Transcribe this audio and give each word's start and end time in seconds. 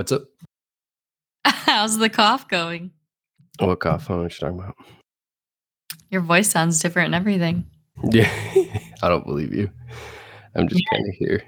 What's 0.00 0.12
up? 0.12 0.22
How's 1.44 1.98
the 1.98 2.08
cough 2.08 2.48
going? 2.48 2.90
What 3.58 3.80
cough? 3.80 4.06
I 4.06 4.08
don't 4.08 4.16
know 4.16 4.22
what 4.22 4.40
you're 4.40 4.50
talking 4.50 4.64
about. 4.64 4.76
Your 6.08 6.22
voice 6.22 6.48
sounds 6.48 6.80
different 6.80 7.08
and 7.08 7.14
everything. 7.14 7.66
Yeah, 8.10 8.32
I 9.02 9.10
don't 9.10 9.26
believe 9.26 9.52
you. 9.52 9.70
I'm 10.54 10.68
just 10.68 10.82
kind 10.90 11.06
of 11.06 11.14
here. 11.16 11.42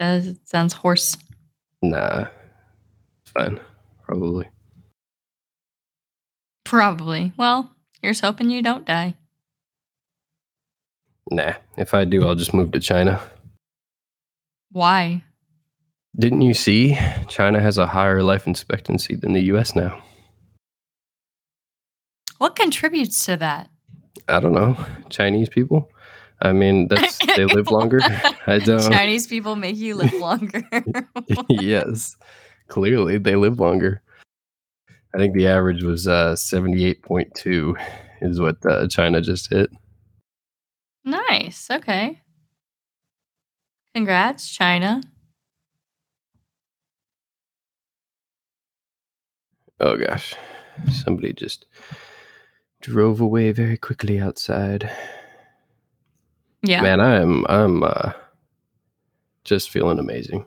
Does 0.00 0.26
it 0.26 0.48
sounds 0.48 0.72
hoarse? 0.72 1.16
Nah, 1.80 2.26
fine, 3.24 3.60
probably. 4.02 4.48
Probably. 6.64 7.32
Well, 7.36 7.70
here's 8.02 8.18
hoping 8.18 8.50
you 8.50 8.62
don't 8.62 8.84
die. 8.84 9.14
Nah, 11.30 11.52
if 11.76 11.94
I 11.94 12.04
do, 12.04 12.26
I'll 12.26 12.34
just 12.34 12.52
move 12.52 12.72
to 12.72 12.80
China. 12.80 13.22
Why? 14.72 15.22
Didn't 16.18 16.42
you 16.42 16.54
see? 16.54 16.98
China 17.28 17.60
has 17.60 17.78
a 17.78 17.86
higher 17.86 18.22
life 18.22 18.46
expectancy 18.46 19.14
than 19.14 19.32
the 19.32 19.42
US 19.52 19.74
now. 19.76 20.02
What 22.38 22.56
contributes 22.56 23.24
to 23.26 23.36
that? 23.36 23.70
I 24.28 24.40
don't 24.40 24.52
know. 24.52 24.76
Chinese 25.08 25.48
people? 25.48 25.90
I 26.42 26.52
mean, 26.52 26.88
that's 26.88 27.18
they 27.36 27.44
live 27.44 27.70
longer. 27.70 28.00
I 28.46 28.58
don't. 28.58 28.90
Chinese 28.90 29.26
people 29.26 29.56
make 29.56 29.76
you 29.76 29.94
live 29.94 30.12
longer. 30.20 30.62
yes, 31.48 32.16
clearly 32.68 33.18
they 33.18 33.36
live 33.36 33.60
longer. 33.60 34.02
I 35.14 35.18
think 35.18 35.34
the 35.34 35.48
average 35.48 35.82
was 35.82 36.06
uh, 36.08 36.32
78.2 36.34 37.76
is 38.22 38.40
what 38.40 38.56
uh, 38.64 38.86
China 38.88 39.20
just 39.20 39.50
hit. 39.50 39.70
nice. 41.04 41.68
Okay. 41.70 42.20
Congrats, 43.94 44.48
China. 44.48 45.02
Oh 49.80 49.96
gosh, 49.96 50.34
somebody 50.90 51.32
just 51.32 51.66
drove 52.82 53.20
away 53.20 53.52
very 53.52 53.76
quickly 53.76 54.20
outside. 54.20 54.90
Yeah. 56.62 56.82
Man, 56.82 57.00
I'm 57.00 57.46
I'm 57.48 57.82
uh, 57.82 58.12
just 59.44 59.70
feeling 59.70 59.98
amazing. 59.98 60.44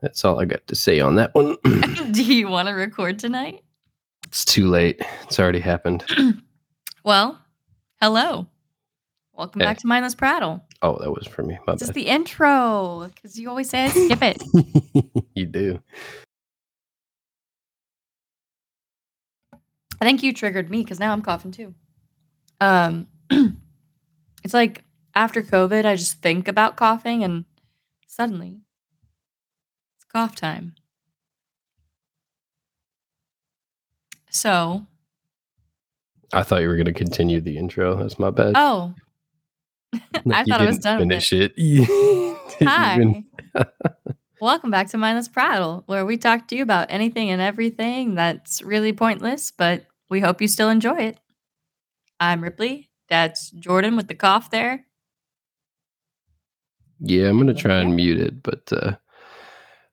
That's 0.00 0.24
all 0.24 0.38
I 0.40 0.44
got 0.44 0.66
to 0.68 0.74
say 0.76 1.00
on 1.00 1.16
that 1.16 1.34
one. 1.34 1.56
Do 2.12 2.22
you 2.22 2.48
want 2.48 2.68
to 2.68 2.74
record 2.74 3.18
tonight? 3.18 3.62
it's 4.26 4.44
too 4.44 4.68
late. 4.68 5.00
It's 5.24 5.38
already 5.38 5.60
happened. 5.60 6.04
Well, 7.06 7.38
hello. 8.00 8.46
Welcome 9.34 9.60
Hey. 9.60 9.66
back 9.66 9.76
to 9.80 9.86
Mindless 9.86 10.14
Prattle. 10.14 10.64
Oh, 10.80 10.96
that 11.02 11.10
was 11.10 11.26
for 11.26 11.42
me. 11.42 11.58
My 11.66 11.74
This 11.74 11.82
is 11.82 11.90
the 11.90 12.06
intro 12.06 13.10
because 13.14 13.38
you 13.38 13.50
always 13.50 13.68
say 13.68 13.84
I 13.84 13.88
skip 13.90 14.22
it. 14.22 14.42
you 15.34 15.44
do. 15.44 15.82
I 20.00 20.04
think 20.04 20.22
you 20.22 20.32
triggered 20.32 20.70
me 20.70 20.82
because 20.82 21.00
now 21.00 21.12
I'm 21.12 21.22
coughing 21.22 21.52
too. 21.52 21.74
Um, 22.60 23.06
it's 23.30 24.54
like 24.54 24.84
after 25.14 25.42
COVID, 25.42 25.84
I 25.84 25.96
just 25.96 26.20
think 26.20 26.48
about 26.48 26.76
coughing, 26.76 27.22
and 27.24 27.44
suddenly 28.06 28.60
it's 29.96 30.04
cough 30.04 30.34
time. 30.34 30.74
So, 34.30 34.86
I 36.32 36.42
thought 36.42 36.62
you 36.62 36.68
were 36.68 36.74
going 36.76 36.86
to 36.86 36.92
continue 36.92 37.40
the 37.40 37.56
intro. 37.56 37.96
That's 37.96 38.18
my 38.18 38.30
bad. 38.30 38.54
oh, 38.56 38.94
I 40.32 40.44
thought 40.44 40.60
I 40.60 40.66
was 40.66 40.78
done 40.78 40.98
with 40.98 41.08
Finish 41.08 41.32
it. 41.32 41.54
You 42.60 42.68
hi. 42.68 43.24
even- 44.44 44.52
Welcome 44.52 44.70
back 44.70 44.88
to 44.90 44.98
Mindless 44.98 45.28
Prattle, 45.28 45.84
where 45.86 46.04
we 46.04 46.18
talk 46.18 46.48
to 46.48 46.56
you 46.56 46.62
about 46.62 46.88
anything 46.90 47.30
and 47.30 47.40
everything 47.40 48.14
that's 48.14 48.60
really 48.60 48.92
pointless, 48.92 49.50
but 49.50 49.86
we 50.10 50.20
hope 50.20 50.42
you 50.42 50.48
still 50.48 50.68
enjoy 50.68 50.98
it. 50.98 51.18
I'm 52.20 52.42
Ripley. 52.42 52.90
That's 53.08 53.50
Jordon 53.52 53.96
with 53.96 54.08
the 54.08 54.14
cough 54.14 54.50
there. 54.50 54.84
Yeah, 57.00 57.28
I'm 57.28 57.38
gonna 57.38 57.54
try 57.54 57.78
and 57.78 57.96
mute 57.96 58.20
it, 58.20 58.42
but 58.42 58.70
uh, 58.70 58.96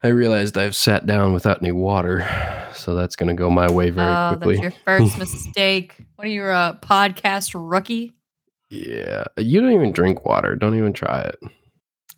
I 0.04 0.10
realized 0.10 0.58
I've 0.58 0.76
sat 0.76 1.06
down 1.06 1.32
without 1.34 1.62
any 1.62 1.72
water, 1.72 2.28
so 2.74 2.94
that's 2.94 3.16
gonna 3.16 3.34
go 3.34 3.50
my 3.50 3.72
way 3.72 3.90
very 3.90 4.14
oh, 4.14 4.36
quickly. 4.36 4.56
that's 4.56 4.64
your 4.64 4.74
first 4.84 5.18
mistake. 5.18 5.96
What 6.16 6.28
are 6.28 6.30
you, 6.30 6.44
a 6.44 6.78
podcast 6.82 7.52
rookie? 7.56 8.14
Yeah, 8.70 9.24
you 9.38 9.62
don't 9.62 9.72
even 9.72 9.94
drink 9.94 10.26
water. 10.26 10.58
Don't 10.58 10.78
even 10.78 10.92
try 10.92 11.22
it. 11.22 11.40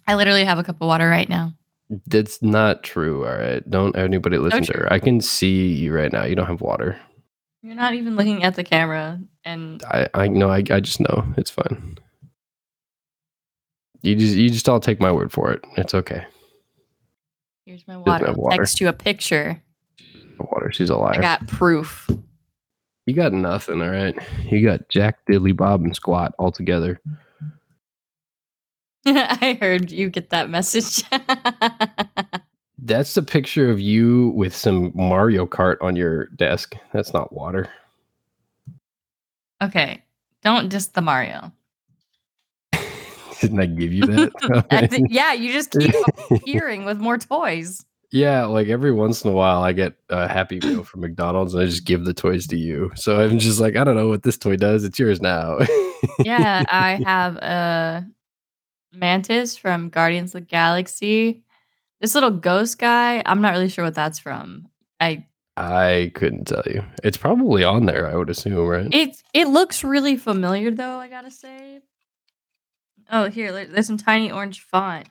I 0.08 0.16
literally 0.16 0.46
have 0.46 0.58
a 0.58 0.64
cup 0.64 0.82
of 0.82 0.88
water 0.88 1.08
right 1.08 1.30
now. 1.30 1.54
That's 2.08 2.42
not 2.42 2.84
true. 2.84 3.26
All 3.26 3.36
right, 3.36 3.68
don't 3.70 3.96
anybody 3.96 4.38
listen 4.38 4.64
to 4.64 4.74
her. 4.74 4.94
I 4.94 5.00
can 5.00 5.22
see 5.22 5.68
you 5.68 5.94
right 5.94 6.12
now. 6.12 6.26
You 6.26 6.36
don't 6.36 6.48
have 6.48 6.62
water. 6.62 7.00
You're 7.62 7.76
not 7.76 7.94
even 7.94 8.16
looking 8.16 8.44
at 8.44 8.56
the 8.56 8.64
camera, 8.64 9.20
and 9.46 9.84
I 9.84 10.10
I 10.14 10.28
know. 10.28 10.50
I 10.50 10.64
I 10.70 10.80
just 10.80 11.00
know. 11.00 11.26
It's 11.38 11.50
fine. 11.52 11.98
You 14.02 14.16
just 14.16 14.36
you 14.36 14.50
just 14.50 14.68
all 14.68 14.82
take 14.82 15.00
my 15.00 15.12
word 15.12 15.32
for 15.32 15.52
it. 15.52 15.64
It's 15.78 15.94
okay. 15.94 16.26
here's 17.66 17.88
my 17.88 17.98
water. 17.98 18.34
water. 18.34 18.58
Text 18.58 18.82
you 18.82 18.90
a 18.90 18.94
picture. 18.94 19.62
Water. 20.40 20.72
She's 20.74 20.90
a 20.90 20.98
liar. 20.98 21.16
I 21.16 21.22
got 21.22 21.48
proof. 21.48 22.10
you 23.06 23.14
got 23.14 23.32
nothing. 23.32 23.82
All 23.82 23.90
right. 23.90 24.16
You 24.44 24.62
got 24.66 24.90
Jack 24.90 25.20
Diddley 25.30 25.56
Bob 25.56 25.84
and 25.84 25.96
Squat 25.96 26.36
all 26.38 26.52
together. 26.52 27.00
I 29.06 29.58
heard 29.60 29.92
you 29.92 30.10
get 30.10 30.30
that 30.30 30.50
message. 30.50 31.04
That's 32.78 33.14
the 33.14 33.22
picture 33.24 33.70
of 33.70 33.80
you 33.80 34.30
with 34.30 34.56
some 34.56 34.92
Mario 34.96 35.46
Kart 35.46 35.78
on 35.82 35.96
your 35.96 36.28
desk. 36.28 36.76
That's 36.94 37.14
not 37.14 37.34
water. 37.34 37.68
okay, 39.62 40.04
don't 40.42 40.70
just 40.70 40.94
the 40.94 41.02
Mario. 41.02 41.52
Didn't 43.42 43.60
I 43.60 43.66
give 43.66 43.92
you 43.92 44.06
that? 44.06 44.66
I 44.72 44.90
yeah, 45.10 45.34
you 45.34 45.52
just 45.52 45.72
keep 45.72 45.96
appearing 46.32 46.86
with 46.86 46.98
more 47.00 47.18
toys. 47.18 47.86
yeah, 48.12 48.46
like 48.46 48.68
every 48.68 48.94
once 48.94 49.24
in 49.24 49.32
a 49.32 49.34
while, 49.34 49.64
I 49.64 49.74
get 49.74 49.96
a 50.10 50.28
Happy 50.30 50.60
Meal 50.62 50.84
from 50.84 51.02
McDonald's, 51.02 51.54
and 51.54 51.64
I 51.64 51.66
just 51.66 51.86
give 51.86 52.06
the 52.06 52.14
toys 52.14 52.48
to 52.48 52.58
you. 52.58 52.92
So 52.96 53.20
I'm 53.20 53.40
just 53.40 53.60
like, 53.60 53.76
I 53.76 53.84
don't 53.84 53.96
know 53.96 54.08
what 54.08 54.24
this 54.24 54.38
toy 54.38 54.56
does. 54.56 54.84
It's 54.86 55.00
yours 55.00 55.22
now. 55.22 55.58
Yeah, 56.20 56.66
I 56.70 57.02
have 57.06 57.38
a 57.38 58.06
mantis 58.94 59.58
from 59.58 59.90
Guardians 59.90 60.34
of 60.36 60.42
the 60.42 60.48
Galaxy. 60.48 61.44
This 62.00 62.16
little 62.16 62.32
ghost 62.32 62.78
guy, 62.80 63.24
I'm 63.26 63.42
not 63.42 63.54
really 63.54 63.70
sure 63.70 63.86
what 63.86 63.96
that's 63.96 64.20
from. 64.20 64.68
I 65.00 65.26
I 65.56 66.12
couldn't 66.16 66.46
tell 66.46 66.64
you. 66.66 66.84
It's 67.04 67.18
probably 67.18 67.64
on 67.64 67.86
there. 67.86 68.10
I 68.10 68.16
would 68.16 68.30
assume, 68.30 68.68
right? 68.68 68.88
it 68.92 69.22
it 69.34 69.48
looks 69.48 69.84
really 69.84 70.18
familiar 70.18 70.72
though. 70.72 70.98
I 71.00 71.08
gotta 71.08 71.32
say. 71.32 71.82
Oh, 73.12 73.30
here 73.30 73.66
there's 73.66 73.88
some 73.88 73.98
tiny 73.98 74.32
orange 74.32 74.62
font. 74.62 75.08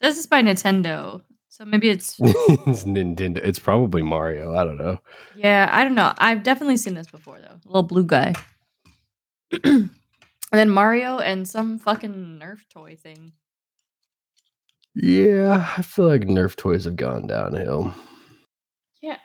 This 0.00 0.18
is 0.18 0.26
by 0.26 0.42
Nintendo, 0.42 1.22
so 1.48 1.64
maybe 1.64 1.88
it's 1.88 2.16
it's 2.20 2.84
Nintendo. 2.84 3.38
It's 3.38 3.58
probably 3.58 4.02
Mario. 4.02 4.54
I 4.56 4.64
don't 4.64 4.78
know. 4.78 5.00
Yeah, 5.36 5.68
I 5.72 5.84
don't 5.84 5.94
know. 5.94 6.12
I've 6.18 6.42
definitely 6.42 6.76
seen 6.76 6.94
this 6.94 7.06
before 7.06 7.38
though. 7.40 7.60
Little 7.64 7.82
blue 7.82 8.04
guy. 8.04 8.34
and 10.52 10.58
then 10.58 10.70
Mario 10.70 11.18
and 11.18 11.48
some 11.48 11.78
fucking 11.78 12.40
Nerf 12.40 12.60
toy 12.72 12.96
thing. 12.96 13.32
Yeah, 14.94 15.68
I 15.76 15.82
feel 15.82 16.06
like 16.06 16.22
Nerf 16.22 16.56
toys 16.56 16.84
have 16.84 16.96
gone 16.96 17.26
downhill. 17.26 17.94
Yeah, 19.02 19.18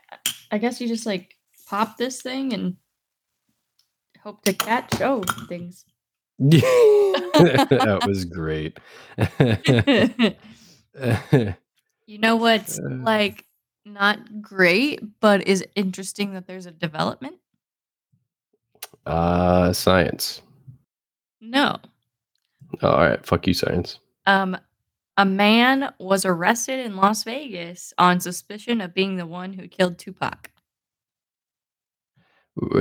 I 0.51 0.57
guess 0.57 0.81
you 0.81 0.87
just 0.87 1.05
like 1.05 1.35
pop 1.67 1.97
this 1.97 2.21
thing 2.21 2.53
and 2.53 2.75
hope 4.21 4.43
to 4.43 4.53
catch 4.53 5.01
oh 5.01 5.23
things. 5.47 5.85
that 6.39 8.03
was 8.05 8.25
great. 8.25 8.79
you 12.07 12.17
know 12.17 12.35
what's 12.35 12.79
like 13.03 13.45
not 13.85 14.41
great, 14.41 15.01
but 15.19 15.47
is 15.47 15.63
interesting 15.75 16.33
that 16.33 16.47
there's 16.47 16.65
a 16.65 16.71
development? 16.71 17.35
uh, 19.05 19.73
science. 19.73 20.41
No. 21.41 21.79
All 22.81 22.97
right, 22.97 23.25
fuck 23.25 23.47
you, 23.47 23.53
science. 23.53 23.99
Um 24.25 24.57
a 25.17 25.25
man 25.25 25.93
was 25.99 26.23
arrested 26.25 26.79
in 26.85 26.95
Las 26.95 27.23
Vegas 27.25 27.93
on 27.97 28.19
suspicion 28.21 28.79
of 28.79 28.93
being 28.93 29.17
the 29.17 29.25
one 29.25 29.51
who 29.53 29.67
killed 29.67 29.97
Tupac. 29.99 30.49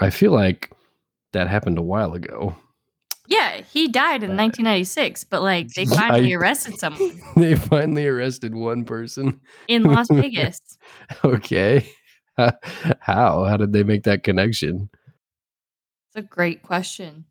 I 0.00 0.10
feel 0.10 0.32
like 0.32 0.70
that 1.32 1.48
happened 1.48 1.78
a 1.78 1.82
while 1.82 2.14
ago. 2.14 2.56
Yeah, 3.26 3.62
he 3.62 3.88
died 3.88 4.22
in 4.22 4.32
Uh, 4.32 4.36
1996, 4.36 5.24
but 5.24 5.42
like 5.42 5.68
they 5.74 5.82
I- 5.92 5.96
finally 5.96 6.34
arrested 6.34 6.78
someone 6.78 7.20
they 7.36 7.54
finally 7.56 8.06
arrested 8.06 8.54
one 8.54 8.84
person. 8.84 9.40
in 9.68 9.82
Las 9.84 10.08
Vegas. 10.10 10.60
Okay. 11.24 11.88
How? 12.36 13.44
How 13.44 13.56
did 13.56 13.72
they 13.72 13.84
make 13.84 14.04
that 14.04 14.22
connection? 14.24 14.90
It's 16.08 16.16
a 16.16 16.22
great 16.22 16.62
question. 16.62 17.26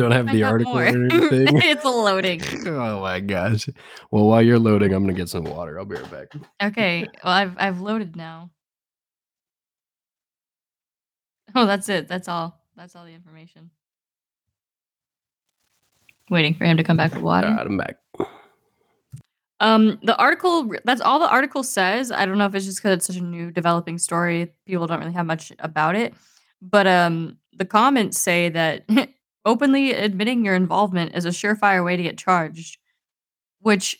Don't 0.00 0.12
have 0.12 0.28
I 0.28 0.32
the 0.32 0.42
article 0.42 0.74
more. 0.74 0.82
or 0.82 0.86
anything. 0.86 1.48
it's 1.62 1.84
loading. 1.84 2.42
oh 2.66 3.00
my 3.00 3.20
gosh. 3.20 3.68
Well, 4.10 4.26
while 4.26 4.42
you're 4.42 4.58
loading, 4.58 4.92
I'm 4.92 5.02
gonna 5.02 5.12
get 5.12 5.28
some 5.28 5.44
water. 5.44 5.78
I'll 5.78 5.84
be 5.84 5.96
right 5.96 6.10
back. 6.10 6.28
Okay, 6.62 7.06
well 7.24 7.32
I've 7.32 7.54
I've 7.58 7.80
loaded 7.80 8.16
now. 8.16 8.50
Oh, 11.54 11.66
that's 11.66 11.88
it. 11.88 12.08
That's 12.08 12.28
all. 12.28 12.60
That's 12.76 12.94
all 12.96 13.04
the 13.04 13.12
information. 13.12 13.70
Waiting 16.30 16.54
for 16.54 16.64
him 16.64 16.76
to 16.76 16.84
come 16.84 16.96
back 16.96 17.12
with 17.12 17.22
water. 17.22 17.48
Right, 17.48 17.66
I'm 17.66 17.76
back. 17.76 17.96
Um, 19.58 19.98
the 20.02 20.16
article 20.16 20.72
that's 20.84 21.00
all 21.02 21.18
the 21.18 21.28
article 21.28 21.62
says. 21.62 22.10
I 22.10 22.24
don't 22.24 22.38
know 22.38 22.46
if 22.46 22.54
it's 22.54 22.64
just 22.64 22.78
because 22.78 22.96
it's 22.96 23.06
such 23.06 23.16
a 23.16 23.22
new 23.22 23.50
developing 23.50 23.98
story. 23.98 24.52
People 24.64 24.86
don't 24.86 25.00
really 25.00 25.12
have 25.12 25.26
much 25.26 25.52
about 25.58 25.96
it. 25.96 26.14
But 26.62 26.86
um 26.86 27.36
the 27.52 27.64
comments 27.66 28.18
say 28.18 28.48
that 28.48 28.84
openly 29.44 29.92
admitting 29.92 30.44
your 30.44 30.54
involvement 30.54 31.14
is 31.14 31.24
a 31.24 31.30
surefire 31.30 31.84
way 31.84 31.96
to 31.96 32.02
get 32.02 32.18
charged, 32.18 32.78
which 33.60 33.98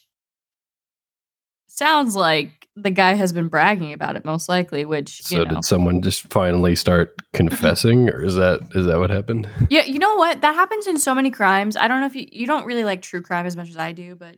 sounds 1.66 2.16
like 2.16 2.69
the 2.76 2.90
guy 2.90 3.14
has 3.14 3.32
been 3.32 3.48
bragging 3.48 3.92
about 3.92 4.16
it 4.16 4.25
most 4.25 4.48
likely, 4.48 4.84
which 4.84 5.22
So 5.22 5.38
you 5.38 5.44
know. 5.44 5.54
did 5.56 5.64
someone 5.64 6.02
just 6.02 6.22
finally 6.32 6.76
start 6.76 7.16
confessing, 7.32 8.08
or 8.10 8.25
is 8.25 8.34
that 8.37 8.60
is 8.75 8.87
that 8.87 8.98
what 8.98 9.10
happened? 9.10 9.48
Yeah, 9.70 9.84
you 9.84 9.98
know 9.98 10.14
what? 10.16 10.40
That 10.40 10.54
happens 10.54 10.87
in 10.87 10.98
so 10.98 11.14
many 11.14 11.31
crimes. 11.31 11.76
I 11.76 11.88
don't 11.88 12.00
know 12.00 12.06
if 12.06 12.14
you 12.16 12.26
you 12.31 12.46
don't 12.46 12.64
really 12.66 12.84
like 12.84 13.02
true 13.02 13.22
crime 13.22 13.46
as 13.46 13.56
much 13.56 13.69
as 13.70 13.76
I 13.76 13.92
do, 13.92 14.14
but 14.14 14.37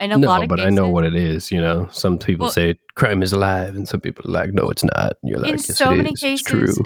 I 0.00 0.06
know 0.08 0.16
a 0.16 0.18
lot 0.18 0.38
No, 0.38 0.42
of 0.44 0.48
but 0.48 0.56
cases, 0.58 0.66
I 0.66 0.70
know 0.74 0.88
what 0.88 1.04
it 1.04 1.14
is. 1.14 1.52
You 1.52 1.60
know, 1.60 1.88
some 1.92 2.18
people 2.18 2.44
Well- 2.46 2.52
say 2.52 2.74
crime 2.96 3.22
is 3.22 3.32
alive, 3.32 3.76
and 3.76 3.86
some 3.88 4.00
people 4.00 4.24
are 4.28 4.32
like, 4.32 4.52
no, 4.52 4.68
it's 4.70 4.82
not. 4.84 5.16
And 5.22 5.30
you're 5.30 5.38
like, 5.38 5.50
In 5.50 5.56
yes, 5.56 5.76
so 5.76 5.94
many 5.94 6.10
is. 6.12 6.22
It's 6.22 6.42
true. 6.42 6.66
cases- 6.66 6.82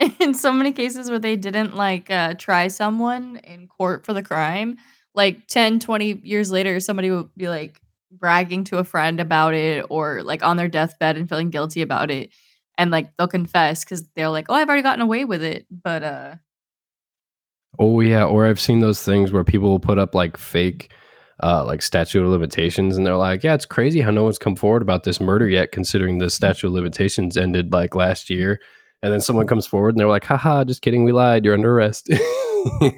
in 0.20 0.34
so 0.34 0.52
many 0.52 0.72
cases 0.72 1.10
where 1.10 1.18
they 1.18 1.36
didn't 1.36 1.76
like 1.76 2.10
uh, 2.10 2.34
try 2.34 2.68
someone 2.68 3.36
in 3.44 3.68
court 3.68 4.04
for 4.04 4.12
the 4.12 4.22
crime, 4.22 4.78
like 5.14 5.46
10, 5.46 5.80
20 5.80 6.20
years 6.24 6.50
later, 6.50 6.80
somebody 6.80 7.10
would 7.10 7.28
be 7.36 7.48
like 7.48 7.80
bragging 8.10 8.64
to 8.64 8.78
a 8.78 8.84
friend 8.84 9.20
about 9.20 9.54
it 9.54 9.84
or 9.88 10.22
like 10.22 10.42
on 10.42 10.56
their 10.56 10.68
deathbed 10.68 11.16
and 11.16 11.28
feeling 11.28 11.50
guilty 11.50 11.82
about 11.82 12.10
it. 12.10 12.30
And 12.78 12.90
like 12.90 13.14
they'll 13.16 13.28
confess 13.28 13.84
because 13.84 14.08
they're 14.16 14.30
like, 14.30 14.46
oh, 14.48 14.54
I've 14.54 14.68
already 14.68 14.82
gotten 14.82 15.02
away 15.02 15.24
with 15.24 15.42
it. 15.42 15.66
But 15.70 16.02
uh, 16.02 16.34
Oh 17.78 18.00
yeah, 18.00 18.24
or 18.24 18.46
I've 18.46 18.60
seen 18.60 18.80
those 18.80 19.02
things 19.02 19.32
where 19.32 19.44
people 19.44 19.68
will 19.68 19.80
put 19.80 19.98
up 19.98 20.14
like 20.14 20.36
fake 20.36 20.92
uh 21.42 21.64
like 21.64 21.80
statute 21.80 22.22
of 22.22 22.28
limitations 22.28 22.96
and 22.96 23.06
they're 23.06 23.16
like, 23.16 23.44
Yeah, 23.44 23.54
it's 23.54 23.66
crazy 23.66 24.00
how 24.00 24.10
no 24.10 24.24
one's 24.24 24.38
come 24.38 24.56
forward 24.56 24.82
about 24.82 25.04
this 25.04 25.20
murder 25.20 25.48
yet, 25.48 25.72
considering 25.72 26.18
the 26.18 26.30
statute 26.30 26.66
of 26.68 26.72
limitations 26.72 27.36
ended 27.36 27.72
like 27.72 27.94
last 27.94 28.30
year. 28.30 28.60
And 29.02 29.12
then 29.12 29.20
someone 29.20 29.46
comes 29.46 29.66
forward 29.66 29.94
and 29.94 30.00
they're 30.00 30.08
like, 30.08 30.24
haha, 30.24 30.64
just 30.64 30.82
kidding, 30.82 31.04
we 31.04 31.12
lied, 31.12 31.44
you're 31.44 31.54
under 31.54 31.72
arrest. 31.72 32.08
Have 32.80 32.92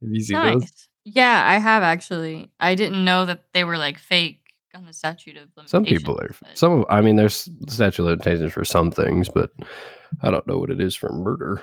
you 0.00 0.20
seen 0.22 0.40
those? 0.40 0.60
nice. 0.62 0.88
Yeah, 1.04 1.42
I 1.46 1.58
have 1.58 1.82
actually. 1.82 2.50
I 2.60 2.74
didn't 2.74 3.04
know 3.04 3.26
that 3.26 3.44
they 3.52 3.64
were 3.64 3.76
like 3.76 3.98
fake 3.98 4.42
on 4.74 4.86
the 4.86 4.92
statute 4.92 5.36
of 5.36 5.48
limitations. 5.56 5.70
Some 5.70 5.84
people 5.84 6.18
are 6.20 6.34
some 6.54 6.72
of 6.80 6.86
I 6.88 7.00
mean 7.00 7.16
there's 7.16 7.48
statute 7.68 8.02
of 8.02 8.08
limitations 8.08 8.52
for 8.52 8.64
some 8.64 8.90
things, 8.90 9.28
but 9.28 9.50
I 10.22 10.30
don't 10.30 10.46
know 10.46 10.58
what 10.58 10.70
it 10.70 10.80
is 10.80 10.94
for 10.94 11.12
murder. 11.12 11.62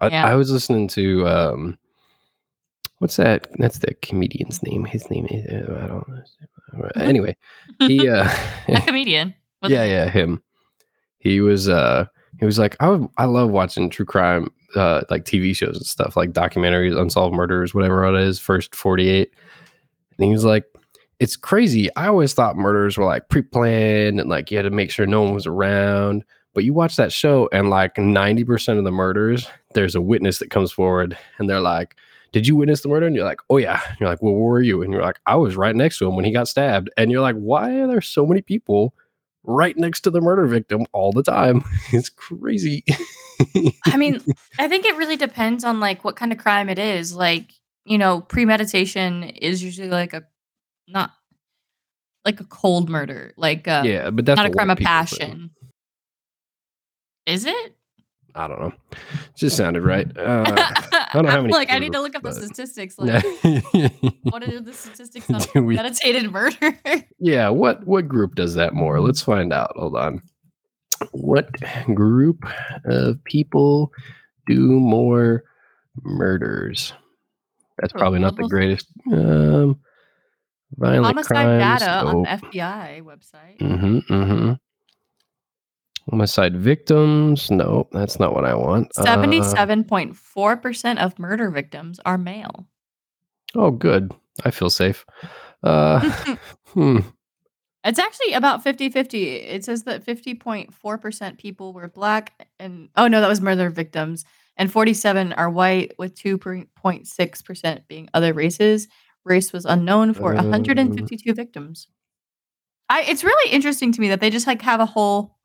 I, 0.00 0.08
Yeah. 0.08 0.26
I 0.26 0.34
was 0.36 0.50
listening 0.50 0.88
to 0.88 1.26
um 1.26 1.78
what's 2.98 3.16
that 3.16 3.48
that's 3.58 3.78
the 3.78 3.94
comedian's 4.02 4.62
name. 4.62 4.84
His 4.84 5.10
name 5.10 5.26
is 5.30 5.44
I 5.46 5.86
don't 5.86 6.08
know. 6.08 6.22
Anyway, 6.96 7.36
he 7.80 8.08
uh 8.08 8.26
a 8.68 8.80
comedian. 8.80 9.34
What's 9.60 9.72
yeah, 9.72 9.84
yeah, 9.84 10.08
him. 10.08 10.42
He 11.22 11.40
was 11.40 11.68
uh 11.68 12.06
he 12.40 12.44
was 12.44 12.58
like 12.58 12.76
I 12.80 12.98
I 13.16 13.26
love 13.26 13.50
watching 13.50 13.88
true 13.88 14.04
crime 14.04 14.52
uh 14.74 15.02
like 15.08 15.24
TV 15.24 15.54
shows 15.54 15.76
and 15.76 15.86
stuff 15.86 16.16
like 16.16 16.32
documentaries, 16.32 17.00
unsolved 17.00 17.34
murders, 17.34 17.72
whatever 17.74 18.04
it 18.04 18.20
is, 18.20 18.40
first 18.40 18.74
48. 18.74 19.32
And 20.18 20.26
he 20.26 20.32
was 20.32 20.44
like 20.44 20.64
it's 21.20 21.36
crazy. 21.36 21.94
I 21.94 22.08
always 22.08 22.34
thought 22.34 22.56
murders 22.56 22.98
were 22.98 23.04
like 23.04 23.28
pre-planned 23.28 24.18
and 24.18 24.28
like 24.28 24.50
you 24.50 24.56
had 24.58 24.64
to 24.64 24.70
make 24.70 24.90
sure 24.90 25.06
no 25.06 25.22
one 25.22 25.32
was 25.32 25.46
around. 25.46 26.24
But 26.54 26.64
you 26.64 26.74
watch 26.74 26.96
that 26.96 27.12
show 27.12 27.48
and 27.52 27.70
like 27.70 27.94
90% 27.94 28.76
of 28.76 28.82
the 28.82 28.90
murders, 28.90 29.46
there's 29.74 29.94
a 29.94 30.00
witness 30.00 30.40
that 30.40 30.50
comes 30.50 30.72
forward 30.72 31.16
and 31.38 31.48
they're 31.48 31.60
like, 31.60 31.94
Did 32.32 32.48
you 32.48 32.56
witness 32.56 32.80
the 32.80 32.88
murder? 32.88 33.06
And 33.06 33.14
you're 33.14 33.24
like, 33.24 33.40
Oh 33.48 33.58
yeah. 33.58 33.80
And 33.88 34.00
you're 34.00 34.08
like, 34.08 34.20
Well, 34.20 34.34
where 34.34 34.50
were 34.50 34.62
you? 34.62 34.82
And 34.82 34.92
you're 34.92 35.02
like, 35.02 35.20
I 35.26 35.36
was 35.36 35.54
right 35.54 35.76
next 35.76 35.98
to 35.98 36.08
him 36.08 36.16
when 36.16 36.24
he 36.24 36.32
got 36.32 36.48
stabbed. 36.48 36.90
And 36.96 37.12
you're 37.12 37.22
like, 37.22 37.36
Why 37.36 37.70
are 37.78 37.86
there 37.86 38.00
so 38.00 38.26
many 38.26 38.42
people 38.42 38.92
right 39.44 39.76
next 39.76 40.02
to 40.02 40.10
the 40.10 40.20
murder 40.20 40.46
victim 40.46 40.86
all 40.92 41.12
the 41.12 41.22
time? 41.22 41.64
It's 41.92 42.08
crazy. 42.08 42.84
I 43.86 43.96
mean, 43.96 44.20
I 44.58 44.68
think 44.68 44.86
it 44.86 44.96
really 44.96 45.16
depends 45.16 45.64
on 45.64 45.80
like 45.80 46.04
what 46.04 46.16
kind 46.16 46.32
of 46.32 46.38
crime 46.38 46.68
it 46.68 46.78
is. 46.78 47.14
Like, 47.14 47.52
you 47.84 47.98
know, 47.98 48.20
premeditation 48.20 49.24
is 49.24 49.62
usually 49.62 49.88
like 49.88 50.12
a 50.12 50.24
not 50.86 51.12
like 52.24 52.40
a 52.40 52.44
cold 52.44 52.88
murder, 52.88 53.32
like 53.36 53.66
uh, 53.66 53.82
yeah, 53.84 54.10
but 54.10 54.24
that's 54.24 54.36
not 54.36 54.46
a 54.46 54.50
crime 54.50 54.70
of 54.70 54.78
passion. 54.78 55.50
Is 57.26 57.44
it? 57.44 57.76
I 58.34 58.48
don't 58.48 58.60
know. 58.60 58.72
It 58.92 58.98
just 59.36 59.56
sounded 59.56 59.82
right. 59.82 60.06
Uh, 60.16 60.44
I 61.14 61.20
don't 61.20 61.26
have 61.26 61.44
any 61.44 61.52
like 61.52 61.70
I 61.70 61.78
need 61.78 61.92
to 61.92 62.00
look 62.00 62.14
up 62.14 62.22
the 62.22 62.32
statistics. 62.32 62.96
Like, 62.98 63.22
what 64.22 64.42
are 64.42 64.60
the 64.60 64.72
statistics 64.72 65.28
on 65.54 65.66
we- 65.66 65.76
meditated 65.76 66.30
murder? 66.32 66.78
Yeah, 67.18 67.50
what 67.50 67.86
what 67.86 68.08
group 68.08 68.34
does 68.34 68.54
that 68.54 68.72
more? 68.72 69.00
Let's 69.00 69.22
find 69.22 69.52
out. 69.52 69.72
Hold 69.76 69.96
on. 69.96 70.22
What 71.10 71.50
group 71.94 72.44
of 72.86 73.22
people 73.24 73.92
do 74.46 74.58
more 74.80 75.44
murders? 76.02 76.94
That's 77.78 77.92
probably 77.92 78.20
not 78.20 78.36
the 78.36 78.48
greatest. 78.48 78.86
Um, 79.12 79.80
violent 80.76 81.06
Homicide 81.06 81.58
crimes. 81.58 81.80
data 81.80 81.92
on 82.04 82.22
the 82.22 82.28
FBI 82.28 83.02
website. 83.02 83.58
Mm-hmm, 83.58 83.98
mm-hmm. 84.12 84.52
Homicide 86.12 86.54
victims. 86.58 87.50
No, 87.50 87.88
that's 87.90 88.20
not 88.20 88.34
what 88.34 88.44
I 88.44 88.54
want. 88.54 88.88
Uh, 88.98 89.02
Seventy-seven 89.04 89.84
point 89.84 90.14
four 90.14 90.58
percent 90.58 90.98
of 90.98 91.18
murder 91.18 91.50
victims 91.50 91.98
are 92.04 92.18
male. 92.18 92.66
oh, 93.54 93.70
good. 93.70 94.12
I 94.44 94.50
feel 94.50 94.68
safe. 94.68 95.06
Uh, 95.62 96.00
hmm. 96.68 96.98
It's 97.84 97.98
actually 97.98 98.34
about 98.34 98.62
50 98.62 98.90
50. 98.90 99.24
It 99.24 99.64
says 99.64 99.84
that 99.84 100.04
50.4% 100.04 101.38
people 101.38 101.72
were 101.72 101.88
black, 101.88 102.46
and 102.60 102.90
oh 102.96 103.08
no, 103.08 103.22
that 103.22 103.28
was 103.28 103.40
murder 103.40 103.70
victims, 103.70 104.26
and 104.58 104.70
47 104.70 105.32
are 105.32 105.48
white, 105.48 105.92
with 105.98 106.14
2.6% 106.14 107.88
being 107.88 108.08
other 108.12 108.34
races. 108.34 108.86
Race 109.24 109.50
was 109.52 109.64
unknown 109.64 110.12
for 110.12 110.36
Um. 110.36 110.50
152 110.50 111.32
victims. 111.32 111.88
I, 112.90 113.02
it's 113.02 113.24
really 113.24 113.50
interesting 113.50 113.92
to 113.92 114.00
me 114.02 114.10
that 114.10 114.20
they 114.20 114.28
just 114.28 114.46
like 114.46 114.60
have 114.60 114.80
a 114.80 114.86
whole 114.86 115.38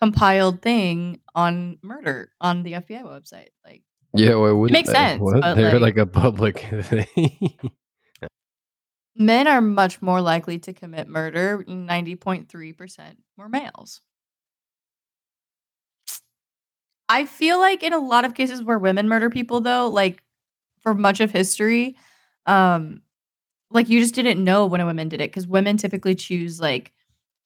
compiled 0.00 0.62
thing 0.62 1.20
on 1.34 1.78
murder 1.82 2.30
on 2.40 2.62
the 2.62 2.72
FBI 2.74 3.02
website. 3.04 3.48
Like, 3.64 3.82
Yeah, 4.14 4.34
why 4.34 4.50
wouldn't 4.52 4.72
makes 4.72 4.90
sense? 4.90 5.22
They're 5.40 5.72
like- 5.74 5.80
like 5.80 5.96
a 5.96 6.06
public 6.06 6.58
thing. 6.82 7.54
men 9.16 9.46
are 9.46 9.60
much 9.60 10.02
more 10.02 10.20
likely 10.20 10.58
to 10.60 10.72
commit 10.72 11.08
murder. 11.08 11.64
90.3% 11.66 13.16
were 13.36 13.48
males. 13.48 14.00
I 17.08 17.24
feel 17.24 17.58
like 17.60 17.82
in 17.82 17.92
a 17.92 17.98
lot 17.98 18.24
of 18.24 18.34
cases 18.34 18.62
where 18.62 18.78
women 18.78 19.08
murder 19.08 19.30
people 19.30 19.60
though, 19.60 19.88
like 19.88 20.22
for 20.82 20.94
much 20.94 21.20
of 21.20 21.30
history, 21.30 21.96
um 22.46 23.02
like 23.70 23.88
you 23.88 24.00
just 24.00 24.14
didn't 24.14 24.42
know 24.42 24.66
when 24.66 24.80
a 24.80 24.86
woman 24.86 25.08
did 25.08 25.20
it 25.20 25.32
cuz 25.32 25.46
women 25.46 25.76
typically 25.76 26.14
choose 26.14 26.60
like 26.60 26.92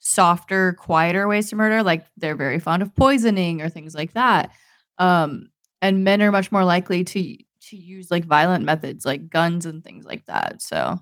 softer, 0.00 0.72
quieter 0.74 1.28
ways 1.28 1.50
to 1.50 1.56
murder, 1.56 1.82
like 1.82 2.04
they're 2.16 2.34
very 2.34 2.58
fond 2.58 2.82
of 2.82 2.94
poisoning 2.96 3.62
or 3.62 3.68
things 3.68 3.94
like 3.94 4.12
that. 4.14 4.50
Um 4.98 5.50
and 5.82 6.04
men 6.04 6.20
are 6.22 6.32
much 6.32 6.50
more 6.50 6.64
likely 6.64 7.04
to 7.04 7.36
to 7.68 7.76
use 7.76 8.10
like 8.10 8.24
violent 8.24 8.64
methods 8.64 9.04
like 9.04 9.30
guns 9.30 9.66
and 9.66 9.84
things 9.84 10.04
like 10.04 10.24
that. 10.26 10.60
So 10.62 10.98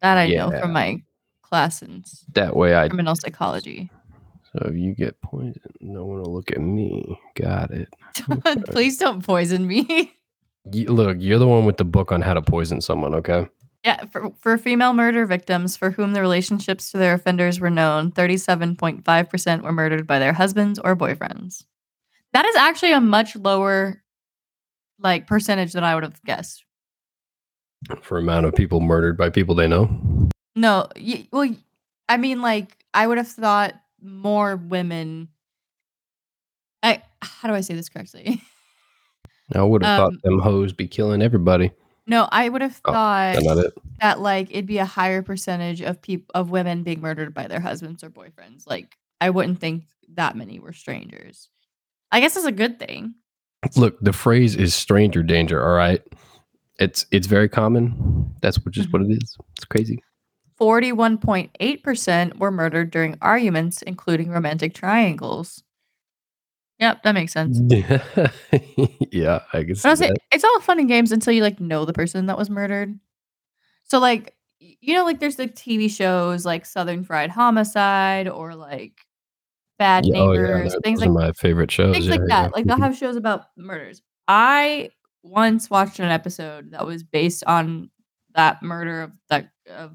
that 0.00 0.18
I 0.18 0.26
know 0.28 0.50
from 0.50 0.72
my 0.72 1.02
class 1.42 1.82
in 1.82 2.04
that 2.32 2.56
way 2.56 2.74
I 2.74 2.88
criminal 2.88 3.14
psychology. 3.14 3.90
so 4.52 4.66
if 4.66 4.76
you 4.76 4.94
get 4.94 5.20
poisoned, 5.20 5.76
no 5.80 6.04
one 6.04 6.20
will 6.22 6.34
look 6.34 6.50
at 6.50 6.60
me. 6.60 7.18
Got 7.36 7.70
it. 7.70 7.88
Please 8.66 8.98
don't 8.98 9.24
poison 9.24 9.66
me. 9.66 10.12
You, 10.72 10.86
look, 10.86 11.18
you're 11.20 11.38
the 11.38 11.46
one 11.46 11.66
with 11.66 11.76
the 11.76 11.84
book 11.84 12.10
on 12.10 12.22
how 12.22 12.32
to 12.32 12.40
poison 12.40 12.80
someone, 12.80 13.14
okay? 13.16 13.46
Yeah, 13.84 14.06
for, 14.06 14.32
for 14.40 14.56
female 14.56 14.94
murder 14.94 15.26
victims 15.26 15.76
for 15.76 15.90
whom 15.90 16.14
the 16.14 16.22
relationships 16.22 16.90
to 16.92 16.98
their 16.98 17.12
offenders 17.12 17.60
were 17.60 17.68
known, 17.68 18.12
37.5% 18.12 19.62
were 19.62 19.72
murdered 19.72 20.06
by 20.06 20.18
their 20.18 20.32
husbands 20.32 20.78
or 20.78 20.96
boyfriends. 20.96 21.64
That 22.32 22.46
is 22.46 22.56
actually 22.56 22.92
a 22.92 23.00
much 23.00 23.36
lower 23.36 24.02
like 24.98 25.26
percentage 25.26 25.72
than 25.72 25.84
I 25.84 25.94
would 25.94 26.04
have 26.04 26.22
guessed. 26.24 26.64
For 28.00 28.16
amount 28.16 28.46
of 28.46 28.54
people 28.54 28.80
murdered 28.80 29.18
by 29.18 29.28
people 29.28 29.54
they 29.54 29.68
know. 29.68 30.30
No, 30.56 30.88
y- 30.96 31.28
well, 31.30 31.54
I 32.08 32.16
mean, 32.16 32.40
like 32.40 32.76
I 32.94 33.06
would 33.06 33.18
have 33.18 33.28
thought 33.28 33.74
more 34.02 34.56
women. 34.56 35.28
I 36.82 37.02
how 37.20 37.48
do 37.48 37.54
I 37.54 37.60
say 37.60 37.74
this 37.74 37.90
correctly? 37.90 38.40
I 39.54 39.62
would 39.62 39.82
have 39.84 39.98
thought 39.98 40.12
Um, 40.12 40.20
them 40.24 40.38
hoes 40.38 40.72
be 40.72 40.88
killing 40.88 41.20
everybody. 41.20 41.70
No, 42.06 42.28
I 42.30 42.48
would 42.48 42.62
have 42.62 42.80
Oh, 42.84 42.92
thought 42.92 43.58
it. 43.58 43.74
that 44.00 44.20
like 44.20 44.50
it'd 44.50 44.66
be 44.66 44.78
a 44.78 44.84
higher 44.84 45.22
percentage 45.22 45.80
of 45.80 46.02
peop 46.02 46.30
of 46.34 46.50
women 46.50 46.82
being 46.82 47.00
murdered 47.00 47.32
by 47.34 47.46
their 47.46 47.60
husbands 47.60 48.04
or 48.04 48.10
boyfriends. 48.10 48.66
Like 48.66 48.96
I 49.20 49.30
wouldn't 49.30 49.60
think 49.60 49.84
that 50.14 50.36
many 50.36 50.58
were 50.58 50.72
strangers. 50.72 51.48
I 52.12 52.20
guess 52.20 52.36
it's 52.36 52.46
a 52.46 52.52
good 52.52 52.78
thing. 52.78 53.14
Look, 53.76 53.98
the 54.00 54.12
phrase 54.12 54.54
is 54.56 54.74
stranger 54.74 55.22
danger. 55.22 55.64
All 55.66 55.74
right, 55.74 56.02
it's 56.78 57.06
it's 57.10 57.26
very 57.26 57.48
common. 57.48 58.34
That's 58.42 58.58
what, 58.64 58.74
just 58.74 58.92
what 58.92 59.02
mm-hmm. 59.02 59.12
it 59.12 59.22
is. 59.22 59.36
It's 59.56 59.64
crazy. 59.64 60.02
41.8% 60.60 62.38
were 62.38 62.50
murdered 62.52 62.90
during 62.92 63.18
arguments, 63.20 63.82
including 63.82 64.30
romantic 64.30 64.72
triangles. 64.72 65.64
Yep, 66.80 67.02
that 67.04 67.12
makes 67.12 67.32
sense. 67.32 67.60
yeah, 69.12 69.40
I 69.52 69.64
can 69.64 69.74
see 69.76 69.82
But 69.82 70.02
I 70.02 70.08
that. 70.08 70.16
it's 70.32 70.44
all 70.44 70.60
fun 70.60 70.80
and 70.80 70.88
games 70.88 71.12
until 71.12 71.32
you 71.32 71.42
like 71.42 71.60
know 71.60 71.84
the 71.84 71.92
person 71.92 72.26
that 72.26 72.36
was 72.38 72.50
murdered. 72.50 72.98
So 73.84 73.98
like 73.98 74.34
you 74.58 74.94
know, 74.94 75.04
like 75.04 75.20
there's 75.20 75.38
like 75.38 75.54
TV 75.54 75.90
shows 75.90 76.44
like 76.44 76.66
Southern 76.66 77.04
Fried 77.04 77.30
Homicide 77.30 78.28
or 78.28 78.54
like 78.54 79.06
Bad 79.78 80.04
Yeah, 80.06 80.18
oh 80.20 80.32
yeah, 80.32 80.40
Neighbors, 80.40 80.76
things 80.82 81.00
those 81.00 81.08
like 81.08 81.10
are 81.10 81.26
my 81.28 81.32
favorite 81.32 81.70
shows. 81.70 81.92
things 81.94 82.06
yeah, 82.06 82.12
like 82.12 82.20
yeah. 82.28 82.42
that. 82.42 82.54
Like 82.54 82.64
they'll 82.66 82.78
have 82.78 82.96
shows 82.96 83.16
about 83.16 83.46
murders. 83.56 84.02
I 84.28 84.90
once 85.22 85.70
watched 85.70 85.98
an 86.00 86.08
episode 86.10 86.72
that 86.72 86.86
was 86.86 87.02
based 87.02 87.44
on 87.46 87.90
that 88.34 88.62
murder 88.62 89.02
of 89.02 89.12
that 89.30 89.50
of 89.68 89.92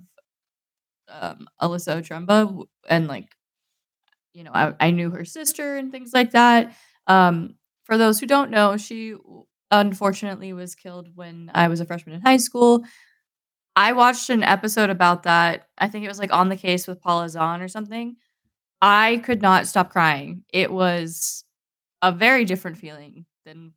um, 1.09 1.47
Alyssa 1.61 2.01
Trumba, 2.01 2.65
and 2.87 3.07
like 3.07 3.27
you 4.33 4.43
know, 4.43 4.51
I, 4.53 4.73
I 4.79 4.91
knew 4.91 5.09
her 5.11 5.25
sister 5.25 5.77
and 5.77 5.91
things 5.91 6.11
like 6.13 6.31
that. 6.31 6.73
Um, 7.07 7.55
for 7.83 7.97
those 7.97 8.19
who 8.19 8.25
don't 8.25 8.51
know, 8.51 8.77
she 8.77 9.15
unfortunately 9.71 10.53
was 10.53 10.75
killed 10.75 11.09
when 11.15 11.51
I 11.53 11.67
was 11.67 11.79
a 11.79 11.85
freshman 11.85 12.15
in 12.15 12.21
high 12.21 12.37
school. 12.37 12.83
I 13.75 13.93
watched 13.93 14.29
an 14.29 14.43
episode 14.43 14.89
about 14.89 15.23
that. 15.23 15.67
I 15.77 15.87
think 15.87 16.05
it 16.05 16.09
was 16.09 16.19
like 16.19 16.33
on 16.33 16.49
the 16.49 16.57
case 16.57 16.87
with 16.87 17.01
Paula 17.01 17.29
Zahn 17.29 17.61
or 17.61 17.67
something. 17.67 18.15
I 18.81 19.17
could 19.23 19.41
not 19.41 19.67
stop 19.67 19.91
crying. 19.91 20.43
It 20.53 20.71
was 20.71 21.43
a 22.01 22.11
very 22.11 22.45
different 22.45 22.77
feeling 22.77 23.25
than 23.45 23.73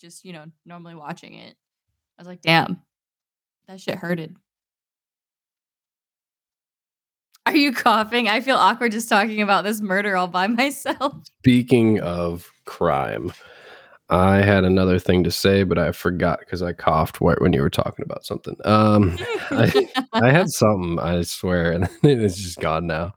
just, 0.00 0.24
you 0.24 0.32
know, 0.32 0.46
normally 0.64 0.94
watching 0.94 1.34
it. 1.34 1.54
I 2.18 2.22
was 2.22 2.26
like, 2.26 2.42
damn, 2.42 2.80
that 3.68 3.80
shit 3.80 3.96
hurted. 3.96 4.36
Are 7.46 7.56
you 7.56 7.72
coughing? 7.72 8.28
I 8.28 8.40
feel 8.40 8.56
awkward 8.56 8.92
just 8.92 9.08
talking 9.08 9.40
about 9.42 9.64
this 9.64 9.80
murder 9.80 10.16
all 10.16 10.28
by 10.28 10.46
myself. 10.46 11.14
Speaking 11.40 12.00
of 12.00 12.50
crime, 12.66 13.32
I 14.10 14.36
had 14.36 14.64
another 14.64 14.98
thing 14.98 15.24
to 15.24 15.30
say, 15.30 15.62
but 15.62 15.78
I 15.78 15.92
forgot 15.92 16.40
because 16.40 16.62
I 16.62 16.72
coughed 16.72 17.20
right 17.20 17.40
when 17.40 17.52
you 17.52 17.62
were 17.62 17.70
talking 17.70 18.04
about 18.04 18.24
something. 18.24 18.56
Um, 18.64 19.16
I, 19.50 19.88
I 20.12 20.30
had 20.30 20.48
something, 20.50 20.98
I 20.98 21.22
swear, 21.22 21.72
and 21.72 21.88
it's 22.02 22.36
just 22.36 22.60
gone 22.60 22.86
now. 22.86 23.14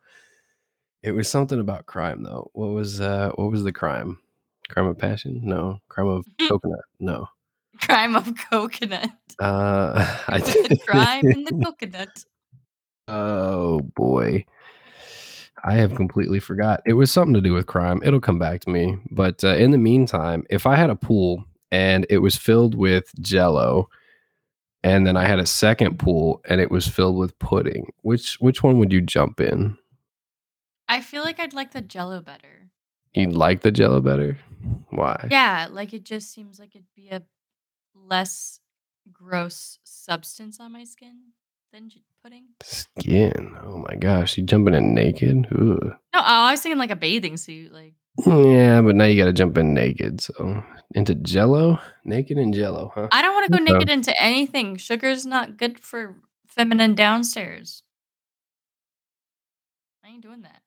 It 1.01 1.12
was 1.12 1.27
something 1.27 1.60
about 1.60 1.86
crime, 1.86 2.24
though. 2.24 2.50
What 2.53 2.68
was 2.68 3.01
uh, 3.01 3.32
what 3.36 3.51
was 3.51 3.63
the 3.63 3.74
crime? 3.74 4.20
Crime 4.70 4.88
of 4.88 4.98
passion? 4.98 5.42
No. 5.44 5.80
Crime 5.89 6.08
of 6.08 6.25
coconut? 6.48 6.80
No. 7.00 7.27
Crime 7.82 8.15
of 8.15 8.34
coconut. 8.50 9.10
Uh, 9.39 10.18
I 10.27 10.39
the 10.39 10.80
crime 10.88 11.25
in 11.27 11.44
the 11.44 11.65
coconut. 11.65 12.24
Oh 13.07 13.81
boy. 13.95 14.45
I 15.63 15.75
have 15.75 15.95
completely 15.95 16.39
forgot. 16.39 16.81
It 16.86 16.93
was 16.93 17.12
something 17.12 17.33
to 17.36 17.41
do 17.41 17.53
with 17.53 17.67
crime. 17.67 18.01
It'll 18.03 18.19
come 18.19 18.39
back 18.39 18.62
to 18.62 18.69
me. 18.69 18.98
But 19.12 19.43
uh, 19.43 19.55
in 19.55 19.72
the 19.72 19.77
meantime, 19.77 20.45
if 20.50 20.67
I 20.67 20.75
had 20.75 20.89
a 20.89 20.95
pool 20.95 21.45
and 21.72 22.05
it 22.10 22.17
was 22.17 22.36
filled 22.36 22.75
with 22.75 23.12
jello 23.22 23.89
and 24.83 25.07
then 25.07 25.15
I 25.15 25.25
had 25.25 25.39
a 25.39 25.45
second 25.45 26.00
pool 26.00 26.41
and 26.50 26.60
it 26.60 26.69
was 26.69 26.88
filled 26.88 27.17
with 27.17 27.39
pudding, 27.39 27.93
which 28.01 28.36
which 28.41 28.62
one 28.62 28.77
would 28.79 28.91
you 28.91 29.00
jump 29.00 29.39
in? 29.39 29.77
I 30.89 31.00
feel 31.00 31.24
like 31.24 31.39
I'd 31.39 31.53
like 31.53 31.72
the 31.72 31.81
jello 31.81 32.22
better. 32.22 32.69
You'd 33.13 33.33
like 33.33 33.62
the 33.62 33.72
jello 33.72 34.01
better? 34.01 34.38
Why? 34.89 35.27
Yeah, 35.31 35.67
like 35.72 35.93
it 35.93 36.03
just 36.03 36.33
seems 36.33 36.60
like 36.60 36.75
it'd 36.75 36.88
be 36.95 37.10
a 37.10 37.24
less 37.95 38.60
gross 39.12 39.79
substance 39.83 40.60
on 40.60 40.74
my 40.74 40.83
skin 40.83 41.19
pudding. 42.22 42.46
Skin. 42.62 43.56
Oh 43.63 43.77
my 43.77 43.96
gosh. 43.96 44.38
You 44.38 44.44
jumping 44.44 44.74
in 44.75 44.94
naked? 44.94 45.48
Ugh. 45.51 45.58
No, 45.60 46.20
oh, 46.20 46.22
I 46.22 46.51
was 46.51 46.62
thinking 46.62 46.77
like 46.80 46.92
a 46.92 46.96
bathing 46.96 47.38
suit. 47.38 47.74
Like, 47.74 47.94
Yeah, 48.25 48.82
but 48.82 48.96
now 48.96 49.06
you 49.06 49.18
gotta 49.22 49.34
jump 49.34 49.58
in 49.58 49.74
naked. 49.74 50.22
So 50.22 50.63
into 50.96 51.15
jello? 51.15 51.80
Naked 52.06 52.38
in 52.38 52.53
jello, 52.53 52.92
huh? 52.94 53.08
I 53.12 53.22
don't 53.22 53.34
want 53.34 53.46
to 53.48 53.51
go 53.51 53.63
Okay. 53.63 53.74
naked 53.74 53.89
into 53.89 54.22
anything. 54.22 54.77
Sugar's 54.77 55.25
not 55.25 55.58
good 55.58 55.80
for 55.80 56.15
feminine 56.48 56.94
downstairs. 56.96 57.82
I 60.06 60.10
ain't 60.10 60.22
doing 60.22 60.44
that. 60.44 60.62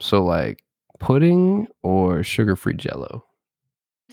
So 0.00 0.22
like 0.24 0.62
pudding 1.00 1.66
or 1.82 2.22
sugar-free 2.22 2.74
jello? 2.74 3.24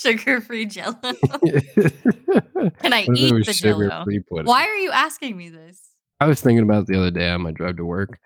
Sugar-free 0.00 0.66
jello. 0.66 0.94
Can 1.02 2.92
I 2.92 3.06
eat 3.14 3.46
the 3.46 3.52
Jell-O? 3.54 3.80
sugar-free 3.80 4.20
pudding? 4.20 4.46
Why 4.46 4.64
are 4.64 4.76
you 4.76 4.90
asking 4.90 5.36
me 5.36 5.50
this? 5.50 5.80
I 6.20 6.26
was 6.26 6.40
thinking 6.40 6.62
about 6.62 6.82
it 6.82 6.86
the 6.88 6.98
other 6.98 7.10
day 7.10 7.30
on 7.30 7.42
my 7.42 7.50
drive 7.50 7.76
to 7.76 7.84
work, 7.84 8.18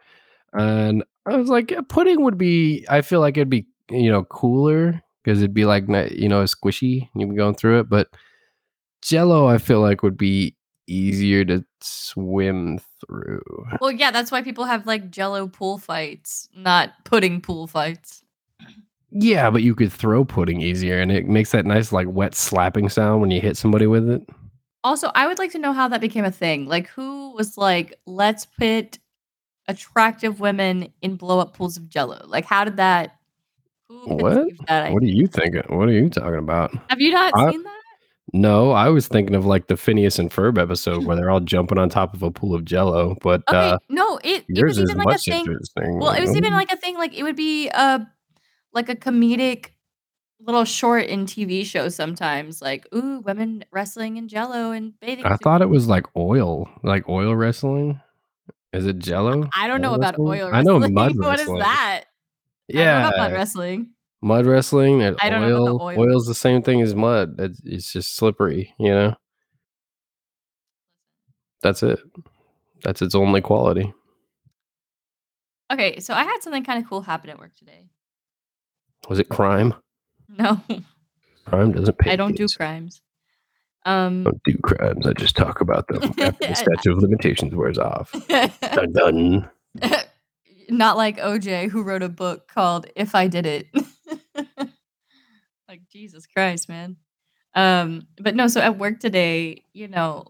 and 0.53 1.05
I 1.27 1.37
was 1.37 1.49
like, 1.49 1.71
yeah, 1.71 1.81
pudding 1.89 2.23
would 2.23 2.39
be. 2.39 2.85
I 2.89 3.03
feel 3.03 3.21
like 3.21 3.37
it'd 3.37 3.51
be 3.51 3.67
you 3.91 4.11
know 4.11 4.25
cooler 4.25 5.03
because 5.23 5.39
it'd 5.41 5.55
be 5.55 5.65
like 5.65 5.85
you 6.13 6.29
know 6.29 6.43
squishy. 6.45 7.09
You'd 7.15 7.31
be 7.31 7.37
going 7.37 7.55
through 7.55 7.81
it, 7.81 7.89
but 7.89 8.09
Jello, 9.03 9.47
I 9.47 9.59
feel 9.59 9.81
like 9.81 10.03
would 10.03 10.17
be 10.17 10.57
easier 10.87 11.45
to 11.45 11.65
swim 11.81 12.81
through. 13.07 13.43
Well, 13.81 13.93
yeah, 13.93 14.11
that's 14.11 14.33
why 14.33 14.43
people 14.43 14.65
have 14.65 14.87
like 14.87 15.11
jello 15.11 15.47
pool 15.47 15.79
fights, 15.79 16.49
not 16.57 17.05
pudding 17.05 17.41
pool 17.41 17.67
fights. 17.67 18.24
Yeah, 19.17 19.49
but 19.49 19.63
you 19.63 19.77
could 19.77 19.93
throw 19.93 20.25
pudding 20.25 20.61
easier, 20.61 21.01
and 21.01 21.13
it 21.13 21.29
makes 21.29 21.53
that 21.53 21.65
nice 21.65 21.93
like 21.93 22.09
wet 22.11 22.35
slapping 22.35 22.89
sound 22.89 23.21
when 23.21 23.31
you 23.31 23.41
hit 23.41 23.57
somebody 23.57 23.87
with 23.87 24.11
it. 24.11 24.29
Also, 24.83 25.11
I 25.15 25.29
would 25.29 25.39
like 25.39 25.53
to 25.53 25.59
know 25.59 25.73
how 25.73 25.87
that 25.89 26.01
became 26.01 26.25
a 26.25 26.33
thing. 26.33 26.67
Like, 26.67 26.89
who 26.89 27.33
was 27.35 27.57
like, 27.57 27.95
let's 28.07 28.45
put 28.45 28.99
attractive 29.69 30.41
women 30.41 30.93
in 31.01 31.15
blow 31.17 31.39
up 31.39 31.57
pools 31.57 31.77
of 31.77 31.89
jello? 31.89 32.23
Like, 32.27 32.45
how 32.45 32.65
did 32.65 32.77
that? 32.77 33.17
Who 33.89 34.17
What? 34.17 34.49
that 34.67 34.93
What 34.93 35.03
are 35.03 35.07
you 35.07 35.29
thinking? 35.29 35.63
What 35.69 35.89
are 35.89 35.93
you 35.93 36.11
talking 36.11 36.39
about? 36.39 36.75
Have 36.91 37.01
you 37.01 37.13
not 37.13 37.33
I- 37.37 37.53
seen 37.53 37.63
that? 37.63 37.81
No, 38.33 38.73
I 38.73 38.89
was 38.89 39.07
thinking 39.07 39.37
of 39.37 39.47
like 39.47 39.69
the 39.69 39.77
Phineas 39.77 40.19
and 40.19 40.29
Ferb 40.29 40.59
episode 40.59 41.05
where 41.05 41.15
they're 41.15 41.31
all 41.31 41.39
jumping 41.39 41.79
on 41.79 41.89
top 41.89 42.15
of 42.15 42.23
a 42.25 42.33
pool 42.33 42.53
of 42.53 42.65
Jello. 42.65 43.17
But 43.23 43.43
Okay, 43.49 43.71
uh, 43.71 43.79
no, 43.89 44.19
it, 44.25 44.45
it 44.49 44.65
was 44.65 44.81
even 44.81 44.97
like 44.97 45.19
a 45.19 45.21
thing. 45.21 45.47
Well, 45.77 46.11
it 46.11 46.21
was 46.21 46.35
even 46.35 46.53
like 46.53 46.73
a 46.73 46.77
thing. 46.77 46.97
Like, 46.97 47.17
it 47.17 47.23
would 47.23 47.37
be 47.37 47.69
a 47.69 48.05
like 48.75 48.89
a 48.89 48.97
comedic 48.97 49.69
little 50.41 50.65
short 50.65 51.07
in 51.07 51.25
TV 51.27 51.65
shows 51.65 51.95
sometimes. 51.95 52.61
Like, 52.61 52.87
ooh, 52.95 53.21
women 53.21 53.65
wrestling 53.71 54.17
in 54.17 54.29
jello 54.29 54.73
and 54.73 54.99
bathing. 55.01 55.25
I 55.25 55.31
suits. 55.31 55.43
thought 55.43 55.63
it 55.63 55.69
was 55.69 55.87
like 55.89 56.05
oil, 56.17 56.69
like 56.83 57.09
oil 57.09 57.35
wrestling. 57.35 58.01
Is 58.73 58.87
it 58.87 58.99
Jello? 58.99 59.49
I 59.55 59.69
don't 59.69 59.81
know 59.81 59.95
about 59.95 60.15
wrestling? 60.19 60.41
oil 60.43 60.51
I 60.53 60.63
know 60.63 60.75
wrestling. 60.81 60.95
mud 60.95 61.13
what 61.19 61.35
is 61.39 61.47
wrestling. 61.47 61.59
that? 61.61 62.05
I 62.69 62.73
don't 62.73 62.77
know 62.77 62.83
Yeah, 62.83 63.09
about 63.09 63.17
mud 63.19 63.33
wrestling. 63.33 63.91
mud 64.21 64.47
wrestling 64.47 65.03
and 65.03 65.17
I 65.23 65.31
don't 65.31 65.43
know 65.43 65.57
oil. 65.63 65.79
the 65.79 65.85
oil. 65.85 66.01
Oil's 66.01 66.27
the 66.27 66.35
same 66.35 66.61
thing 66.61 66.83
as 66.83 66.93
mud. 66.95 67.37
It's, 67.39 67.61
it's 67.65 67.93
just 67.93 68.17
slippery, 68.17 68.75
you 68.81 68.91
know. 68.91 69.15
That's 71.63 71.85
it. 71.85 72.01
That's 72.83 73.01
its 73.01 73.15
only 73.15 73.41
quality. 73.41 73.95
Okay, 75.73 76.01
so 76.01 76.13
I 76.15 76.25
had 76.25 76.41
something 76.43 76.65
kind 76.65 76.83
of 76.83 76.89
cool 76.89 77.01
happen 77.01 77.31
at 77.31 77.39
work 77.39 77.55
today. 77.55 77.87
Was 79.09 79.19
it 79.19 79.29
crime? 79.29 79.75
No, 80.29 80.61
Crime 81.45 81.73
doesn't 81.73 81.99
pay. 81.99 82.13
I 82.13 82.17
don't 82.17 82.37
do 82.37 82.47
crimes. 82.57 83.03
Um, 83.87 84.25
don't 84.25 84.43
do 84.45 84.57
crimes. 84.63 85.07
I 85.07 85.13
just 85.13 85.37
talk 85.37 85.61
about 85.61 85.87
them 85.89 86.03
after 86.19 86.47
the 86.49 86.55
statute 86.55 86.93
of 86.93 86.99
limitations 86.99 87.55
wears 87.55 87.79
off. 87.79 88.13
Dun 88.29 88.93
dun. 88.93 89.51
not 90.71 90.97
like 90.97 91.19
OJ 91.19 91.69
who 91.71 91.83
wrote 91.83 92.03
a 92.03 92.09
book 92.09 92.49
called 92.49 92.87
If 92.97 93.15
I 93.15 93.29
Did 93.29 93.47
It. 93.47 93.67
like 95.69 95.83
Jesus 95.93 96.27
Christ, 96.27 96.69
man. 96.69 96.97
Um, 97.55 98.09
but 98.19 98.35
no, 98.35 98.49
so 98.49 98.61
at 98.61 98.79
work 98.79 98.99
today, 99.01 99.65
you 99.75 99.89
know, 99.89 100.27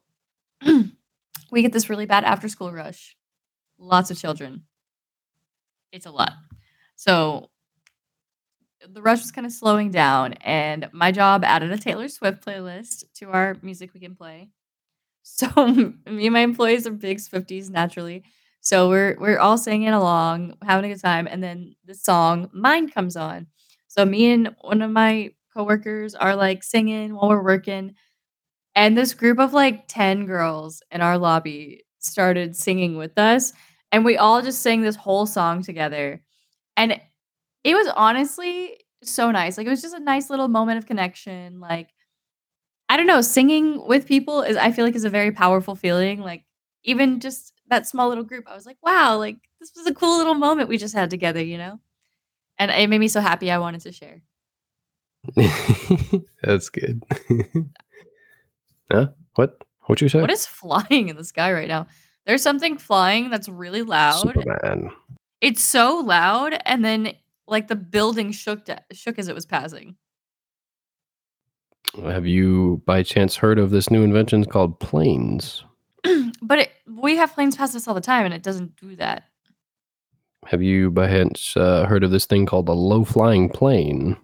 we 1.51 1.63
get 1.63 1.73
this 1.73 1.89
really 1.89 2.07
bad 2.07 2.25
after 2.25 2.49
school 2.49 2.73
rush. 2.73 3.17
Lots 3.79 4.11
of 4.11 4.19
children. 4.19 4.65
It's 5.93 6.07
a 6.07 6.11
lot. 6.11 6.33
So 6.97 7.51
the 8.93 9.03
rush 9.03 9.21
was 9.21 9.33
kind 9.33 9.47
of 9.47 9.53
slowing 9.53 9.91
down, 9.91 10.35
and 10.35 10.89
my 10.93 11.13
job 11.13 11.45
added 11.45 11.73
a 11.73 11.79
Taylor 11.79 12.09
Swift 12.09 12.45
playlist 12.45 13.05
to 13.15 13.31
our 13.31 13.57
music 13.63 13.91
we 13.95 14.01
can 14.01 14.15
play. 14.15 14.49
So 15.23 15.49
me 16.07 16.27
and 16.27 16.33
my 16.33 16.41
employees 16.41 16.87
are 16.87 16.93
big 16.93 17.19
Swifties 17.19 17.71
naturally. 17.71 18.25
So 18.61 18.89
we're 18.89 19.17
we're 19.21 19.39
all 19.39 19.59
singing 19.59 19.89
along, 19.91 20.55
having 20.63 20.91
a 20.91 20.95
good 20.95 21.03
time, 21.03 21.27
and 21.31 21.43
then 21.43 21.77
the 21.85 21.95
song 21.95 22.51
"Mine" 22.53 22.91
comes 22.91 23.17
on. 23.17 23.49
So 23.89 24.05
me 24.05 24.33
and 24.33 24.55
one 24.63 24.83
of 24.83 24.91
my 24.91 25.33
coworkers 25.55 26.15
are 26.15 26.37
like 26.37 26.63
singing 26.65 27.15
while 27.15 27.29
we're 27.31 27.43
working. 27.45 27.95
And 28.75 28.97
this 28.97 29.15
group 29.15 29.39
of 29.39 29.53
like 29.53 29.87
10 29.89 30.27
girls 30.27 30.83
in 30.91 31.01
our 31.01 31.19
lobby 31.19 31.85
started 31.99 32.57
singing 32.57 32.97
with 32.97 33.19
us. 33.19 33.53
And 33.93 34.05
we 34.05 34.17
all 34.17 34.43
just 34.43 34.63
sang 34.63 34.83
this 34.83 34.97
whole 34.97 35.27
song 35.27 35.63
together. 35.63 36.23
And 36.77 37.01
it 37.65 37.75
was 37.75 37.89
honestly 37.97 38.79
so 39.03 39.31
nice. 39.31 39.59
Like 39.59 39.67
it 39.67 39.71
was 39.71 39.83
just 39.83 39.97
a 39.97 40.01
nice 40.01 40.31
little 40.31 40.49
moment 40.49 40.79
of 40.79 40.87
connection. 40.87 41.61
Like, 41.61 41.89
I 42.89 42.97
don't 42.97 43.07
know, 43.07 43.23
singing 43.23 43.87
with 43.87 44.07
people 44.07 44.43
is 44.43 44.57
I 44.57 44.71
feel 44.71 44.85
like 44.85 44.95
is 44.95 45.05
a 45.05 45.11
very 45.11 45.33
powerful 45.33 45.75
feeling. 45.75 46.21
Like 46.21 46.45
even 46.85 47.21
just 47.21 47.55
that 47.69 47.89
small 47.89 48.09
little 48.09 48.25
group, 48.25 48.45
I 48.47 48.55
was 48.55 48.67
like, 48.67 48.77
wow, 48.83 49.17
like 49.17 49.39
this 49.61 49.73
was 49.77 49.87
a 49.87 49.95
cool 49.95 50.19
little 50.19 50.35
moment 50.35 50.69
we 50.69 50.79
just 50.79 50.95
had 50.95 51.11
together, 51.11 51.43
you 51.43 51.59
know? 51.59 51.81
And 52.59 52.71
it 52.71 52.89
made 52.89 52.99
me 52.99 53.09
so 53.09 53.21
happy 53.21 53.51
I 53.51 53.59
wanted 53.59 53.81
to 53.81 53.93
share. 53.93 54.23
That's 56.43 56.69
good. 56.69 57.03
huh? 58.93 59.09
What? 59.35 59.65
What 59.87 60.01
you 60.01 60.09
say? 60.09 60.21
What 60.21 60.31
is 60.31 60.47
flying 60.47 61.09
in 61.09 61.17
the 61.17 61.25
sky 61.25 61.53
right 61.53 61.69
now? 61.69 61.87
There's 62.27 62.43
something 62.43 62.79
flying 62.79 63.29
that's 63.29 63.51
really 63.51 63.83
loud. 63.83 64.21
Superman. 64.21 64.91
It's 65.43 65.63
so 65.63 65.99
loud, 65.99 66.59
and 66.65 66.83
then 66.83 67.13
like 67.47 67.69
the 67.69 67.77
building 67.77 68.33
shook 68.33 68.67
shook 68.93 69.19
as 69.19 69.29
it 69.29 69.35
was 69.35 69.47
passing. 69.47 69.97
Have 72.03 72.27
you 72.27 72.83
by 72.87 73.03
chance 73.03 73.37
heard 73.37 73.59
of 73.59 73.71
this 73.71 73.91
new 73.91 74.03
invention 74.03 74.45
called 74.45 74.81
planes? 74.81 75.65
but 76.43 76.59
it, 76.59 76.73
we 76.89 77.17
have 77.17 77.35
planes 77.35 77.57
pass 77.57 77.75
us 77.75 77.87
all 77.87 77.95
the 77.95 78.01
time, 78.01 78.25
and 78.25 78.35
it 78.35 78.43
doesn't 78.43 78.77
do 78.77 78.97
that. 78.97 79.25
Have 80.47 80.63
you 80.63 80.91
by 80.91 81.09
chance 81.09 81.57
uh, 81.57 81.87
heard 81.87 82.05
of 82.05 82.11
this 82.11 82.27
thing 82.27 82.47
called 82.47 82.69
a 82.69 82.73
low 82.73 83.05
flying 83.05 83.49
plane? 83.49 84.17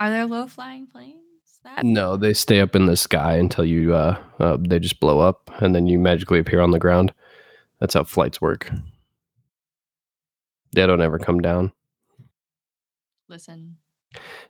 Are 0.00 0.10
there 0.10 0.26
low 0.26 0.46
flying 0.46 0.86
planes? 0.86 1.20
That 1.64 1.82
no, 1.82 2.18
they 2.18 2.34
stay 2.34 2.60
up 2.60 2.76
in 2.76 2.86
the 2.86 2.96
sky 2.96 3.36
until 3.36 3.64
you 3.64 3.94
uh, 3.94 4.18
uh, 4.38 4.58
they 4.60 4.78
just 4.78 5.00
blow 5.00 5.20
up, 5.20 5.50
and 5.62 5.74
then 5.74 5.86
you 5.86 5.98
magically 5.98 6.38
appear 6.38 6.60
on 6.60 6.72
the 6.72 6.78
ground. 6.78 7.14
That's 7.80 7.94
how 7.94 8.04
flights 8.04 8.40
work. 8.40 8.70
They 10.74 10.86
don't 10.86 11.00
ever 11.00 11.18
come 11.18 11.40
down. 11.40 11.72
Listen. 13.28 13.76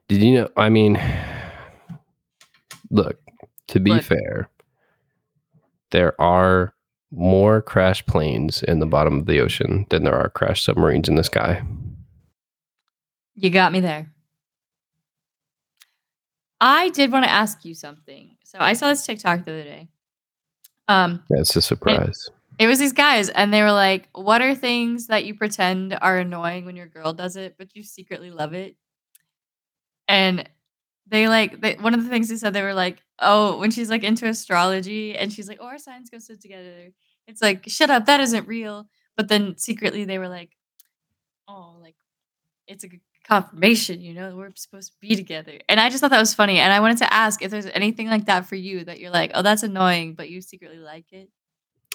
Did 0.09 0.23
you 0.23 0.35
know? 0.35 0.49
I 0.57 0.69
mean, 0.69 1.01
look. 2.91 3.19
To 3.69 3.81
be 3.81 3.93
look. 3.93 4.03
fair, 4.03 4.51
there 5.91 6.21
are 6.21 6.75
more 7.11 7.63
crash 7.63 8.05
planes 8.05 8.63
in 8.63 8.79
the 8.79 8.87
bottom 8.87 9.19
of 9.19 9.27
the 9.27 9.41
ocean 9.41 9.87
than 9.89 10.05
there 10.05 10.15
are 10.15 10.29
crash 10.29 10.63
submarines 10.63 11.09
in 11.09 11.15
the 11.15 11.25
sky. 11.25 11.63
You 13.35 13.51
got 13.51 13.73
me 13.73 13.81
there. 13.81 14.11
I 16.61 16.91
did 16.91 17.13
want 17.13 17.25
to 17.25 17.31
ask 17.31 17.65
you 17.65 17.75
something. 17.75 18.37
So 18.45 18.59
I 18.61 18.75
saw 18.75 18.89
this 18.89 19.05
TikTok 19.05 19.45
the 19.45 19.53
other 19.53 19.65
day. 19.65 19.89
Um, 20.89 21.23
it's 21.31 21.57
a 21.57 21.63
surprise. 21.63 22.31
It 22.59 22.67
was 22.67 22.79
these 22.79 22.93
guys, 22.93 23.29
and 23.29 23.53
they 23.53 23.63
were 23.63 23.73
like, 23.73 24.09
"What 24.13 24.43
are 24.43 24.55
things 24.55 25.07
that 25.09 25.25
you 25.25 25.35
pretend 25.35 25.97
are 26.01 26.19
annoying 26.19 26.65
when 26.65 26.77
your 26.77 26.87
girl 26.87 27.13
does 27.13 27.37
it, 27.37 27.57
but 27.59 27.75
you 27.75 27.83
secretly 27.83 28.31
love 28.31 28.55
it?" 28.55 28.77
And 30.09 30.49
they 31.07 31.29
like 31.29 31.61
they, 31.61 31.75
one 31.77 31.95
of 31.95 32.03
the 32.03 32.11
things 32.11 32.29
they 32.29 32.37
said 32.37 32.53
they 32.55 32.63
were 32.63 32.75
like, 32.75 33.03
"Oh, 33.21 33.59
when 33.59 33.71
she's 33.71 33.91
like 33.91 34.05
into 34.05 34.27
astrology, 34.29 35.17
and 35.17 35.33
she's 35.33 35.49
like, 35.49 35.59
oh, 35.61 35.67
our 35.67 35.79
signs 35.79 36.11
go 36.11 36.19
so 36.19 36.37
together." 36.37 36.91
It's 37.29 37.43
like, 37.43 37.65
shut 37.69 37.91
up, 37.91 38.07
that 38.07 38.21
isn't 38.21 38.49
real. 38.49 38.89
But 39.17 39.29
then 39.29 39.57
secretly 39.59 40.05
they 40.05 40.19
were 40.19 40.29
like, 40.29 40.51
"Oh, 41.49 41.77
like 41.81 41.97
it's 42.69 42.85
a 42.85 42.89
confirmation, 43.27 44.01
you 44.03 44.15
know, 44.15 44.37
we're 44.37 44.53
supposed 44.57 44.93
to 44.93 44.99
be 45.01 45.17
together. 45.17 45.59
And 45.69 45.81
I 45.81 45.91
just 45.91 46.01
thought 46.03 46.11
that 46.13 46.21
was 46.21 46.35
funny. 46.35 46.59
And 46.61 46.73
I 46.73 46.81
wanted 46.81 46.99
to 46.99 47.13
ask 47.15 47.43
if 47.43 47.51
there's 47.51 47.67
anything 47.67 48.09
like 48.09 48.27
that 48.27 48.47
for 48.47 48.57
you 48.57 48.85
that 48.85 49.01
you're 49.01 49.11
like, 49.13 49.33
oh, 49.35 49.43
that's 49.43 49.63
annoying, 49.65 50.15
but 50.15 50.31
you 50.31 50.41
secretly 50.43 50.79
like 50.79 51.13
it. 51.13 51.31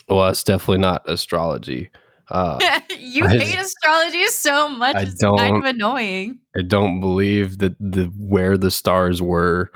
Well, 0.09 0.27
it's 0.29 0.43
definitely 0.43 0.79
not 0.79 1.07
astrology. 1.09 1.89
Uh, 2.29 2.79
you 2.99 3.25
I, 3.25 3.37
hate 3.37 3.59
astrology 3.59 4.25
so 4.27 4.69
much. 4.69 4.95
I 4.95 5.01
it's 5.01 5.21
kind 5.21 5.57
of 5.57 5.65
annoying. 5.65 6.39
I 6.55 6.61
don't 6.61 6.99
believe 6.99 7.57
that 7.59 7.75
the 7.79 8.05
where 8.17 8.57
the 8.57 8.71
stars 8.71 9.21
were 9.21 9.71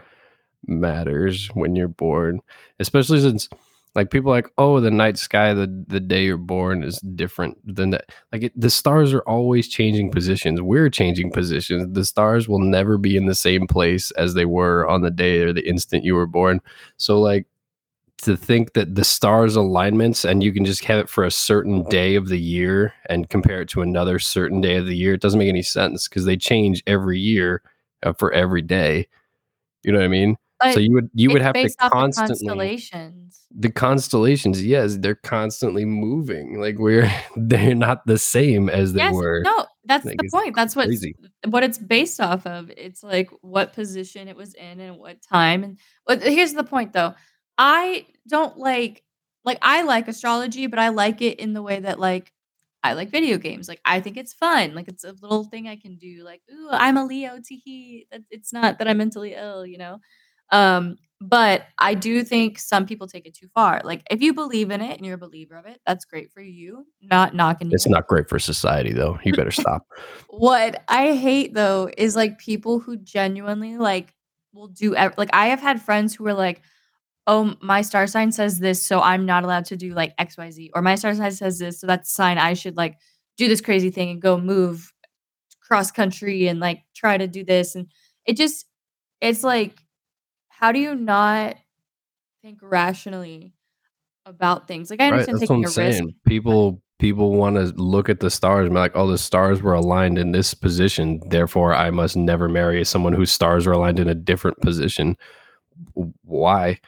matters 0.68 1.48
when 1.54 1.76
you're 1.76 1.88
born, 1.88 2.42
especially 2.80 3.22
since 3.22 3.50
like 3.96 4.10
people 4.10 4.32
like, 4.32 4.50
oh, 4.58 4.80
the 4.80 4.92
night 4.92 5.18
sky, 5.18 5.54
the 5.54 5.68
the 5.88 6.00
day 6.00 6.26
you're 6.26 6.38
born 6.38 6.84
is 6.84 7.00
different 7.16 7.58
than 7.64 7.92
that. 7.92 8.06
Like 8.32 8.44
it, 8.44 8.60
the 8.60 8.70
stars 8.70 9.14
are 9.14 9.22
always 9.22 9.68
changing 9.68 10.12
positions. 10.12 10.62
We're 10.62 10.90
changing 10.90 11.32
positions. 11.32 11.94
The 11.94 12.06
stars 12.06 12.48
will 12.48 12.60
never 12.60 12.98
be 12.98 13.16
in 13.18 13.26
the 13.28 13.36
same 13.36 13.68
place 13.68 14.12
as 14.12 14.34
they 14.34 14.46
were 14.46 14.88
on 14.88 15.02
the 15.02 15.12
day 15.12 15.40
or 15.40 15.54
the 15.54 15.68
instant 15.68 16.04
you 16.04 16.16
were 16.16 16.28
born. 16.28 16.60
So 16.98 17.20
like 17.20 17.46
to 18.24 18.38
think 18.38 18.74
that 18.74 18.96
the 18.96 19.04
stars 19.04 19.56
alignments 19.56 20.26
and 20.26 20.44
you 20.44 20.52
can 20.52 20.66
just 20.66 20.84
have 20.86 21.00
it 21.00 21.10
for 21.10 21.24
a 21.24 21.32
certain 21.32 21.84
day 21.90 22.16
of 22.16 22.28
the 22.28 22.40
year 22.40 22.94
and 23.10 23.30
compare 23.30 23.62
it 23.62 23.70
to 23.70 23.82
another 23.82 24.20
certain 24.20 24.62
day 24.62 24.78
of 24.78 24.86
the 24.86 24.96
year, 24.96 25.14
it 25.14 25.22
doesn't 25.22 25.40
make 25.40 25.50
any 25.50 25.62
sense 25.62 26.08
because 26.08 26.26
they 26.26 26.38
change 26.38 26.84
every 26.88 27.20
year 27.20 27.62
uh, 28.04 28.14
for 28.14 28.32
every 28.32 28.62
day. 28.62 29.08
You 29.84 29.92
know 29.92 30.00
what 30.00 30.06
I 30.06 30.10
mean? 30.10 30.38
But 30.60 30.76
so 30.76 30.80
you 30.80 30.94
would 30.94 31.10
you 31.14 31.30
would 31.32 31.42
have 31.42 31.56
to 31.56 31.70
constantly 31.78 32.48
constellations. 32.48 33.42
The 33.52 33.70
constellations, 33.70 34.64
yes, 34.64 34.96
they're 34.98 35.16
constantly 35.16 35.84
moving. 35.84 36.60
Like 36.60 36.78
we're 36.80 37.12
they're 37.36 37.76
not 37.76 38.06
the 38.08 38.18
same 38.18 38.70
as 38.70 38.94
they 38.94 39.02
yes, 39.02 39.14
were. 39.14 39.42
No, 39.44 39.66
that's 39.84 40.06
like 40.06 40.18
the 40.18 40.30
point. 40.32 40.56
That's 40.56 40.76
what 40.76 40.90
what 41.50 41.64
it's 41.64 41.78
based 41.78 42.22
off 42.22 42.48
of. 42.48 42.72
It's 42.78 43.04
like 43.04 43.30
what 43.42 43.74
position 43.74 44.30
it 44.30 44.38
was 44.38 44.54
in 44.54 44.80
and 44.80 44.98
what 44.98 45.22
time. 45.22 45.64
And 45.64 45.80
but 46.08 46.22
here's 46.22 46.54
the 46.54 46.64
point 46.64 46.94
though. 46.94 47.14
I 47.58 48.06
don't 48.28 48.58
like 48.58 49.04
like 49.46 49.60
I 49.62 49.84
like 49.84 50.08
astrology, 50.08 50.68
but 50.68 50.80
I 50.80 50.90
like 50.90 51.22
it 51.22 51.40
in 51.40 51.54
the 51.54 51.62
way 51.62 51.80
that 51.80 52.00
like 52.00 52.32
I 52.84 52.94
like 52.94 53.10
video 53.10 53.38
games. 53.38 53.68
Like 53.68 53.82
I 53.86 54.00
think 54.02 54.18
it's 54.18 54.34
fun. 54.34 54.76
Like 54.76 54.88
it's 54.88 55.04
a 55.04 55.16
little 55.22 55.46
thing 55.46 55.68
I 55.68 55.76
can 55.76 55.96
do. 55.96 56.24
Like, 56.24 56.42
ooh, 56.52 56.70
I'm 56.72 56.98
a 56.98 57.06
Leo. 57.06 57.38
Teehee. 57.38 58.06
It's 58.30 58.54
not 58.54 58.80
that 58.80 58.88
I'm 58.88 58.98
mentally 58.98 59.34
ill, 59.36 59.66
you 59.66 59.78
know. 59.78 60.00
Um, 60.52 60.98
but 61.20 61.64
I 61.78 61.94
do 61.94 62.24
think 62.24 62.60
some 62.60 62.86
people 62.86 63.08
take 63.08 63.26
it 63.26 63.34
too 63.34 63.48
far. 63.56 63.82
Like 63.84 64.04
if 64.12 64.22
you 64.22 64.34
believe 64.34 64.72
in 64.72 64.82
it 64.82 64.98
and 64.98 65.06
you're 65.06 65.16
a 65.16 65.18
believer 65.18 65.56
of 65.56 65.66
it, 65.66 65.80
that's 65.88 66.04
great 66.04 66.32
for 66.32 66.42
you. 66.42 66.86
Not 67.02 67.34
knocking 67.34 67.70
It's 67.72 67.88
not 67.88 68.08
great 68.08 68.28
for 68.28 68.40
society 68.40 68.92
though. 68.92 69.18
You 69.24 69.34
better 69.34 69.52
stop. 69.52 69.88
what 70.28 70.84
I 70.90 71.16
hate 71.16 71.54
though 71.54 71.90
is 71.98 72.18
like 72.18 72.40
people 72.40 72.80
who 72.80 72.98
genuinely 72.98 73.78
like 73.78 74.14
will 74.54 74.68
do 74.68 74.96
ev- 74.96 75.16
like 75.18 75.30
I 75.32 75.48
have 75.48 75.62
had 75.62 75.82
friends 75.82 76.14
who 76.14 76.28
are 76.28 76.34
like, 76.34 76.62
"Oh, 77.28 77.56
my 77.62 77.82
star 77.82 78.08
sign 78.08 78.32
says 78.32 78.60
this, 78.60 78.82
so 78.82 79.02
I'm 79.02 79.26
not 79.26 79.44
allowed 79.44 79.66
to 79.66 79.78
do 79.78 79.94
like 79.94 80.16
XYZ." 80.18 80.72
Or 80.74 80.82
my 80.82 80.96
star 80.96 81.14
sign 81.16 81.32
says 81.32 81.60
this, 81.60 81.80
so 81.80 81.88
that's 81.88 82.10
a 82.10 82.14
sign 82.14 82.38
I 82.38 82.54
should 82.54 82.78
like 82.78 82.98
do 83.38 83.48
this 83.48 83.62
crazy 83.62 83.90
thing 83.90 84.10
and 84.10 84.22
go 84.22 84.38
move 84.38 84.92
cross 85.62 85.92
country 85.92 86.48
and 86.48 86.60
like 86.60 86.84
try 86.94 87.18
to 87.18 87.28
do 87.28 87.44
this 87.44 87.74
and 87.74 87.88
it 88.26 88.38
just 88.38 88.66
it's 89.22 89.44
like 89.44 89.80
how 90.50 90.72
do 90.72 90.80
you 90.80 90.94
not 90.94 91.56
think 92.42 92.60
rationally 92.62 93.54
about 94.26 94.68
things? 94.68 94.90
Like 94.90 95.02
I 95.02 95.08
understand 95.08 95.40
right, 95.40 95.48
taking 95.48 95.66
a 95.66 95.68
saying. 95.68 96.06
risk. 96.06 96.16
People 96.28 96.82
people 97.00 97.34
want 97.34 97.56
to 97.56 97.66
look 97.76 98.08
at 98.08 98.20
the 98.20 98.30
stars 98.30 98.66
and 98.66 98.74
be 98.74 98.80
like, 98.80 98.96
oh, 98.96 99.08
the 99.08 99.18
stars 99.18 99.62
were 99.62 99.74
aligned 99.74 100.18
in 100.18 100.32
this 100.32 100.54
position, 100.54 101.22
therefore 101.28 101.74
I 101.74 101.92
must 101.92 102.16
never 102.16 102.48
marry 102.48 102.84
someone 102.86 103.14
whose 103.14 103.32
stars 103.32 103.68
are 103.68 103.74
aligned 103.74 104.00
in 104.00 104.08
a 104.08 104.16
different 104.16 104.62
position. 104.62 105.18
Why? 106.24 106.80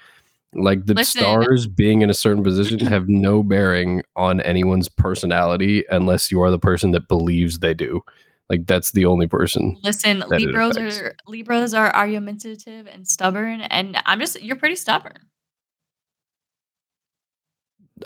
Like 0.55 0.85
the 0.85 0.93
Listen. 0.93 1.21
stars 1.21 1.67
being 1.67 2.01
in 2.01 2.09
a 2.09 2.13
certain 2.13 2.43
position 2.43 2.79
have 2.87 3.07
no 3.09 3.43
bearing 3.43 4.03
on 4.15 4.41
anyone's 4.41 4.87
personality 4.89 5.83
unless 5.89 6.31
you 6.31 6.41
are 6.41 6.51
the 6.51 6.59
person 6.59 6.91
that 6.91 7.07
believes 7.07 7.59
they 7.59 7.73
do. 7.73 8.01
Like 8.49 8.65
that's 8.67 8.91
the 8.91 9.05
only 9.05 9.27
person. 9.27 9.77
Listen, 9.83 10.23
Libras 10.27 10.77
are 10.77 11.15
Libras 11.27 11.73
are 11.73 11.93
argumentative 11.95 12.87
and 12.87 13.07
stubborn, 13.07 13.61
and 13.61 13.97
I'm 14.05 14.19
just 14.19 14.41
you're 14.41 14.55
pretty 14.55 14.75
stubborn. 14.75 15.17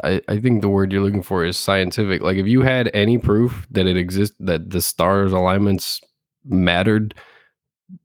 I, 0.03 0.21
I 0.27 0.39
think 0.39 0.61
the 0.61 0.69
word 0.69 0.91
you're 0.93 1.01
looking 1.01 1.23
for 1.23 1.43
is 1.43 1.57
scientific. 1.57 2.21
Like 2.21 2.37
if 2.37 2.47
you 2.47 2.61
had 2.61 2.89
any 2.93 3.17
proof 3.17 3.67
that 3.71 3.85
it 3.85 3.97
exists 3.97 4.35
that 4.39 4.69
the 4.69 4.81
stars 4.81 5.33
alignments 5.33 5.99
mattered 6.45 7.15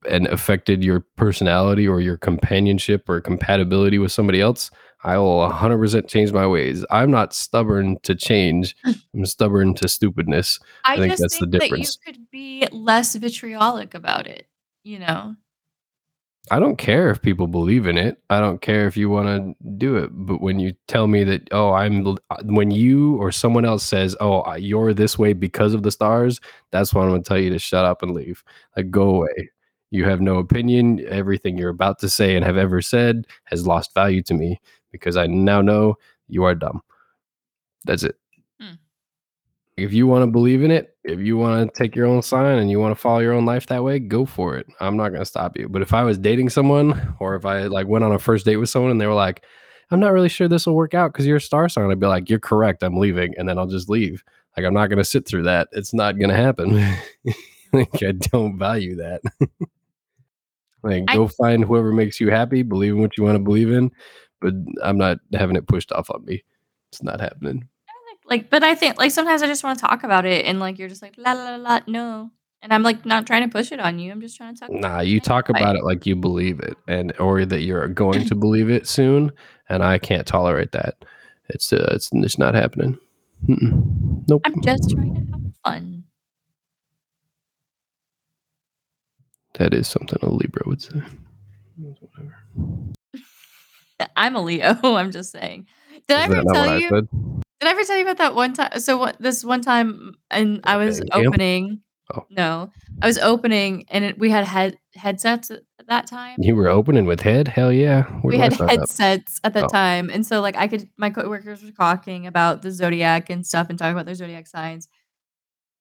and 0.09 0.27
affected 0.29 0.83
your 0.83 1.01
personality 1.17 1.87
or 1.87 2.01
your 2.01 2.17
companionship 2.17 3.09
or 3.09 3.21
compatibility 3.21 3.99
with 3.99 4.13
somebody 4.13 4.41
else, 4.41 4.71
I 5.03 5.19
will 5.19 5.49
100% 5.49 6.09
change 6.09 6.33
my 6.33 6.47
ways. 6.47 6.85
I'm 6.91 7.11
not 7.11 7.35
stubborn 7.35 7.99
to 8.05 8.15
change. 8.15 8.75
I'm 9.15 9.27
stubborn 9.27 9.75
to 9.75 9.89
stupidness. 9.89 10.59
I, 10.85 10.95
I 10.95 10.97
think 10.97 11.17
that's 11.17 11.39
think 11.39 11.53
the 11.53 11.59
difference. 11.59 11.97
That 11.97 12.07
you 12.07 12.13
could 12.13 12.31
be 12.31 12.67
less 12.73 13.15
vitriolic 13.15 13.95
about 13.95 14.27
it, 14.27 14.47
you 14.83 14.99
know. 14.99 15.37
I 16.51 16.61
don't 16.61 16.77
care 16.77 17.11
if 17.11 17.23
people 17.23 17.47
believe 17.47 17.87
in 17.87 17.97
it. 17.97 18.19
I 18.29 18.39
don't 18.39 18.61
care 18.61 18.87
if 18.87 18.99
you 18.99 19.09
want 19.09 19.29
to 19.29 19.69
do 19.79 19.97
it. 19.97 20.11
But 20.13 20.43
when 20.43 20.59
you 20.59 20.75
tell 20.89 21.07
me 21.07 21.25
that, 21.25 21.49
oh, 21.53 21.73
I'm, 21.73 22.07
uh, 22.07 22.37
when 22.45 22.71
you 22.71 23.17
or 23.17 23.33
someone 23.33 23.65
else 23.65 23.83
says, 23.83 24.15
oh, 24.21 24.55
you're 24.55 24.93
this 24.93 25.19
way 25.19 25.33
because 25.33 25.73
of 25.73 25.83
the 25.83 25.91
stars, 25.91 26.41
that's 26.71 26.93
when 26.93 27.05
I'm 27.05 27.11
going 27.11 27.23
to 27.23 27.29
tell 27.29 27.39
you 27.39 27.49
to 27.49 27.59
shut 27.59 27.87
up 27.87 28.03
and 28.03 28.13
leave. 28.13 28.45
Like, 28.77 28.91
go 28.91 29.09
away 29.17 29.51
You 29.95 30.05
have 30.07 30.21
no 30.21 30.39
opinion. 30.39 31.07
Everything 31.09 31.57
you're 31.57 31.69
about 31.69 32.01
to 32.01 32.09
say 32.09 32.35
and 32.35 32.45
have 32.45 32.57
ever 32.57 32.83
said 32.83 33.29
has 33.45 33.65
lost 33.65 33.95
value 33.95 34.23
to 34.23 34.35
me 34.35 34.61
because 34.91 35.17
I 35.17 35.29
now 35.29 35.63
know 35.63 35.95
you 36.27 36.43
are 36.43 36.57
dumb. 36.57 36.83
That's 37.85 38.03
it. 38.03 38.17
Hmm. 38.61 38.73
If 39.77 39.93
you 39.93 40.09
want 40.09 40.25
to 40.25 40.27
believe 40.27 40.65
in 40.65 40.73
it, 40.73 40.97
if 41.05 41.21
you 41.21 41.37
want 41.37 41.73
to 41.73 41.79
take 41.81 41.95
your 41.95 42.07
own 42.07 42.23
sign 42.23 42.59
and 42.59 42.69
you 42.73 42.81
want 42.81 42.91
to 42.91 43.01
follow 43.01 43.21
your 43.21 43.35
own 43.35 43.47
life 43.47 43.69
that 43.69 43.85
way, 43.85 44.01
go 44.01 44.27
for 44.27 44.57
it. 44.57 44.67
I'm 44.81 44.97
not 44.97 45.11
going 45.11 45.21
to 45.21 45.25
stop 45.25 45.57
you. 45.57 45.69
But 45.69 45.81
if 45.81 45.95
I 45.95 46.03
was 46.03 46.19
dating 46.19 46.51
someone 46.51 47.15
or 47.21 47.37
if 47.37 47.47
I 47.47 47.69
like 47.69 47.87
went 47.87 48.03
on 48.03 48.11
a 48.11 48.19
first 48.19 48.45
date 48.45 48.57
with 48.57 48.71
someone 48.71 48.91
and 48.91 49.01
they 49.01 49.07
were 49.07 49.15
like, 49.15 49.45
I'm 49.93 50.01
not 50.01 50.13
really 50.13 50.29
sure 50.29 50.49
this 50.49 50.67
will 50.67 50.75
work 50.75 50.95
out 50.95 51.13
because 51.13 51.25
you're 51.25 51.37
a 51.37 51.41
star 51.41 51.69
sign, 51.69 51.89
I'd 51.89 52.01
be 52.01 52.09
like, 52.09 52.29
You're 52.29 52.41
correct. 52.41 52.83
I'm 52.83 52.97
leaving. 52.97 53.33
And 53.39 53.49
then 53.49 53.61
I'll 53.61 53.69
just 53.69 53.89
leave. 53.89 54.25
Like, 54.57 54.67
I'm 54.67 54.75
not 54.75 54.89
going 54.89 54.99
to 54.99 55.05
sit 55.05 55.25
through 55.25 55.45
that. 55.45 55.69
It's 55.71 55.95
not 55.95 56.19
going 56.19 56.31
to 56.31 56.37
happen. 56.37 56.75
like, 57.73 58.03
I 58.03 58.11
don't 58.11 58.59
value 58.59 58.97
that. 58.97 59.23
like, 60.85 61.05
I- 61.09 61.17
go 61.17 61.29
find 61.29 61.65
whoever 61.65 61.93
makes 61.93 62.21
you 62.21 62.31
happy, 62.31 62.63
believe 62.63 62.93
in 62.93 63.01
what 63.01 63.17
you 63.17 63.25
want 63.25 63.37
to 63.37 63.43
believe 63.43 63.71
in. 63.71 63.91
But 64.41 64.55
I'm 64.83 64.99
not 64.99 65.19
having 65.33 65.57
it 65.57 65.67
pushed 65.67 65.91
off 65.93 66.11
on 66.11 66.25
me. 66.25 66.45
It's 66.93 67.03
not 67.03 67.21
happening. 67.21 67.69
Like, 68.27 68.49
but 68.49 68.65
I 68.65 68.75
think 68.75 68.99
like 68.99 69.11
sometimes 69.11 69.43
I 69.43 69.47
just 69.47 69.65
want 69.65 69.79
to 69.79 69.85
talk 69.85 70.03
about 70.03 70.25
it, 70.25 70.47
and 70.47 70.59
like 70.59 70.79
you're 70.79 70.89
just 70.89 71.03
like 71.03 71.15
la 71.19 71.33
la 71.33 71.57
la, 71.57 71.57
la 71.57 71.81
no, 71.87 72.31
and 72.63 72.73
I'm 72.73 72.83
like 72.83 73.05
not 73.05 73.27
trying 73.27 73.43
to 73.43 73.53
push 73.53 73.71
it 73.71 73.81
on 73.81 73.99
you. 73.99 74.11
I'm 74.11 74.21
just 74.23 74.37
trying 74.37 74.55
to 74.55 74.61
talk. 74.61 74.71
Nah, 74.71 75.01
you 75.01 75.21
talk 75.21 75.51
about 75.51 75.77
it 75.77 75.85
like 75.85 76.07
you 76.07 76.17
believe 76.17 76.61
it, 76.61 76.77
and 76.89 77.13
or 77.19 77.45
that 77.45 77.61
you're 77.61 77.87
going 77.89 78.25
to 78.25 78.35
believe 78.35 78.71
it 78.71 78.89
soon, 78.89 79.31
and 79.69 79.83
I 79.83 79.99
can't 79.99 80.27
tolerate 80.27 80.73
that. 80.73 81.05
It's 81.51 81.71
uh, 81.73 81.91
it's 81.93 82.09
it's 82.15 82.39
not 82.39 82.55
happening. 82.55 82.99
Mm-mm. 83.47 84.25
Nope. 84.27 84.43
I'm 84.47 84.63
just 84.63 84.91
trying 84.91 85.15
to 85.15 85.33
have 85.33 85.43
fun. 85.65 86.04
That 89.55 89.73
is 89.75 89.87
something 89.89 90.19
a 90.23 90.29
Libra 90.29 90.63
would 90.67 90.83
say. 90.83 91.01
Whatever. 91.77 92.37
I'm 94.17 94.37
a 94.37 94.43
Leo. 94.43 94.79
I'm 94.83 95.11
just 95.13 95.33
saying. 95.33 95.67
Did 96.09 96.17
I 96.17 96.25
ever 96.25 96.43
tell 96.53 96.79
you? 96.79 96.91
Did 96.91 97.69
I 97.69 97.71
ever 97.71 97.85
tell 97.85 97.97
you 97.97 98.03
about 98.03 98.19
that 98.19 98.35
one 98.35 98.53
time? 98.53 98.79
So 98.81 98.97
what? 98.99 99.17
This 99.21 99.45
one 99.45 99.63
time, 99.63 100.15
and 100.31 100.61
I 100.65 100.77
was 100.77 101.01
opening. 101.13 101.81
Oh. 102.15 102.27
No, 102.29 102.71
I 103.01 103.07
was 103.07 103.17
opening, 103.19 103.87
and 103.89 104.05
it, 104.05 104.19
we 104.19 104.29
had 104.29 104.45
head 104.45 104.77
headsets 104.95 105.51
at 105.51 105.63
that 105.89 106.07
time. 106.07 106.37
You 106.39 106.55
were 106.55 106.69
opening 106.69 107.07
with 107.07 107.21
head? 107.21 107.49
Hell 107.49 107.73
yeah. 107.73 108.03
Where 108.21 108.33
we 108.33 108.39
had 108.39 108.53
sign 108.53 108.69
up? 108.69 108.71
headsets 108.81 109.41
at 109.43 109.55
that 109.55 109.65
Oh. 109.65 109.69
time, 109.69 110.11
and 110.11 110.27
so 110.27 110.43
like 110.43 110.57
I 110.57 110.69
could, 110.69 110.87
my 110.99 111.09
coworkers 111.09 111.63
were 111.63 111.71
talking 111.71 112.27
about 112.27 112.61
the 112.61 112.71
zodiac 112.73 113.31
and 113.31 113.47
stuff, 113.47 113.71
and 113.71 113.79
talking 113.79 113.93
about 113.95 114.05
their 114.05 114.15
zodiac 114.15 114.47
signs, 114.47 114.87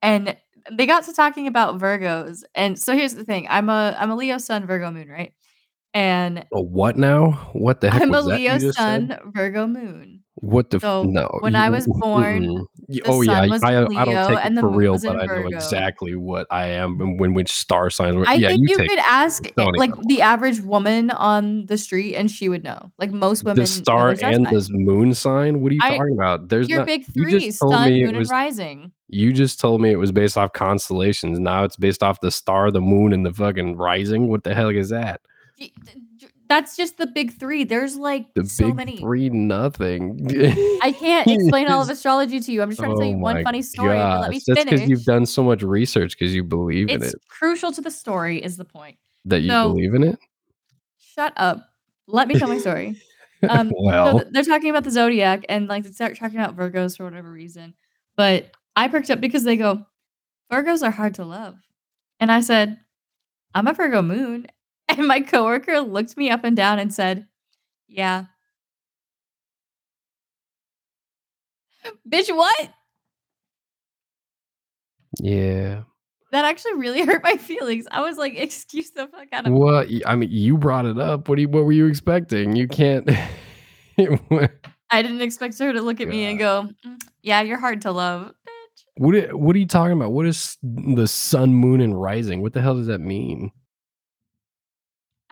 and 0.01 0.37
they 0.71 0.85
got 0.85 1.03
to 1.05 1.13
talking 1.13 1.47
about 1.47 1.79
Virgos. 1.79 2.43
And 2.55 2.79
so 2.79 2.93
here's 2.93 3.15
the 3.15 3.23
thing: 3.23 3.47
I'm 3.49 3.69
a 3.69 3.95
I'm 3.99 4.11
a 4.11 4.15
Leo 4.15 4.37
Sun, 4.37 4.65
Virgo 4.65 4.91
Moon, 4.91 5.09
right? 5.09 5.33
And 5.93 6.45
A 6.53 6.61
what 6.61 6.97
now? 6.97 7.31
What 7.53 7.81
the 7.81 7.91
heck 7.91 8.01
I'm 8.01 8.09
a 8.09 8.11
was 8.13 8.25
that 8.27 8.39
you 8.39 8.59
Leo? 8.59 8.71
Sun, 8.71 9.17
Virgo 9.25 9.67
Moon. 9.67 10.12
What 10.35 10.71
the 10.71 10.77
f- 10.77 10.81
So, 10.81 11.03
no? 11.03 11.37
when 11.41 11.55
I 11.55 11.69
was 11.69 11.87
born, 11.99 12.65
the 12.87 13.03
oh 13.05 13.21
yeah, 13.21 13.41
I, 13.41 13.45
in 13.45 13.51
I 13.63 13.83
Leo 13.85 14.05
don't 14.05 14.27
take 14.29 14.45
and 14.45 14.57
it 14.57 14.61
for 14.61 14.69
real, 14.69 14.97
but 14.97 15.21
I 15.21 15.25
know 15.27 15.47
exactly 15.47 16.15
what 16.15 16.47
I 16.49 16.67
am 16.69 16.99
and 16.99 17.19
when 17.19 17.33
which 17.35 17.51
star 17.51 17.91
signs 17.91 18.15
were. 18.15 18.27
I 18.27 18.33
yeah, 18.33 18.49
think 18.49 18.67
you 18.67 18.75
you, 18.81 18.89
could 18.89 18.97
ask 18.99 19.47
like 19.75 19.91
the 20.07 20.21
average 20.23 20.59
woman 20.61 21.11
on 21.11 21.67
the 21.67 21.77
street, 21.77 22.15
and 22.15 22.31
she 22.31 22.49
would 22.49 22.63
know. 22.63 22.91
Like 22.97 23.11
most 23.11 23.43
women, 23.43 23.57
the 23.61 23.67
star 23.67 24.09
and 24.09 24.47
the 24.47 24.67
moon 24.71 25.13
sign. 25.13 25.61
What 25.61 25.71
are 25.71 25.75
you 25.75 25.81
I- 25.83 25.97
talking 25.97 26.13
about? 26.13 26.49
There's 26.49 26.67
your 26.67 26.79
not. 26.79 26.87
big 26.87 27.05
you 27.13 27.23
three: 27.23 27.39
just 27.39 27.59
told 27.59 27.73
sun, 27.73 27.89
me 27.89 28.03
moon, 28.03 28.17
was- 28.17 28.29
and 28.29 28.35
rising. 28.35 28.91
You 29.09 29.31
just 29.33 29.59
told 29.59 29.79
me 29.81 29.91
it 29.91 29.97
was 29.97 30.11
based 30.11 30.35
off 30.39 30.53
constellations. 30.53 31.37
Now 31.39 31.63
it's 31.63 31.75
based 31.75 32.01
off 32.01 32.21
the 32.21 32.31
star, 32.31 32.71
the 32.71 32.81
moon, 32.81 33.13
and 33.13 33.23
the 33.23 33.31
fucking 33.31 33.77
rising. 33.77 34.27
What 34.29 34.43
the 34.43 34.55
hell 34.55 34.69
is 34.69 34.89
that? 34.89 35.21
Y- 36.53 36.59
th- 36.59 36.65
j- 36.65 36.65
That's 36.65 36.75
just 36.77 36.97
the 36.97 37.07
big 37.07 37.37
three. 37.39 37.63
There's 37.63 37.95
like 37.97 38.25
The 38.35 38.45
so 38.45 38.67
big 38.67 38.75
many. 38.75 38.97
three, 38.97 39.29
nothing. 39.29 40.27
I 40.81 40.91
can't 40.91 41.27
explain 41.27 41.67
all 41.69 41.81
of 41.81 41.89
astrology 41.91 42.39
to 42.39 42.51
you. 42.51 42.61
I'm 42.61 42.69
just 42.69 42.79
trying 42.79 42.91
to 42.91 42.97
tell 42.97 43.07
you 43.09 43.17
one 43.17 43.43
funny 43.43 43.61
story. 43.61 43.97
Let 43.97 44.29
me 44.29 44.41
That's 44.45 44.59
finish. 44.59 44.71
because 44.73 44.89
you've 44.89 45.03
done 45.05 45.25
so 45.25 45.43
much 45.43 45.61
research 45.63 46.17
because 46.17 46.33
you 46.33 46.43
believe 46.43 46.89
in 46.89 47.01
it's 47.03 47.13
it. 47.13 47.21
crucial 47.27 47.71
to 47.71 47.81
the 47.81 47.91
story. 47.91 48.43
Is 48.43 48.57
the 48.57 48.65
point? 48.65 48.97
That 49.25 49.41
you 49.41 49.49
so- 49.49 49.69
believe 49.69 49.93
in 49.93 50.03
it. 50.03 50.19
Shut 50.99 51.33
up. 51.37 51.65
Let 52.07 52.27
me 52.27 52.37
tell 52.39 52.47
my 52.49 52.57
story. 52.57 52.99
Um, 53.47 53.71
well, 53.79 54.19
th- 54.19 54.31
they're 54.31 54.43
talking 54.43 54.69
about 54.69 54.83
the 54.83 54.91
zodiac 54.91 55.45
and 55.49 55.67
like 55.67 55.83
they 55.83 55.91
start 55.91 56.17
talking 56.17 56.39
about 56.39 56.55
Virgos 56.57 56.97
for 56.97 57.03
whatever 57.03 57.31
reason. 57.31 57.73
But 58.15 58.51
I 58.75 58.87
perked 58.87 59.09
up 59.11 59.21
because 59.21 59.43
they 59.43 59.55
go, 59.57 59.85
Virgos 60.51 60.81
are 60.85 60.91
hard 60.91 61.15
to 61.15 61.25
love. 61.25 61.55
And 62.19 62.31
I 62.31 62.41
said, 62.41 62.79
I'm 63.53 63.67
a 63.67 63.73
Virgo 63.73 64.01
moon. 64.01 64.47
And 64.89 65.07
my 65.07 65.21
coworker 65.21 65.79
looked 65.79 66.17
me 66.17 66.29
up 66.29 66.43
and 66.43 66.55
down 66.55 66.77
and 66.79 66.93
said, 66.93 67.25
Yeah. 67.87 68.25
Bitch, 72.09 72.35
what? 72.35 72.69
yeah. 75.19 75.83
That 76.31 76.45
actually 76.45 76.73
really 76.75 77.01
hurt 77.05 77.23
my 77.23 77.37
feelings. 77.37 77.85
I 77.91 78.01
was 78.01 78.17
like, 78.17 78.35
excuse 78.35 78.89
the 78.91 79.07
fuck 79.07 79.27
out 79.31 79.45
of 79.45 79.53
me. 79.53 79.59
What? 79.59 79.87
I 80.05 80.15
mean, 80.15 80.29
you 80.31 80.57
brought 80.57 80.85
it 80.85 80.97
up. 80.97 81.29
What 81.29 81.35
do 81.35 81.43
you, 81.43 81.49
What 81.49 81.65
were 81.65 81.71
you 81.71 81.85
expecting? 81.87 82.55
You 82.55 82.67
can't. 82.67 83.07
I 83.99 85.01
didn't 85.01 85.21
expect 85.21 85.59
her 85.59 85.71
to 85.73 85.81
look 85.81 86.01
at 86.01 86.07
me 86.07 86.25
and 86.25 86.39
go, 86.39 86.67
"Mm, 86.85 86.99
Yeah, 87.21 87.41
you're 87.41 87.59
hard 87.59 87.81
to 87.81 87.91
love. 87.91 88.27
Bitch. 88.47 88.83
What 88.97 89.33
what 89.39 89.55
are 89.55 89.59
you 89.59 89.67
talking 89.67 89.95
about? 89.95 90.11
What 90.11 90.25
is 90.25 90.57
the 90.63 91.07
sun, 91.07 91.53
moon, 91.53 91.81
and 91.81 91.99
rising? 91.99 92.41
What 92.41 92.53
the 92.53 92.61
hell 92.61 92.75
does 92.75 92.87
that 92.87 92.99
mean? 92.99 93.51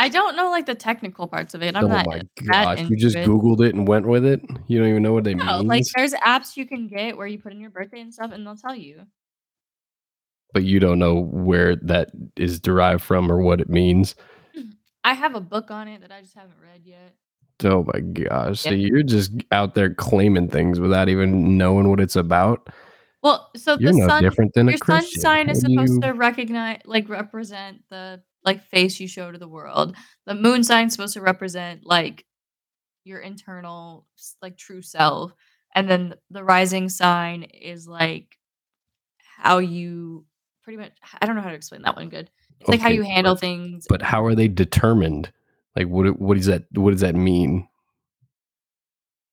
I 0.02 0.10
don't 0.10 0.36
know 0.36 0.50
like 0.50 0.66
the 0.66 0.76
technical 0.76 1.28
parts 1.28 1.54
of 1.54 1.62
it. 1.64 1.76
I'm 1.76 1.86
oh 1.86 1.88
not 1.88 2.06
my 2.08 2.22
gosh! 2.46 2.82
You 2.90 2.96
just 2.98 3.16
it. 3.16 3.28
googled 3.28 3.66
it 3.66 3.76
and 3.76 3.88
went 3.88 4.08
with 4.08 4.26
it. 4.26 4.42
You 4.68 4.80
don't 4.80 4.90
even 4.90 5.04
know 5.04 5.14
what 5.14 5.24
they 5.24 5.34
No, 5.36 5.60
mean. 5.60 5.68
like 5.68 5.84
there's 5.96 6.14
apps 6.14 6.58
you 6.58 6.66
can 6.66 6.88
get 6.88 7.16
where 7.18 7.28
you 7.28 7.38
put 7.40 7.52
in 7.54 7.60
your 7.60 7.70
birthday 7.70 8.02
and 8.02 8.14
stuff, 8.14 8.32
and 8.32 8.46
they'll 8.46 8.56
tell 8.56 8.76
you. 8.76 9.04
but 10.54 10.64
you 10.64 10.80
don't 10.80 11.00
know 11.00 11.16
where 11.16 11.78
that 11.78 12.10
is 12.36 12.60
derived 12.60 13.02
from 13.04 13.32
or 13.32 13.38
what 13.38 13.62
it 13.62 13.70
means. 13.70 14.16
Mm-hmm. 14.58 14.72
I 15.06 15.14
have 15.14 15.34
a 15.36 15.40
book 15.42 15.72
on 15.72 15.88
it 15.88 16.02
that 16.02 16.12
I 16.12 16.22
just 16.22 16.36
haven't 16.36 16.58
read 16.62 16.82
yet. 16.84 17.14
Oh 17.64 17.86
my 17.94 18.00
gosh! 18.00 18.60
So 18.60 18.72
you're 18.72 19.04
just 19.04 19.32
out 19.52 19.76
there 19.76 19.94
claiming 19.94 20.50
things 20.50 20.80
without 20.80 21.10
even 21.10 21.58
knowing 21.58 21.90
what 21.90 22.00
it's 22.00 22.16
about. 22.16 22.70
Well, 23.24 23.52
so 23.56 23.78
You're 23.80 23.92
the 23.94 24.00
no 24.00 24.08
sun, 24.08 24.24
different 24.24 24.54
than 24.56 24.68
a 24.68 24.72
your 24.72 24.80
sun 24.80 25.04
sign 25.04 25.48
is 25.50 25.62
supposed 25.62 25.94
you- 25.94 26.02
to 26.02 26.12
recognize, 26.14 26.80
like, 26.86 27.08
represent 27.08 27.84
the 27.92 28.20
like 28.44 28.64
face 28.66 29.00
you 29.00 29.08
show 29.08 29.32
to 29.32 29.38
the 29.38 29.48
world. 29.48 29.96
The 30.26 30.36
moon 30.36 30.64
sign 30.64 30.88
is 30.88 30.94
supposed 30.94 31.14
to 31.14 31.22
represent 31.22 31.86
like 31.86 32.26
your 33.04 33.20
internal, 33.20 34.06
like, 34.42 34.58
true 34.58 34.82
self, 34.82 35.34
and 35.74 35.90
then 35.90 36.14
the 36.30 36.44
rising 36.44 36.90
sign 36.90 37.44
is 37.44 37.88
like 37.88 38.38
how 39.38 39.58
you 39.60 40.26
pretty 40.64 40.78
much. 40.78 40.92
I 41.20 41.26
don't 41.26 41.36
know 41.36 41.42
how 41.42 41.50
to 41.50 41.56
explain 41.56 41.82
that 41.84 41.96
one 41.96 42.10
good. 42.10 42.30
It's 42.60 42.70
like 42.70 42.80
how 42.80 42.90
you 42.90 43.04
handle 43.04 43.34
but- 43.34 43.42
things. 43.42 43.86
But 43.90 44.02
how 44.02 44.24
are 44.26 44.36
they 44.36 44.48
determined? 44.48 45.32
Like 45.76 45.88
what 45.88 46.20
what 46.20 46.38
is 46.38 46.48
that 46.48 46.66
what 46.74 46.92
does 46.92 47.02
that 47.02 47.16
mean? 47.16 47.68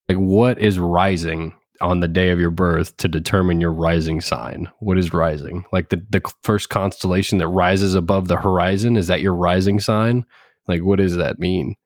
Like 0.08 0.18
what 0.18 0.58
is 0.58 0.78
rising 0.78 1.54
on 1.80 2.00
the 2.00 2.08
day 2.08 2.30
of 2.30 2.40
your 2.40 2.50
birth 2.50 2.96
to 2.98 3.08
determine 3.08 3.60
your 3.60 3.72
rising 3.72 4.20
sign? 4.20 4.68
What 4.80 4.98
is 4.98 5.12
rising? 5.12 5.64
Like 5.72 5.90
the, 5.90 6.04
the 6.10 6.22
first 6.42 6.68
constellation 6.70 7.38
that 7.38 7.48
rises 7.48 7.94
above 7.94 8.28
the 8.28 8.36
horizon, 8.36 8.96
is 8.96 9.06
that 9.08 9.20
your 9.20 9.34
rising 9.34 9.80
sign? 9.80 10.24
Like 10.66 10.82
what 10.82 10.98
does 10.98 11.16
that 11.16 11.38
mean? 11.38 11.76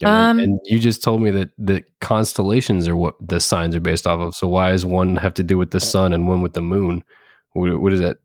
Yeah, 0.00 0.30
Um, 0.30 0.38
and 0.38 0.60
you 0.64 0.78
just 0.78 1.02
told 1.02 1.20
me 1.20 1.30
that 1.32 1.50
the 1.58 1.84
constellations 2.00 2.88
are 2.88 2.96
what 2.96 3.16
the 3.20 3.40
signs 3.40 3.74
are 3.76 3.80
based 3.80 4.06
off 4.06 4.20
of. 4.20 4.34
So 4.34 4.48
why 4.48 4.70
does 4.70 4.86
one 4.86 5.16
have 5.16 5.34
to 5.34 5.42
do 5.42 5.58
with 5.58 5.72
the 5.72 5.80
sun 5.80 6.12
and 6.14 6.26
one 6.28 6.40
with 6.42 6.54
the 6.54 6.62
moon? 6.62 7.04
What, 7.52 7.80
what 7.80 7.92
is 7.92 8.00
that? 8.00 8.18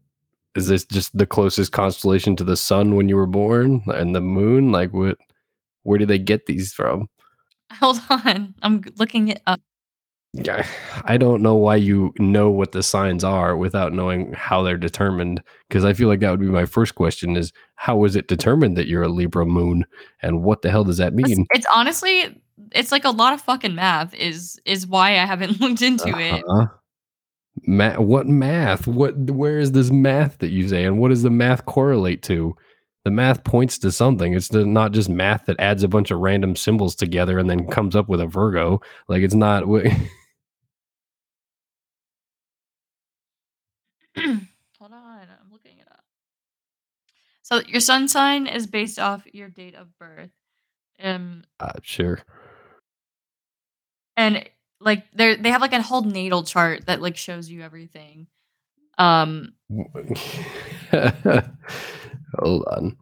Is 0.56 0.67
this 0.67 0.86
just 0.86 1.17
the 1.17 1.26
closest 1.26 1.74
constellation 1.74 2.36
to 2.38 2.45
the 2.45 2.56
sun 2.56 2.95
when 2.95 3.10
you 3.10 3.17
were 3.17 3.26
born 3.28 3.84
and 3.88 4.15
the 4.15 4.21
moon? 4.21 4.71
Like 4.71 4.93
what? 4.93 5.17
Where 5.84 6.00
do 6.00 6.06
they 6.06 6.19
get 6.19 6.45
these 6.45 6.74
from? 6.74 7.10
Hold 7.79 7.99
on, 8.09 8.55
I'm 8.61 8.83
looking 8.97 9.29
it 9.29 9.41
up. 9.47 9.61
Yeah, 10.33 10.67
I 11.05 11.15
don't 11.15 11.41
know 11.41 11.55
why 11.55 11.77
you 11.77 12.13
know 12.19 12.49
what 12.49 12.73
the 12.73 12.83
signs 12.83 13.23
are 13.23 13.55
without 13.55 13.93
knowing 13.93 14.33
how 14.33 14.63
they're 14.63 14.77
determined. 14.77 15.41
Because 15.69 15.85
I 15.85 15.93
feel 15.93 16.09
like 16.09 16.19
that 16.19 16.31
would 16.31 16.41
be 16.41 16.47
my 16.47 16.65
first 16.65 16.95
question: 16.95 17.38
is 17.38 17.53
how 17.75 18.03
is 18.03 18.15
it 18.17 18.27
determined 18.27 18.75
that 18.75 18.88
you're 18.88 19.03
a 19.03 19.07
Libra 19.07 19.45
moon, 19.45 19.85
and 20.21 20.43
what 20.43 20.61
the 20.61 20.69
hell 20.69 20.83
does 20.83 20.97
that 20.97 21.13
mean? 21.13 21.45
it's 21.51 21.65
honestly, 21.73 22.41
it's 22.71 22.91
like 22.91 23.05
a 23.05 23.11
lot 23.11 23.33
of 23.33 23.41
fucking 23.41 23.75
math. 23.75 24.13
Is 24.13 24.59
is 24.65 24.85
why 24.85 25.11
I 25.11 25.25
haven't 25.25 25.59
looked 25.61 25.81
into 25.81 26.17
it. 26.17 26.43
Uh-huh. 26.47 26.67
Ma- 27.65 28.01
what 28.01 28.27
math? 28.27 28.88
What? 28.88 29.15
Where 29.17 29.59
is 29.59 29.71
this 29.71 29.89
math 29.89 30.39
that 30.39 30.49
you 30.49 30.67
say, 30.67 30.83
and 30.83 30.99
what 30.99 31.09
does 31.09 31.23
the 31.23 31.29
math 31.29 31.65
correlate 31.65 32.23
to? 32.23 32.55
The 33.05 33.11
math 33.11 33.43
points 33.43 33.77
to 33.79 33.91
something. 33.91 34.33
It's 34.33 34.47
the, 34.47 34.65
not 34.65 34.91
just 34.91 35.09
math 35.09 35.45
that 35.45 35.59
adds 35.59 35.83
a 35.83 35.87
bunch 35.87 36.09
of 36.09 36.19
random 36.19 36.55
symbols 36.55 36.95
together 36.95 37.37
and 37.37 37.47
then 37.47 37.67
comes 37.67 37.95
up 37.95 38.09
with 38.09 38.19
a 38.19 38.25
Virgo. 38.25 38.81
Like 39.07 39.21
it's 39.21 39.35
not. 39.35 39.63
Hold 39.67 39.91
on, 44.91 45.21
I'm 45.21 45.51
looking 45.51 45.77
it 45.77 45.87
up. 45.91 46.03
So 47.43 47.61
your 47.67 47.79
sun 47.79 48.07
sign 48.07 48.47
is 48.47 48.65
based 48.65 48.97
off 48.97 49.27
your 49.31 49.49
date 49.49 49.75
of 49.75 49.95
birth. 49.99 50.31
Um, 51.01 51.43
Uh, 51.59 51.73
sure. 51.83 52.19
and 54.17 54.49
like 54.79 55.03
they 55.11 55.35
they 55.35 55.51
have 55.51 55.61
like 55.61 55.73
a 55.73 55.81
whole 55.81 56.01
natal 56.03 56.43
chart 56.43 56.87
that 56.87 57.01
like 57.01 57.17
shows 57.17 57.49
you 57.49 57.61
everything. 57.61 58.27
Um, 58.97 59.53
Hold 62.39 62.65
on. 62.71 62.98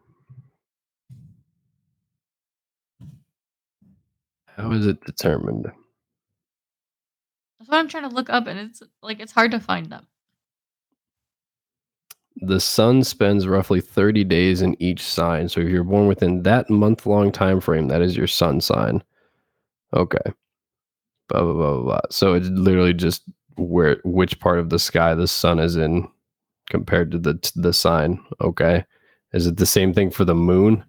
How 4.55 4.71
is 4.71 4.85
it 4.85 5.03
determined? 5.05 5.71
that's 7.63 7.71
what 7.71 7.77
I'm 7.77 7.87
trying 7.87 8.09
to 8.09 8.13
look 8.13 8.29
up, 8.29 8.47
and 8.47 8.59
it's 8.59 8.83
like 9.01 9.21
it's 9.21 9.31
hard 9.31 9.51
to 9.51 9.59
find 9.59 9.89
them. 9.89 10.05
The 12.37 12.59
sun 12.59 13.03
spends 13.05 13.47
roughly 13.47 13.79
30 13.79 14.25
days 14.25 14.61
in 14.61 14.75
each 14.81 15.01
sign. 15.01 15.47
So 15.47 15.61
if 15.61 15.69
you're 15.69 15.85
born 15.85 16.07
within 16.07 16.43
that 16.43 16.69
month 16.69 17.05
long 17.05 17.31
time 17.31 17.61
frame, 17.61 17.87
that 17.87 18.01
is 18.01 18.17
your 18.17 18.27
sun 18.27 18.59
sign. 18.59 19.01
Okay. 19.95 20.17
Blah 21.29 21.41
blah 21.41 21.53
blah 21.53 21.73
blah. 21.75 21.83
blah. 21.83 22.01
So 22.09 22.33
it's 22.33 22.49
literally 22.49 22.93
just 22.93 23.23
where 23.55 24.01
which 24.03 24.39
part 24.41 24.59
of 24.59 24.69
the 24.69 24.79
sky 24.79 25.13
the 25.13 25.27
sun 25.27 25.59
is 25.59 25.77
in 25.77 26.07
compared 26.69 27.11
to 27.11 27.19
the 27.19 27.51
the 27.55 27.71
sign. 27.71 28.19
Okay. 28.41 28.83
Is 29.33 29.47
it 29.47 29.57
the 29.57 29.65
same 29.65 29.93
thing 29.93 30.11
for 30.11 30.25
the 30.25 30.35
moon? 30.35 30.83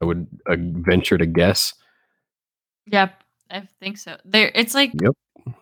I 0.00 0.04
would 0.06 0.26
uh, 0.48 0.56
venture 0.58 1.18
to 1.18 1.26
guess. 1.26 1.74
Yep, 2.86 3.22
I 3.50 3.68
think 3.80 3.98
so. 3.98 4.16
There, 4.24 4.50
it's 4.54 4.74
like 4.74 4.92
Yep. 5.02 5.12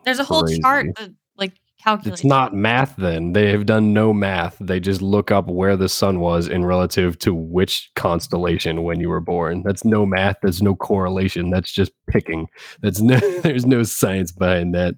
there's 0.05 0.19
a 0.19 0.25
whole 0.25 0.47
chart 0.47 0.87
that 0.97 1.11
like 1.37 1.53
calculates. 1.83 2.21
It's 2.21 2.29
not 2.29 2.55
math 2.55 2.95
then. 2.97 3.33
They 3.33 3.51
have 3.51 3.67
done 3.67 3.93
no 3.93 4.13
math. 4.13 4.57
They 4.61 4.81
just 4.81 5.03
look 5.03 5.31
up 5.31 5.49
where 5.49 5.77
the 5.77 5.89
sun 5.89 6.21
was 6.21 6.49
in 6.49 6.65
relative 6.65 7.19
to 7.21 7.35
which 7.35 7.91
constellation 7.97 8.85
when 8.85 9.01
you 9.01 9.09
were 9.09 9.21
born. 9.21 9.63
That's 9.65 9.85
no 9.85 10.07
math. 10.07 10.37
There's 10.41 10.63
no 10.63 10.75
correlation. 10.75 11.51
That's 11.51 11.73
just 11.73 11.93
picking. 12.07 12.47
That's 12.81 13.01
no 13.01 13.19
there's 13.43 13.67
no 13.67 13.83
science 13.83 14.33
behind 14.33 14.75
that. 14.75 14.95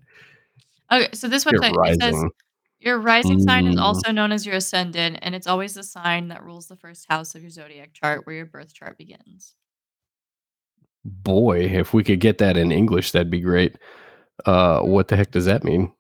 Okay, 0.92 1.08
so 1.12 1.28
this 1.28 1.44
website 1.44 1.74
it 1.88 2.00
says. 2.00 2.14
Your 2.80 2.98
rising 2.98 3.40
sign 3.40 3.66
is 3.66 3.76
Mm. 3.76 3.80
also 3.80 4.12
known 4.12 4.32
as 4.32 4.46
your 4.46 4.56
ascendant, 4.56 5.18
and 5.22 5.34
it's 5.34 5.46
always 5.46 5.74
the 5.74 5.82
sign 5.84 6.28
that 6.28 6.42
rules 6.44 6.68
the 6.68 6.76
first 6.76 7.06
house 7.10 7.34
of 7.34 7.42
your 7.42 7.50
zodiac 7.50 7.92
chart, 7.92 8.26
where 8.26 8.36
your 8.36 8.46
birth 8.46 8.72
chart 8.74 8.98
begins. 8.98 9.54
Boy, 11.04 11.60
if 11.60 11.94
we 11.94 12.04
could 12.04 12.20
get 12.20 12.38
that 12.38 12.56
in 12.56 12.70
English, 12.72 13.12
that'd 13.12 13.30
be 13.30 13.40
great. 13.40 13.76
Uh 14.46 14.80
what 14.82 15.08
the 15.08 15.16
heck 15.16 15.30
does 15.32 15.46
that 15.46 15.64
mean? 15.64 15.92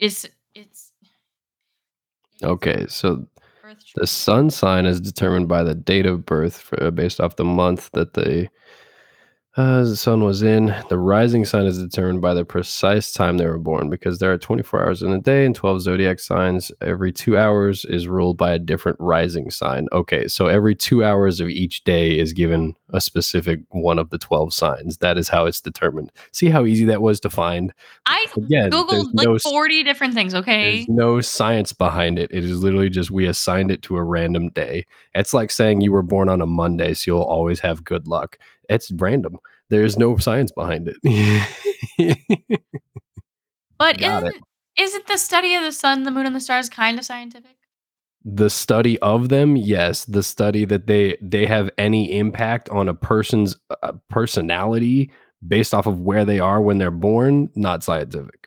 It's 0.00 0.26
it's 0.54 0.92
Okay, 2.42 2.86
so 2.88 3.26
birth 3.62 3.84
chart. 3.84 4.02
the 4.02 4.06
sun 4.06 4.50
sign 4.50 4.86
is 4.86 5.00
determined 5.00 5.48
by 5.48 5.62
the 5.64 5.74
date 5.74 6.06
of 6.06 6.26
birth 6.26 6.58
for, 6.58 6.90
based 6.92 7.20
off 7.20 7.36
the 7.36 7.44
month 7.44 7.90
that 7.92 8.14
the 8.14 8.48
uh, 9.56 9.82
the 9.82 9.96
sun 9.96 10.22
was 10.22 10.42
in. 10.42 10.74
The 10.88 10.98
rising 10.98 11.44
sign 11.44 11.66
is 11.66 11.82
determined 11.82 12.20
by 12.20 12.34
the 12.34 12.44
precise 12.44 13.12
time 13.12 13.36
they 13.36 13.46
were 13.46 13.58
born 13.58 13.90
because 13.90 14.18
there 14.18 14.32
are 14.32 14.38
24 14.38 14.84
hours 14.84 15.02
in 15.02 15.12
a 15.12 15.20
day 15.20 15.44
and 15.44 15.56
12 15.56 15.82
zodiac 15.82 16.20
signs. 16.20 16.70
Every 16.80 17.12
two 17.12 17.36
hours 17.36 17.84
is 17.86 18.06
ruled 18.06 18.36
by 18.36 18.52
a 18.52 18.60
different 18.60 18.98
rising 19.00 19.50
sign. 19.50 19.88
Okay, 19.92 20.28
so 20.28 20.46
every 20.46 20.76
two 20.76 21.02
hours 21.02 21.40
of 21.40 21.48
each 21.48 21.82
day 21.82 22.16
is 22.16 22.32
given 22.32 22.76
a 22.90 23.00
specific 23.00 23.60
one 23.70 23.98
of 23.98 24.10
the 24.10 24.18
12 24.18 24.54
signs. 24.54 24.98
That 24.98 25.18
is 25.18 25.28
how 25.28 25.46
it's 25.46 25.60
determined. 25.60 26.12
See 26.30 26.48
how 26.48 26.64
easy 26.64 26.84
that 26.84 27.02
was 27.02 27.18
to 27.20 27.30
find? 27.30 27.72
I 28.06 28.26
Again, 28.36 28.70
googled 28.70 29.10
like 29.14 29.26
no 29.26 29.38
forty 29.38 29.82
different 29.82 30.14
things. 30.14 30.32
Okay, 30.32 30.76
There's 30.76 30.88
no 30.88 31.20
science 31.20 31.72
behind 31.72 32.20
it. 32.20 32.30
It 32.32 32.44
is 32.44 32.62
literally 32.62 32.88
just 32.88 33.10
we 33.10 33.26
assigned 33.26 33.72
it 33.72 33.82
to 33.82 33.96
a 33.96 34.04
random 34.04 34.50
day. 34.50 34.86
It's 35.14 35.34
like 35.34 35.50
saying 35.50 35.80
you 35.80 35.90
were 35.90 36.02
born 36.02 36.28
on 36.28 36.40
a 36.40 36.46
Monday, 36.46 36.94
so 36.94 37.10
you'll 37.10 37.22
always 37.22 37.58
have 37.60 37.84
good 37.84 38.06
luck. 38.06 38.38
It's 38.70 38.90
random. 38.92 39.38
There's 39.68 39.98
no 39.98 40.16
science 40.16 40.52
behind 40.52 40.88
it. 40.88 40.96
but 43.78 43.98
got 43.98 44.24
it. 44.24 44.28
isn't 44.28 44.44
isn't 44.78 45.06
the 45.06 45.18
study 45.18 45.54
of 45.54 45.62
the 45.62 45.72
sun, 45.72 46.04
the 46.04 46.10
moon, 46.10 46.26
and 46.26 46.34
the 46.34 46.40
stars 46.40 46.68
kind 46.68 46.98
of 46.98 47.04
scientific? 47.04 47.56
the 48.24 48.50
study 48.50 48.98
of 49.00 49.28
them, 49.28 49.56
yes, 49.56 50.04
the 50.04 50.22
study 50.22 50.64
that 50.66 50.86
they 50.86 51.16
they 51.22 51.46
have 51.46 51.70
any 51.78 52.18
impact 52.18 52.68
on 52.70 52.88
a 52.88 52.94
person's 52.94 53.56
uh, 53.82 53.92
personality 54.08 55.10
based 55.46 55.72
off 55.72 55.86
of 55.86 56.00
where 56.00 56.24
they 56.24 56.38
are 56.38 56.60
when 56.60 56.78
they're 56.78 56.90
born, 56.90 57.48
not 57.54 57.82
scientific. 57.82 58.39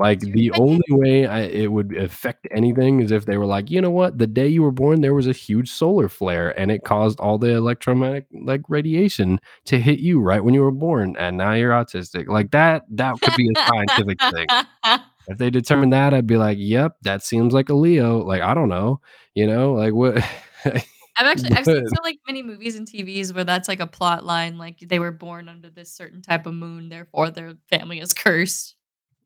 Like 0.00 0.20
the 0.20 0.50
only 0.52 0.82
way 0.88 1.26
I, 1.26 1.40
it 1.40 1.70
would 1.70 1.96
affect 1.96 2.48
anything 2.50 3.00
is 3.00 3.12
if 3.12 3.26
they 3.26 3.36
were 3.36 3.46
like, 3.46 3.70
you 3.70 3.80
know 3.80 3.90
what, 3.90 4.16
the 4.16 4.26
day 4.26 4.48
you 4.48 4.62
were 4.62 4.72
born, 4.72 5.02
there 5.02 5.14
was 5.14 5.26
a 5.26 5.32
huge 5.32 5.70
solar 5.70 6.08
flare 6.08 6.58
and 6.58 6.70
it 6.70 6.84
caused 6.84 7.20
all 7.20 7.36
the 7.36 7.50
electromagnetic 7.50 8.26
like 8.32 8.62
radiation 8.68 9.38
to 9.66 9.78
hit 9.78 9.98
you 9.98 10.20
right 10.20 10.42
when 10.42 10.54
you 10.54 10.62
were 10.62 10.70
born, 10.70 11.16
and 11.18 11.36
now 11.36 11.52
you're 11.52 11.72
autistic. 11.72 12.28
Like 12.28 12.50
that, 12.52 12.84
that 12.90 13.20
could 13.20 13.36
be 13.36 13.50
a 13.54 13.66
scientific 13.66 14.20
thing. 14.20 14.46
If 15.28 15.38
they 15.38 15.50
determined 15.50 15.92
that, 15.92 16.12
I'd 16.12 16.26
be 16.26 16.38
like, 16.38 16.58
yep, 16.58 16.96
that 17.02 17.22
seems 17.22 17.52
like 17.52 17.68
a 17.68 17.74
Leo. 17.74 18.18
Like 18.18 18.42
I 18.42 18.52
don't 18.52 18.68
know, 18.68 19.00
you 19.34 19.46
know, 19.46 19.74
like 19.74 19.92
what. 19.92 20.16
I've 20.64 21.26
actually 21.26 21.52
I've 21.52 21.64
seen 21.66 21.86
some 21.86 22.02
like 22.02 22.18
many 22.26 22.42
movies 22.42 22.76
and 22.76 22.88
TVs 22.88 23.34
where 23.34 23.44
that's 23.44 23.68
like 23.68 23.80
a 23.80 23.86
plot 23.86 24.24
line, 24.24 24.58
like 24.58 24.78
they 24.80 24.98
were 24.98 25.12
born 25.12 25.48
under 25.48 25.68
this 25.68 25.92
certain 25.92 26.22
type 26.22 26.46
of 26.46 26.54
moon, 26.54 26.88
therefore 26.88 27.30
their 27.30 27.54
family 27.68 28.00
is 28.00 28.14
cursed. 28.14 28.74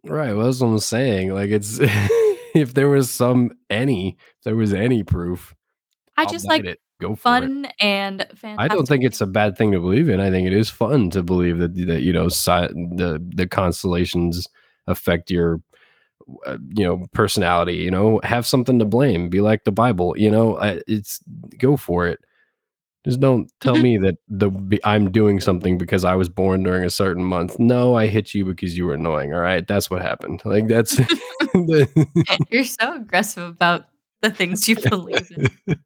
Right. 0.05 0.35
Well, 0.35 0.47
that's 0.47 0.61
what 0.61 0.69
I'm 0.69 0.79
saying. 0.79 1.33
Like 1.33 1.51
it's 1.51 1.79
if 2.55 2.75
there 2.75 2.89
was 2.89 3.11
some 3.11 3.53
any, 3.71 4.17
if 4.39 4.45
there 4.45 4.57
was 4.57 4.73
any 4.73 5.03
proof, 5.03 5.55
I 6.17 6.23
I'll 6.23 6.31
just 6.31 6.47
like 6.47 6.65
it. 6.65 6.81
Go 7.01 7.17
for 7.17 7.17
it. 7.17 7.41
fun 7.41 7.67
and 7.81 8.21
fantastic. 8.37 8.57
I 8.59 8.69
don't 8.69 8.87
think 8.87 9.03
it's 9.03 9.21
a 9.21 9.27
bad 9.27 9.59
thing 9.59 9.73
to 9.73 9.81
believe 9.81 10.09
in. 10.09 10.21
I 10.21 10.31
think 10.31 10.47
it 10.47 10.53
is 10.53 10.71
fun 10.71 11.11
to 11.11 11.23
believe 11.23 11.59
that 11.59 11.75
that 11.87 12.03
you 12.03 12.13
know 12.13 12.27
sci- 12.27 12.69
the 12.69 13.25
the 13.35 13.49
constellations 13.49 14.47
affect 14.87 15.31
your 15.31 15.61
uh, 16.47 16.59
you 16.77 16.85
know 16.85 17.07
personality. 17.13 17.75
You 17.75 17.91
know, 17.91 18.21
have 18.23 18.47
something 18.47 18.79
to 18.79 18.85
blame. 18.85 19.29
Be 19.29 19.41
like 19.41 19.65
the 19.65 19.73
Bible. 19.73 20.15
You 20.17 20.31
know, 20.31 20.59
I, 20.59 20.83
it's 20.87 21.21
go 21.59 21.77
for 21.77 22.07
it. 22.07 22.21
Just 23.05 23.21
don't 23.21 23.51
tell 23.61 23.77
me 23.83 23.99
that 23.99 24.17
the 24.29 24.51
I'm 24.85 25.11
doing 25.11 25.41
something 25.41 25.79
because 25.79 26.05
I 26.05 26.15
was 26.15 26.29
born 26.29 26.63
during 26.63 26.85
a 26.85 26.91
certain 26.91 27.25
month. 27.25 27.59
No, 27.59 27.95
I 27.95 28.07
hit 28.07 28.35
you 28.35 28.45
because 28.45 28.77
you 28.77 28.87
were 28.87 28.95
annoying. 28.95 29.35
All 29.35 29.41
right, 29.41 29.67
that's 29.67 29.91
what 29.91 30.03
happened. 30.03 30.43
Like 30.45 30.69
that's. 30.69 30.97
the- 30.97 32.37
You're 32.51 32.65
so 32.65 32.97
aggressive 32.97 33.45
about 33.45 33.87
the 34.23 34.31
things 34.31 34.69
you 34.69 34.77
believe 34.77 35.31
in. 35.37 35.79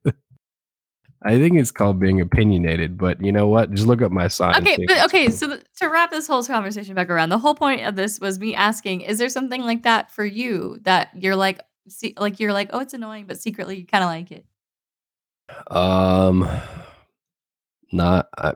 I 1.24 1.36
think 1.36 1.58
it's 1.58 1.72
called 1.72 1.98
being 1.98 2.20
opinionated, 2.20 2.96
but 2.96 3.20
you 3.20 3.32
know 3.32 3.48
what? 3.48 3.72
Just 3.72 3.88
look 3.88 4.00
up 4.00 4.12
my 4.12 4.28
sign. 4.28 4.62
Okay, 4.62 4.86
but 4.86 5.04
okay, 5.06 5.30
so 5.30 5.58
to 5.80 5.88
wrap 5.88 6.12
this 6.12 6.28
whole 6.28 6.44
conversation 6.44 6.94
back 6.94 7.10
around, 7.10 7.30
the 7.30 7.38
whole 7.38 7.56
point 7.56 7.84
of 7.84 7.96
this 7.96 8.20
was 8.20 8.38
me 8.38 8.54
asking, 8.54 9.00
is 9.00 9.18
there 9.18 9.28
something 9.28 9.62
like 9.62 9.82
that 9.82 10.12
for 10.12 10.24
you 10.24 10.78
that 10.82 11.10
you're 11.14 11.34
like, 11.34 11.60
see, 11.88 12.14
like 12.16 12.38
you're 12.38 12.52
like, 12.52 12.70
oh, 12.72 12.78
it's 12.78 12.94
annoying, 12.94 13.26
but 13.26 13.40
secretly 13.40 13.78
you 13.78 13.86
kind 13.86 14.04
of 14.04 14.10
like 14.10 14.30
it. 14.30 14.46
Um, 15.74 16.48
not, 17.92 18.28
I, 18.36 18.54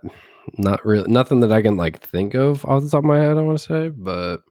not 0.58 0.84
really, 0.84 1.10
nothing 1.10 1.40
that 1.40 1.52
I 1.52 1.62
can 1.62 1.76
like 1.76 2.00
think 2.00 2.34
of 2.34 2.64
off 2.64 2.82
the 2.82 2.90
top 2.90 2.98
of 2.98 3.04
my 3.04 3.18
head. 3.18 3.36
I 3.36 3.42
want 3.42 3.58
to 3.58 3.64
say, 3.64 3.88
but 3.88 4.42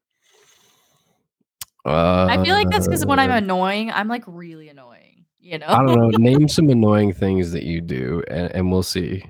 uh, 1.85 2.27
I 2.29 2.43
feel 2.43 2.55
like 2.55 2.69
that's 2.69 2.87
because 2.87 3.05
when 3.05 3.19
I'm 3.19 3.31
annoying, 3.31 3.91
I'm 3.91 4.07
like 4.07 4.23
really 4.27 4.69
annoying, 4.69 5.25
you 5.39 5.57
know? 5.57 5.67
I 5.67 5.83
don't 5.83 5.99
know. 5.99 6.09
Name 6.17 6.47
some 6.47 6.69
annoying 6.69 7.13
things 7.13 7.51
that 7.51 7.63
you 7.63 7.81
do, 7.81 8.23
and, 8.27 8.51
and 8.51 8.71
we'll 8.71 8.83
see. 8.83 9.23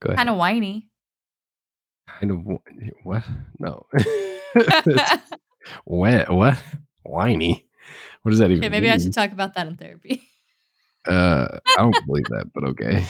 Go 0.00 0.08
ahead. 0.08 0.18
kind 0.18 0.30
of 0.30 0.36
whiny. 0.36 0.88
kind 2.06 2.30
of 2.32 2.38
wh- 2.38 3.06
what? 3.06 3.22
No. 3.58 3.86
what? 5.84 6.30
What? 6.30 6.62
Whiny. 7.04 7.66
What 8.22 8.30
does 8.30 8.38
that 8.38 8.50
even 8.50 8.64
okay, 8.64 8.68
maybe 8.68 8.90
I 8.90 8.98
should 8.98 9.14
talk 9.14 9.32
about 9.32 9.54
that 9.54 9.66
in 9.66 9.76
therapy. 9.76 10.28
Uh, 11.06 11.58
I 11.76 11.82
don't 11.82 12.06
believe 12.06 12.24
that, 12.26 12.50
but 12.54 12.64
okay. 12.64 13.04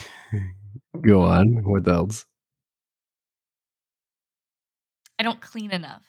Go 1.01 1.21
on. 1.21 1.63
What 1.63 1.87
else? 1.87 2.25
I 5.19 5.23
don't 5.23 5.41
clean 5.41 5.71
enough. 5.71 6.01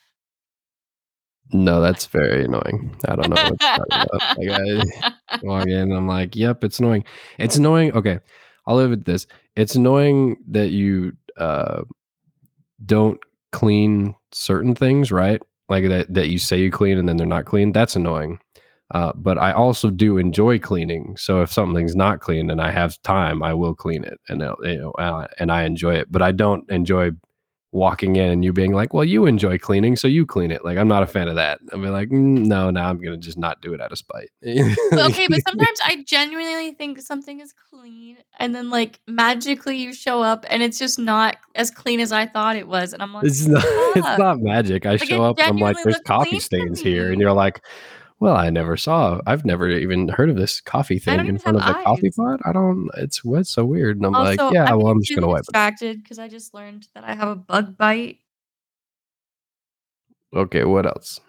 No, 1.52 1.80
that's 1.80 2.06
very 2.06 2.44
annoying. 2.44 2.96
I 3.06 3.16
don't 3.16 3.28
know 3.28 3.42
what 3.42 3.60
talking 3.60 3.84
about. 3.90 4.38
Like 4.38 5.12
I 5.30 5.38
log 5.42 5.68
in, 5.68 5.92
I'm 5.92 6.08
like, 6.08 6.34
yep, 6.34 6.64
it's 6.64 6.78
annoying. 6.80 7.04
It's 7.38 7.56
annoying. 7.56 7.92
Okay, 7.92 8.18
I'll 8.66 8.76
live 8.76 8.90
with 8.90 9.04
this. 9.04 9.26
It's 9.54 9.74
annoying 9.74 10.38
that 10.48 10.70
you 10.70 11.12
uh 11.36 11.82
don't 12.84 13.20
clean 13.52 14.14
certain 14.32 14.74
things, 14.74 15.12
right? 15.12 15.40
Like 15.68 15.86
that 15.88 16.12
that 16.14 16.28
you 16.28 16.38
say 16.38 16.58
you 16.60 16.70
clean 16.70 16.98
and 16.98 17.08
then 17.08 17.18
they're 17.18 17.26
not 17.26 17.44
clean. 17.44 17.72
That's 17.72 17.94
annoying. 17.94 18.40
Uh, 18.90 19.12
but 19.14 19.38
I 19.38 19.52
also 19.52 19.90
do 19.90 20.18
enjoy 20.18 20.58
cleaning. 20.58 21.16
So 21.16 21.40
if 21.42 21.50
something's 21.52 21.96
not 21.96 22.20
clean 22.20 22.50
and 22.50 22.60
I 22.60 22.70
have 22.70 23.00
time, 23.02 23.42
I 23.42 23.54
will 23.54 23.74
clean 23.74 24.04
it, 24.04 24.20
and 24.28 24.42
it'll- 24.42 24.58
you 24.66 24.78
know, 24.78 24.90
uh, 24.92 25.26
and 25.38 25.50
I 25.50 25.64
enjoy 25.64 25.94
it. 25.94 26.12
But 26.12 26.22
I 26.22 26.32
don't 26.32 26.68
enjoy 26.70 27.12
walking 27.72 28.14
in 28.14 28.30
and 28.30 28.44
you 28.44 28.52
being 28.52 28.72
like, 28.72 28.94
"Well, 28.94 29.04
you 29.04 29.26
enjoy 29.26 29.58
cleaning, 29.58 29.96
so 29.96 30.06
you 30.06 30.24
clean 30.26 30.52
it." 30.52 30.64
Like 30.64 30.78
I'm 30.78 30.86
not 30.86 31.02
a 31.02 31.06
fan 31.06 31.26
of 31.26 31.34
that. 31.34 31.58
I'm 31.72 31.82
like, 31.82 32.08
mm, 32.08 32.46
no, 32.46 32.70
now 32.70 32.88
I'm 32.88 33.00
gonna 33.02 33.16
just 33.16 33.36
not 33.38 33.60
do 33.62 33.74
it 33.74 33.80
out 33.80 33.90
of 33.90 33.98
spite. 33.98 34.28
okay, 34.46 35.26
but 35.28 35.40
sometimes 35.48 35.78
I 35.84 36.04
genuinely 36.06 36.72
think 36.74 37.00
something 37.00 37.40
is 37.40 37.52
clean, 37.70 38.18
and 38.38 38.54
then 38.54 38.70
like 38.70 39.00
magically 39.08 39.76
you 39.78 39.92
show 39.92 40.22
up 40.22 40.44
and 40.50 40.62
it's 40.62 40.78
just 40.78 40.98
not 41.00 41.36
as 41.56 41.70
clean 41.70 41.98
as 42.00 42.12
I 42.12 42.26
thought 42.26 42.54
it 42.54 42.68
was, 42.68 42.92
and 42.92 43.02
I'm 43.02 43.12
like, 43.12 43.24
it's 43.24 43.46
not, 43.46 43.64
it's 43.96 44.18
not 44.18 44.40
magic. 44.40 44.86
I 44.86 44.90
like, 44.90 45.04
show 45.08 45.24
up, 45.24 45.36
I'm 45.40 45.56
like, 45.56 45.76
"There's 45.82 45.98
coffee 46.06 46.38
stains 46.38 46.80
here," 46.80 47.10
and 47.10 47.20
you're 47.20 47.32
like, 47.32 47.60
well, 48.24 48.36
I 48.36 48.48
never 48.48 48.78
saw. 48.78 49.20
I've 49.26 49.44
never 49.44 49.68
even 49.68 50.08
heard 50.08 50.30
of 50.30 50.36
this 50.36 50.58
coffee 50.58 50.98
thing 50.98 51.26
in 51.26 51.36
front 51.36 51.58
of 51.58 51.66
the 51.66 51.74
coffee 51.84 52.10
pot. 52.10 52.40
I 52.46 52.52
don't. 52.52 52.88
It's 52.96 53.22
what's 53.22 53.50
so 53.50 53.66
weird. 53.66 53.98
And 53.98 54.06
I'm 54.06 54.14
also, 54.14 54.46
like, 54.46 54.54
yeah, 54.54 54.64
I'm 54.64 54.78
well, 54.78 54.86
I'm 54.86 55.02
just 55.02 55.14
gonna 55.14 55.28
wipe 55.28 55.42
distracted 55.42 56.02
because 56.02 56.18
I 56.18 56.28
just 56.28 56.54
learned 56.54 56.88
that 56.94 57.04
I 57.04 57.14
have 57.14 57.28
a 57.28 57.36
bug 57.36 57.76
bite. 57.76 58.20
Okay, 60.34 60.64
what 60.64 60.86
else? 60.86 61.20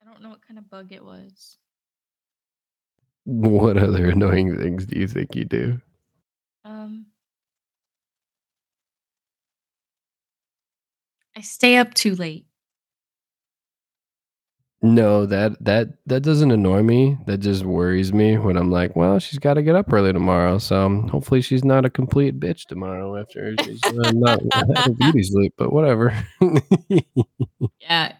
I 0.00 0.10
don't 0.10 0.22
know 0.22 0.30
what 0.30 0.40
kind 0.40 0.56
of 0.56 0.70
bug 0.70 0.90
it 0.90 1.04
was. 1.04 1.58
What 3.24 3.76
other 3.76 4.08
annoying 4.08 4.56
things 4.56 4.86
do 4.86 4.98
you 4.98 5.06
think 5.06 5.36
you 5.36 5.44
do? 5.44 5.80
Um, 6.64 7.06
I 11.36 11.42
stay 11.42 11.76
up 11.76 11.92
too 11.94 12.16
late. 12.16 12.46
No, 14.84 15.26
that 15.26 15.62
that 15.64 15.90
that 16.06 16.24
doesn't 16.24 16.50
annoy 16.50 16.82
me. 16.82 17.16
That 17.26 17.38
just 17.38 17.64
worries 17.64 18.12
me 18.12 18.36
when 18.36 18.56
I'm 18.56 18.72
like, 18.72 18.96
well, 18.96 19.20
she's 19.20 19.38
got 19.38 19.54
to 19.54 19.62
get 19.62 19.76
up 19.76 19.92
early 19.92 20.12
tomorrow, 20.12 20.58
so 20.58 21.02
hopefully 21.08 21.40
she's 21.40 21.64
not 21.64 21.84
a 21.84 21.90
complete 21.90 22.40
bitch 22.40 22.66
tomorrow 22.66 23.16
after 23.16 23.54
she's 23.62 23.80
uh, 23.84 24.10
not 24.10 24.40
having 24.52 24.94
beauty 24.94 25.22
sleep. 25.22 25.54
But 25.56 25.72
whatever. 25.72 26.12
yeah, 27.78 28.12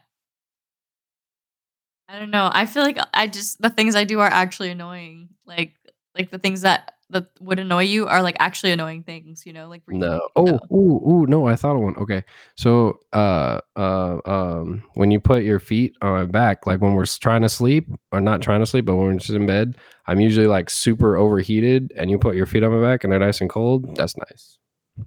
I 2.08 2.18
don't 2.20 2.30
know. 2.30 2.48
I 2.52 2.66
feel 2.66 2.84
like 2.84 2.98
I 3.12 3.26
just 3.26 3.60
the 3.60 3.70
things 3.70 3.96
I 3.96 4.04
do 4.04 4.20
are 4.20 4.30
actually 4.30 4.70
annoying. 4.70 5.30
Like 5.44 5.74
like 6.16 6.30
the 6.30 6.38
things 6.38 6.60
that 6.60 6.94
that 7.12 7.26
would 7.40 7.58
annoy 7.58 7.84
you 7.84 8.06
are 8.08 8.22
like 8.22 8.36
actually 8.40 8.72
annoying 8.72 9.02
things, 9.04 9.44
you 9.46 9.52
know, 9.52 9.68
like 9.68 9.82
no. 9.88 10.20
Oh, 10.34 10.58
ooh, 10.72 11.10
ooh, 11.10 11.26
no, 11.26 11.46
I 11.46 11.56
thought 11.56 11.76
of 11.76 11.82
one. 11.82 11.96
Okay. 11.96 12.24
So, 12.56 12.98
uh, 13.12 13.60
uh, 13.76 14.18
um, 14.24 14.82
when 14.94 15.10
you 15.10 15.20
put 15.20 15.44
your 15.44 15.60
feet 15.60 15.94
on 16.02 16.12
my 16.12 16.24
back, 16.24 16.66
like 16.66 16.80
when 16.80 16.94
we're 16.94 17.06
trying 17.06 17.42
to 17.42 17.48
sleep 17.48 17.88
or 18.10 18.20
not 18.20 18.42
trying 18.42 18.60
to 18.60 18.66
sleep, 18.66 18.86
but 18.86 18.96
when 18.96 19.06
we're 19.06 19.18
just 19.18 19.30
in 19.30 19.46
bed, 19.46 19.76
I'm 20.06 20.20
usually 20.20 20.46
like 20.46 20.70
super 20.70 21.16
overheated 21.16 21.92
and 21.96 22.10
you 22.10 22.18
put 22.18 22.34
your 22.34 22.46
feet 22.46 22.64
on 22.64 22.72
my 22.72 22.80
back 22.80 23.04
and 23.04 23.12
they're 23.12 23.20
nice 23.20 23.40
and 23.40 23.50
cold. 23.50 23.94
That's 23.96 24.16
nice. 24.16 24.58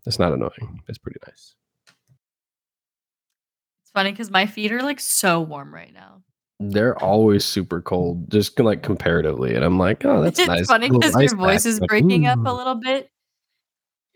That's 0.06 0.20
not 0.20 0.34
annoying. 0.34 0.82
It's 0.88 0.98
pretty 0.98 1.20
nice. 1.28 1.56
It's 3.84 3.92
funny 3.94 4.12
because 4.12 4.32
my 4.32 4.46
feet 4.46 4.72
are 4.72 4.82
like 4.82 5.00
so 5.00 5.42
warm 5.42 5.74
right 5.74 5.94
now. 5.94 6.22
They're 6.60 7.02
always 7.04 7.44
super 7.44 7.82
cold, 7.82 8.32
just 8.32 8.58
like 8.60 8.82
comparatively, 8.82 9.56
and 9.56 9.64
I'm 9.64 9.78
like, 9.78 10.06
oh, 10.06 10.22
that's 10.22 10.40
nice. 10.40 10.48
it's 10.48 10.60
nice. 10.60 10.68
funny 10.68 10.90
because 10.90 11.22
your 11.22 11.36
voice 11.36 11.66
is 11.66 11.82
breaking 11.82 12.28
up 12.28 12.40
a 12.46 12.54
little 12.54 12.76
bit. 12.76 13.10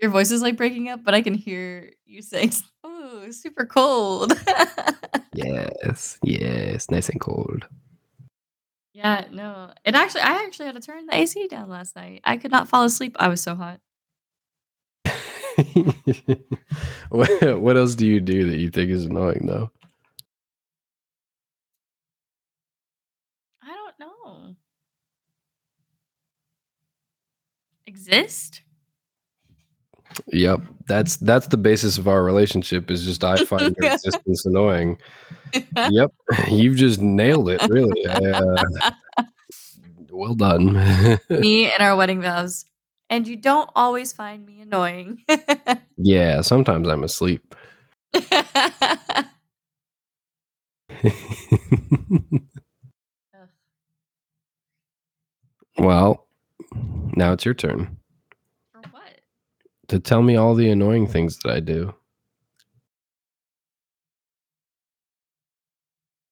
Your 0.01 0.11
voice 0.11 0.31
is 0.31 0.41
like 0.41 0.55
breaking 0.55 0.87
up, 0.87 1.03
but 1.03 1.13
I 1.13 1.21
can 1.21 1.33
hear 1.33 1.91
you 2.05 2.21
saying, 2.21 2.53
"Oh, 2.83 3.29
super 3.31 3.65
cold." 3.65 4.33
yes, 5.33 6.17
yes, 6.23 6.89
nice 6.89 7.09
and 7.09 7.19
cold. 7.19 7.67
Yeah, 8.93 9.25
no. 9.31 9.71
It 9.85 9.95
actually, 9.95 10.21
I 10.21 10.43
actually 10.45 10.67
had 10.67 10.75
to 10.75 10.81
turn 10.81 11.05
the 11.05 11.15
AC 11.15 11.47
down 11.47 11.69
last 11.69 11.95
night. 11.95 12.21
I 12.23 12.37
could 12.37 12.51
not 12.51 12.67
fall 12.67 12.83
asleep. 12.83 13.15
I 13.19 13.27
was 13.27 13.41
so 13.41 13.55
hot. 13.55 13.79
what, 17.09 17.59
what 17.59 17.77
else 17.77 17.95
do 17.95 18.05
you 18.05 18.19
do 18.19 18.49
that 18.49 18.57
you 18.57 18.69
think 18.69 18.91
is 18.91 19.05
annoying 19.05 19.45
though? 19.45 19.71
Exist? 27.89 28.61
Yep, 30.27 30.61
that's 30.87 31.17
that's 31.17 31.47
the 31.47 31.57
basis 31.57 31.97
of 31.97 32.07
our 32.07 32.23
relationship. 32.23 32.89
Is 32.91 33.03
just 33.03 33.23
I 33.23 33.43
find 33.45 33.75
your 33.79 33.91
existence 33.93 34.45
annoying. 34.45 34.97
Yep, 35.75 36.13
you've 36.51 36.75
just 36.75 37.01
nailed 37.01 37.49
it. 37.49 37.59
Really, 37.67 38.05
uh, 38.05 38.63
well 40.11 40.35
done. 40.35 40.73
me 41.27 41.71
and 41.71 41.81
our 41.81 41.95
wedding 41.95 42.21
vows, 42.21 42.65
and 43.09 43.27
you 43.27 43.35
don't 43.35 43.67
always 43.75 44.13
find 44.13 44.45
me 44.45 44.61
annoying. 44.61 45.23
yeah, 45.97 46.41
sometimes 46.41 46.87
I'm 46.87 47.03
asleep. 47.03 47.55
well, 55.79 56.28
now 57.19 57.33
it's 57.33 57.45
your 57.45 57.53
turn. 57.53 57.97
For 58.71 58.81
what? 58.91 59.21
To 59.89 59.99
tell 59.99 60.23
me 60.23 60.35
all 60.35 60.55
the 60.55 60.71
annoying 60.71 61.05
things 61.05 61.37
that 61.43 61.51
I 61.51 61.59
do. 61.59 61.93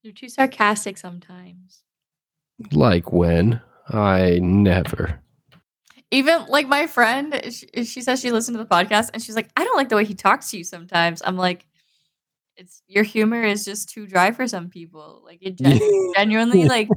You're 0.02 0.14
too 0.14 0.30
sarcastic 0.30 0.98
sometimes. 0.98 1.84
Like 2.72 3.12
when? 3.12 3.62
I 3.90 4.40
never. 4.42 5.22
Even 6.10 6.46
like 6.48 6.68
my 6.68 6.88
friend, 6.88 7.40
she, 7.52 7.84
she 7.84 8.02
says 8.02 8.22
she 8.22 8.32
listened 8.32 8.58
to 8.58 8.64
the 8.64 8.70
podcast 8.70 9.10
and 9.14 9.22
she's 9.22 9.36
like, 9.36 9.50
I 9.58 9.66
don't 9.66 9.76
like 9.76 9.90
the 9.90 9.98
way 9.98 10.06
he 10.06 10.16
talks 10.16 10.50
to 10.52 10.58
you 10.58 10.64
sometimes. 10.64 11.22
I'm 11.26 11.38
like, 11.38 11.67
it's 12.58 12.82
your 12.88 13.04
humor 13.04 13.44
is 13.44 13.64
just 13.64 13.90
too 13.90 14.08
dry 14.08 14.32
for 14.32 14.48
some 14.48 14.70
people. 14.70 15.22
Like 15.24 15.40
it 15.42 15.58
gen- 15.58 15.80
genuinely 16.16 16.66
like 16.66 16.90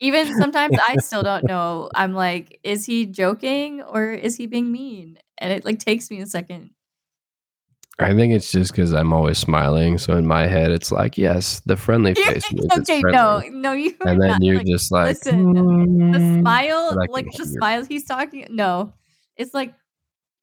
even 0.00 0.36
sometimes 0.36 0.76
I 0.86 0.96
still 0.96 1.22
don't 1.22 1.44
know. 1.44 1.88
I'm 1.94 2.14
like, 2.14 2.60
is 2.62 2.84
he 2.84 3.06
joking 3.06 3.82
or 3.82 4.10
is 4.12 4.36
he 4.36 4.46
being 4.46 4.70
mean? 4.70 5.18
And 5.38 5.52
it 5.52 5.64
like 5.64 5.78
takes 5.78 6.10
me 6.10 6.20
a 6.20 6.26
second. 6.26 6.70
I 8.00 8.14
think 8.14 8.32
it's 8.32 8.52
just 8.52 8.70
because 8.70 8.92
I'm 8.92 9.12
always 9.12 9.38
smiling. 9.38 9.98
So 9.98 10.16
in 10.16 10.24
my 10.24 10.46
head, 10.46 10.70
it's 10.70 10.92
like, 10.92 11.18
yes, 11.18 11.60
the 11.66 11.76
friendly 11.76 12.14
face. 12.14 12.44
okay, 12.78 13.02
no, 13.02 13.42
no, 13.50 13.72
you. 13.72 13.94
And 14.04 14.22
then 14.22 14.28
not, 14.28 14.42
you're 14.42 14.58
like, 14.58 14.66
just 14.66 14.92
like, 14.92 15.06
listen, 15.06 15.52
mm, 15.54 16.12
the 16.12 16.40
smile, 16.40 16.96
like 17.12 17.26
the 17.36 17.44
smile 17.44 17.84
he's 17.84 18.04
talking. 18.04 18.46
No, 18.50 18.94
it's 19.36 19.52
like 19.52 19.74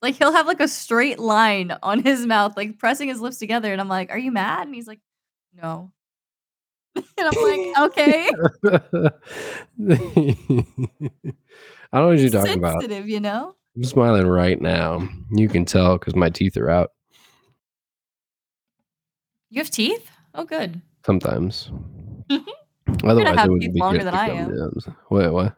like 0.05 0.15
he'll 0.15 0.31
have 0.31 0.45
like 0.45 0.59
a 0.59 0.67
straight 0.67 1.17
line 1.19 1.75
on 1.81 2.03
his 2.03 2.25
mouth, 2.25 2.55
like 2.55 2.77
pressing 2.77 3.09
his 3.09 3.19
lips 3.19 3.37
together, 3.37 3.71
and 3.71 3.81
I'm 3.81 3.89
like, 3.89 4.11
"Are 4.11 4.17
you 4.17 4.31
mad?" 4.31 4.67
And 4.67 4.75
he's 4.75 4.87
like, 4.87 4.99
"No." 5.53 5.91
and 6.95 7.05
I'm 7.17 7.43
like, 7.43 7.91
"Okay." 7.91 8.29
I 11.91 11.97
don't 11.97 12.03
know 12.03 12.07
what 12.07 12.19
you're 12.19 12.29
talking 12.29 12.59
about. 12.59 12.81
Sensitive, 12.81 13.09
you 13.09 13.19
know. 13.19 13.55
I'm 13.75 13.83
smiling 13.83 14.27
right 14.27 14.61
now. 14.61 15.09
You 15.31 15.49
can 15.49 15.65
tell 15.65 15.97
because 15.97 16.15
my 16.15 16.29
teeth 16.29 16.55
are 16.55 16.69
out. 16.69 16.91
You 19.49 19.59
have 19.59 19.71
teeth? 19.71 20.07
Oh, 20.33 20.45
good. 20.45 20.81
Sometimes. 21.05 21.71
Otherwise, 23.03 23.43
it 23.43 23.49
would 23.49 23.59
be 23.59 23.71
longer 23.73 24.03
than 24.03 24.13
I 24.13 24.29
am. 24.29 24.71
Wait, 25.09 25.29
what? 25.29 25.55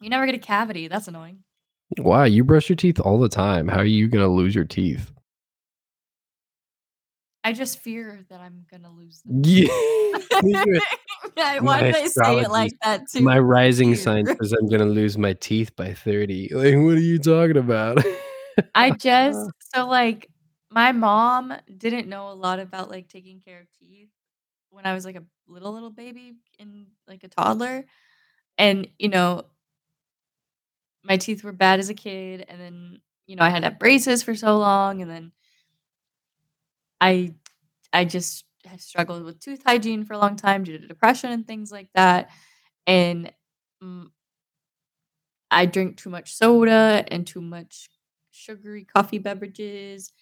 You 0.00 0.10
never 0.10 0.26
get 0.26 0.34
a 0.34 0.38
cavity. 0.38 0.88
That's 0.88 1.08
annoying. 1.08 1.44
Why? 1.98 2.26
You 2.26 2.44
brush 2.44 2.68
your 2.68 2.76
teeth 2.76 3.00
all 3.00 3.18
the 3.18 3.28
time. 3.28 3.68
How 3.68 3.78
are 3.78 3.84
you 3.84 4.08
going 4.08 4.24
to 4.24 4.30
lose 4.30 4.54
your 4.54 4.64
teeth? 4.64 5.10
I 7.44 7.52
just 7.52 7.80
fear 7.80 8.24
that 8.30 8.40
I'm 8.40 8.64
gonna 8.70 8.90
lose 8.90 9.20
them. 9.22 9.42
Yeah. 9.44 9.66
Why 11.60 11.82
did 11.82 11.94
I 11.94 12.06
say 12.06 12.38
it 12.38 12.50
like 12.50 12.72
that 12.82 13.10
too? 13.10 13.20
My 13.20 13.38
rising 13.38 13.94
sign 13.96 14.24
says 14.24 14.52
I'm 14.52 14.66
gonna 14.66 14.86
lose 14.86 15.18
my 15.18 15.34
teeth 15.34 15.76
by 15.76 15.92
30. 15.92 16.54
Like, 16.54 16.74
what 16.76 16.94
are 16.94 17.00
you 17.00 17.18
talking 17.18 17.58
about? 17.58 18.02
I 18.74 18.90
just 18.98 19.50
so 19.74 19.86
like 19.86 20.30
my 20.70 20.92
mom 20.92 21.52
didn't 21.76 22.08
know 22.08 22.30
a 22.30 22.34
lot 22.34 22.60
about 22.60 22.90
like 22.90 23.08
taking 23.08 23.40
care 23.40 23.60
of 23.60 23.66
teeth 23.78 24.08
when 24.70 24.86
I 24.86 24.94
was 24.94 25.04
like 25.04 25.16
a 25.16 25.24
little 25.46 25.74
little 25.74 25.90
baby 25.90 26.36
and 26.58 26.86
like 27.06 27.24
a 27.24 27.28
toddler. 27.28 27.84
And 28.56 28.88
you 28.98 29.10
know, 29.10 29.44
my 31.04 31.16
teeth 31.16 31.44
were 31.44 31.52
bad 31.52 31.80
as 31.80 31.88
a 31.90 31.94
kid, 31.94 32.44
and 32.48 32.60
then 32.60 33.00
you 33.26 33.36
know 33.36 33.44
I 33.44 33.50
had 33.50 33.60
to 33.60 33.70
have 33.70 33.78
braces 33.78 34.22
for 34.22 34.34
so 34.34 34.58
long, 34.58 35.02
and 35.02 35.10
then 35.10 35.32
I 37.00 37.34
I 37.92 38.04
just 38.04 38.44
struggled 38.78 39.24
with 39.24 39.40
tooth 39.40 39.62
hygiene 39.66 40.04
for 40.04 40.14
a 40.14 40.18
long 40.18 40.36
time 40.36 40.64
due 40.64 40.78
to 40.78 40.86
depression 40.88 41.32
and 41.32 41.46
things 41.46 41.72
like 41.72 41.88
that, 41.94 42.30
and 42.86 43.32
mm, 43.82 44.08
I 45.50 45.66
drink 45.66 45.96
too 45.96 46.10
much 46.10 46.34
soda 46.34 47.04
and 47.08 47.26
too 47.26 47.40
much 47.40 47.88
sugary 48.30 48.84
coffee 48.84 49.18
beverages, 49.18 50.12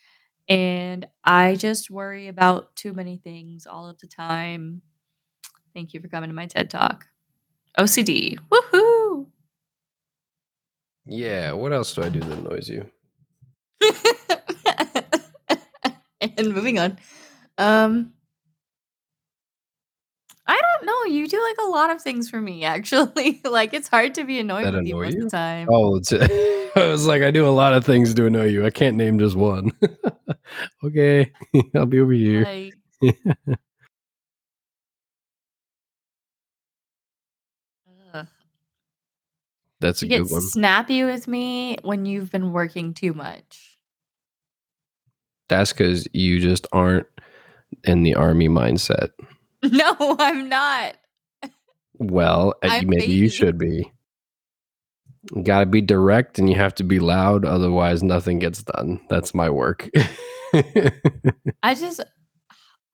and 0.48 1.06
I 1.24 1.56
just 1.56 1.90
worry 1.90 2.28
about 2.28 2.76
too 2.76 2.92
many 2.92 3.18
things 3.18 3.66
all 3.66 3.88
of 3.88 3.98
the 3.98 4.06
time. 4.08 4.82
Thank 5.74 5.94
you 5.94 6.00
for 6.00 6.08
coming 6.08 6.30
to 6.30 6.34
my 6.34 6.46
TED 6.46 6.70
Talk. 6.70 7.06
OCD. 7.78 8.38
Woohoo! 8.50 9.01
Yeah. 11.06 11.52
What 11.52 11.72
else 11.72 11.94
do 11.94 12.02
I 12.02 12.08
do 12.08 12.20
that 12.20 12.38
annoys 12.38 12.68
you? 12.68 12.86
and 16.20 16.54
moving 16.54 16.78
on. 16.78 16.98
Um, 17.58 18.12
I 20.46 20.60
don't 20.60 20.86
know. 20.86 21.14
You 21.14 21.28
do 21.28 21.40
like 21.40 21.66
a 21.66 21.70
lot 21.70 21.90
of 21.90 22.02
things 22.02 22.28
for 22.28 22.40
me, 22.40 22.64
actually. 22.64 23.40
like 23.44 23.74
it's 23.74 23.88
hard 23.88 24.14
to 24.16 24.24
be 24.24 24.38
annoyed 24.38 24.66
That 24.66 24.74
with 24.74 24.86
you 24.86 24.96
most 24.96 25.16
of 25.16 25.22
the 25.22 25.30
time. 25.30 25.68
Oh, 25.70 25.96
it's 25.96 26.12
I 26.76 26.86
was 26.86 27.06
like, 27.06 27.22
I 27.22 27.30
do 27.30 27.46
a 27.46 27.50
lot 27.50 27.74
of 27.74 27.84
things 27.84 28.14
to 28.14 28.26
annoy 28.26 28.46
you. 28.46 28.64
I 28.64 28.70
can't 28.70 28.96
name 28.96 29.18
just 29.18 29.36
one. 29.36 29.72
okay, 30.84 31.32
I'll 31.74 31.86
be 31.86 32.00
over 32.00 32.12
here. 32.12 32.44
Like, 32.44 32.74
That's 39.82 40.00
a 40.02 40.06
You 40.06 40.10
get 40.10 40.22
good 40.22 40.30
one. 40.32 40.40
snappy 40.40 41.04
with 41.04 41.28
me 41.28 41.76
when 41.82 42.06
you've 42.06 42.30
been 42.30 42.52
working 42.52 42.94
too 42.94 43.12
much. 43.12 43.76
That's 45.48 45.72
because 45.72 46.08
you 46.14 46.40
just 46.40 46.66
aren't 46.72 47.06
in 47.84 48.02
the 48.04 48.14
army 48.14 48.48
mindset. 48.48 49.10
No, 49.64 49.94
I'm 50.18 50.48
not. 50.48 50.96
Well, 51.98 52.54
I'm 52.64 52.88
maybe 52.88 53.12
you 53.12 53.28
should 53.28 53.58
be. 53.58 53.92
You 55.32 55.42
gotta 55.44 55.66
be 55.66 55.80
direct 55.80 56.40
and 56.40 56.50
you 56.50 56.56
have 56.56 56.74
to 56.76 56.82
be 56.82 56.98
loud, 56.98 57.44
otherwise 57.44 58.02
nothing 58.02 58.40
gets 58.40 58.64
done. 58.64 59.00
That's 59.08 59.34
my 59.36 59.48
work. 59.50 59.88
I 61.62 61.74
just 61.76 62.00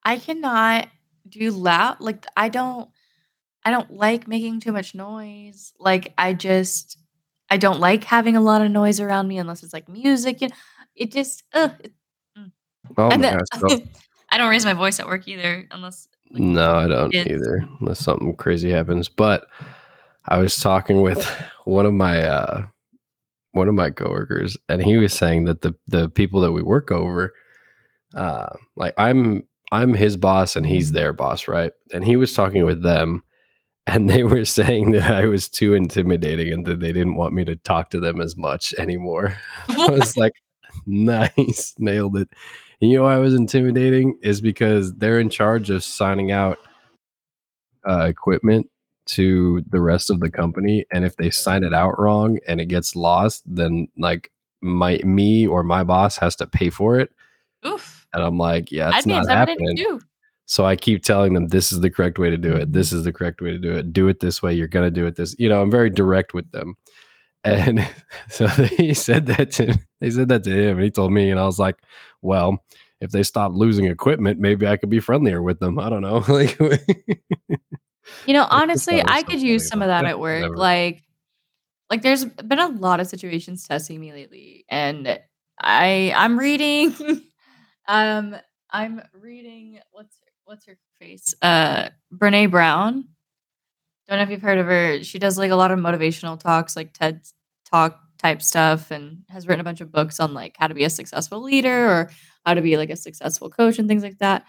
I 0.04 0.18
cannot 0.18 0.88
do 1.26 1.50
loud 1.52 2.00
like 2.00 2.26
I 2.36 2.50
don't 2.50 2.90
I 3.64 3.70
don't 3.70 3.92
like 3.92 4.28
making 4.28 4.60
too 4.60 4.72
much 4.72 4.94
noise. 4.94 5.72
Like 5.78 6.14
I 6.18 6.34
just 6.34 6.98
I 7.50 7.56
don't 7.56 7.80
like 7.80 8.04
having 8.04 8.36
a 8.36 8.40
lot 8.40 8.62
of 8.62 8.70
noise 8.70 9.00
around 9.00 9.28
me 9.28 9.38
unless 9.38 9.62
it's 9.62 9.72
like 9.72 9.88
music. 9.88 10.40
You 10.40 10.48
know, 10.48 10.54
it 10.96 11.12
just 11.12 11.42
ugh, 11.52 11.72
it, 11.80 11.92
oh 12.96 13.08
and 13.10 13.22
my 13.22 13.30
then 13.30 13.38
gosh. 13.62 13.78
I 14.30 14.36
don't 14.38 14.50
raise 14.50 14.64
my 14.64 14.74
voice 14.74 15.00
at 15.00 15.06
work 15.06 15.26
either 15.26 15.66
unless 15.70 16.06
like, 16.30 16.42
No, 16.42 16.74
I 16.76 16.86
don't 16.86 17.10
kids. 17.10 17.30
either, 17.30 17.66
unless 17.80 18.00
something 18.00 18.36
crazy 18.36 18.70
happens. 18.70 19.08
But 19.08 19.46
I 20.26 20.38
was 20.38 20.56
talking 20.56 21.00
with 21.00 21.24
one 21.64 21.86
of 21.86 21.94
my 21.94 22.22
uh 22.22 22.66
one 23.52 23.68
of 23.68 23.74
my 23.74 23.90
coworkers, 23.90 24.56
and 24.68 24.82
he 24.82 24.96
was 24.98 25.12
saying 25.12 25.44
that 25.46 25.62
the 25.62 25.74
the 25.86 26.08
people 26.10 26.40
that 26.42 26.52
we 26.52 26.62
work 26.62 26.90
over, 26.92 27.32
uh, 28.14 28.50
like 28.76 28.94
I'm 28.98 29.44
I'm 29.72 29.94
his 29.94 30.16
boss 30.16 30.56
and 30.56 30.66
he's 30.66 30.92
their 30.92 31.12
boss, 31.12 31.48
right? 31.48 31.72
And 31.92 32.04
he 32.04 32.16
was 32.16 32.34
talking 32.34 32.64
with 32.66 32.82
them, 32.82 33.22
and 33.88 34.08
they 34.10 34.22
were 34.22 34.44
saying 34.44 34.90
that 34.92 35.10
I 35.10 35.24
was 35.24 35.48
too 35.48 35.74
intimidating 35.74 36.52
and 36.52 36.66
that 36.66 36.80
they 36.80 36.92
didn't 36.92 37.16
want 37.16 37.32
me 37.32 37.44
to 37.46 37.56
talk 37.56 37.90
to 37.90 38.00
them 38.00 38.20
as 38.20 38.36
much 38.36 38.74
anymore. 38.74 39.36
I 39.68 39.90
was 39.90 40.16
like, 40.16 40.34
nice, 40.86 41.74
nailed 41.78 42.16
it. 42.18 42.28
And 42.80 42.90
you 42.90 42.98
know 42.98 43.04
why 43.04 43.14
I 43.14 43.18
was 43.18 43.34
intimidating 43.34 44.18
is 44.22 44.40
because 44.40 44.94
they're 44.94 45.18
in 45.18 45.30
charge 45.30 45.70
of 45.70 45.82
signing 45.82 46.30
out 46.30 46.58
uh, 47.88 48.04
equipment 48.04 48.68
to 49.06 49.64
the 49.70 49.80
rest 49.80 50.10
of 50.10 50.20
the 50.20 50.30
company, 50.30 50.84
and 50.92 51.04
if 51.04 51.16
they 51.16 51.30
sign 51.30 51.64
it 51.64 51.72
out 51.72 51.98
wrong 51.98 52.38
and 52.46 52.60
it 52.60 52.66
gets 52.66 52.94
lost, 52.94 53.42
then 53.46 53.88
like 53.96 54.30
my 54.60 55.00
me 55.02 55.46
or 55.46 55.62
my 55.62 55.82
boss 55.82 56.18
has 56.18 56.36
to 56.36 56.46
pay 56.46 56.68
for 56.68 57.00
it. 57.00 57.10
Oof. 57.66 58.06
And 58.12 58.22
I'm 58.22 58.36
like, 58.36 58.70
yeah, 58.70 58.90
I'd 58.90 58.98
it's 58.98 59.06
not 59.06 59.28
happening. 59.28 60.00
So 60.50 60.64
I 60.64 60.76
keep 60.76 61.04
telling 61.04 61.34
them 61.34 61.48
this 61.48 61.72
is 61.72 61.80
the 61.80 61.90
correct 61.90 62.18
way 62.18 62.30
to 62.30 62.38
do 62.38 62.56
it. 62.56 62.72
This 62.72 62.90
is 62.90 63.04
the 63.04 63.12
correct 63.12 63.42
way 63.42 63.50
to 63.50 63.58
do 63.58 63.70
it. 63.72 63.92
Do 63.92 64.08
it 64.08 64.20
this 64.20 64.42
way. 64.42 64.54
You're 64.54 64.66
gonna 64.66 64.90
do 64.90 65.04
it 65.04 65.14
this. 65.14 65.36
You 65.38 65.50
know, 65.50 65.60
I'm 65.60 65.70
very 65.70 65.90
direct 65.90 66.32
with 66.32 66.50
them. 66.52 66.74
And 67.44 67.86
so 68.30 68.46
they 68.78 68.94
said 68.94 69.26
that 69.26 69.50
to 69.52 69.78
they 70.00 70.10
said 70.10 70.28
that 70.30 70.44
to 70.44 70.50
him, 70.50 70.78
and 70.78 70.84
he 70.84 70.90
told 70.90 71.12
me, 71.12 71.30
and 71.30 71.38
I 71.38 71.44
was 71.44 71.58
like, 71.58 71.76
well, 72.22 72.64
if 73.02 73.10
they 73.10 73.22
stop 73.22 73.52
losing 73.52 73.84
equipment, 73.84 74.40
maybe 74.40 74.66
I 74.66 74.78
could 74.78 74.88
be 74.88 75.00
friendlier 75.00 75.42
with 75.42 75.60
them. 75.60 75.78
I 75.78 75.90
don't 75.90 76.00
know. 76.00 76.24
Like, 76.28 76.58
You 78.26 78.32
know, 78.32 78.46
honestly, 78.48 78.94
thought 78.94 79.00
it 79.00 79.12
was 79.12 79.18
I 79.18 79.22
could 79.22 79.42
use 79.42 79.68
some 79.68 79.82
of 79.82 79.88
that 79.88 80.06
at 80.06 80.18
work. 80.18 80.40
whatever. 80.40 80.56
Like, 80.56 81.02
like 81.90 82.00
there's 82.00 82.24
been 82.24 82.58
a 82.58 82.68
lot 82.68 83.00
of 83.00 83.06
situations 83.06 83.68
testing 83.68 84.00
me 84.00 84.14
lately, 84.14 84.64
and 84.70 85.20
I 85.60 86.14
I'm 86.16 86.38
reading, 86.38 86.94
um, 87.86 88.34
I'm 88.70 89.02
reading 89.12 89.78
what's 89.90 90.16
what's 90.48 90.64
her 90.64 90.78
face, 90.98 91.34
uh, 91.42 91.90
Brene 92.12 92.50
Brown. 92.50 93.04
Don't 94.08 94.16
know 94.16 94.22
if 94.22 94.30
you've 94.30 94.40
heard 94.40 94.58
of 94.58 94.64
her. 94.64 95.04
She 95.04 95.18
does 95.18 95.36
like 95.36 95.50
a 95.50 95.56
lot 95.56 95.70
of 95.70 95.78
motivational 95.78 96.40
talks, 96.40 96.74
like 96.74 96.94
TED 96.94 97.20
talk 97.70 98.00
type 98.16 98.40
stuff, 98.40 98.90
and 98.90 99.24
has 99.28 99.46
written 99.46 99.60
a 99.60 99.64
bunch 99.64 99.82
of 99.82 99.92
books 99.92 100.18
on 100.20 100.32
like 100.32 100.56
how 100.58 100.66
to 100.66 100.74
be 100.74 100.84
a 100.84 100.90
successful 100.90 101.42
leader 101.42 101.86
or 101.86 102.10
how 102.46 102.54
to 102.54 102.62
be 102.62 102.78
like 102.78 102.88
a 102.88 102.96
successful 102.96 103.50
coach 103.50 103.78
and 103.78 103.88
things 103.88 104.02
like 104.02 104.18
that. 104.20 104.46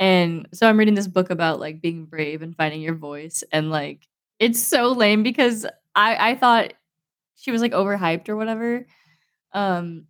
And 0.00 0.48
so 0.52 0.68
I'm 0.68 0.76
reading 0.76 0.94
this 0.94 1.06
book 1.06 1.30
about 1.30 1.60
like 1.60 1.80
being 1.80 2.04
brave 2.06 2.42
and 2.42 2.56
finding 2.56 2.80
your 2.82 2.96
voice. 2.96 3.44
And 3.52 3.70
like 3.70 4.08
it's 4.40 4.60
so 4.60 4.90
lame 4.90 5.22
because 5.22 5.66
I 5.94 6.30
I 6.30 6.34
thought 6.34 6.72
she 7.36 7.52
was 7.52 7.62
like 7.62 7.72
overhyped 7.72 8.28
or 8.28 8.34
whatever. 8.36 8.86
Um 9.52 10.06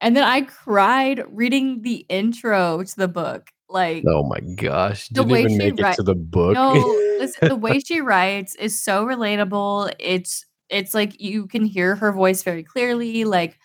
and 0.00 0.16
then 0.16 0.24
I 0.24 0.42
cried 0.42 1.24
reading 1.30 1.82
the 1.82 2.06
intro 2.08 2.82
to 2.82 2.96
the 2.96 3.08
book. 3.08 3.50
Like 3.68 4.04
oh 4.06 4.22
my 4.24 4.40
gosh, 4.40 5.08
The 5.08 5.22
didn't 5.22 5.30
way 5.32 5.40
even 5.40 5.52
she 5.52 5.58
make 5.58 5.80
it 5.80 5.94
to 5.94 6.02
the 6.02 6.14
book. 6.14 6.54
no, 6.54 6.72
listen, 7.18 7.48
the 7.48 7.56
way 7.66 7.80
she 7.80 8.00
writes 8.00 8.54
is 8.54 8.80
so 8.80 9.04
relatable. 9.04 9.92
It's 9.98 10.44
it's 10.70 10.94
like 10.94 11.20
you 11.20 11.46
can 11.46 11.64
hear 11.64 11.94
her 11.96 12.12
voice 12.12 12.42
very 12.42 12.62
clearly. 12.62 13.24
Like 13.24 13.58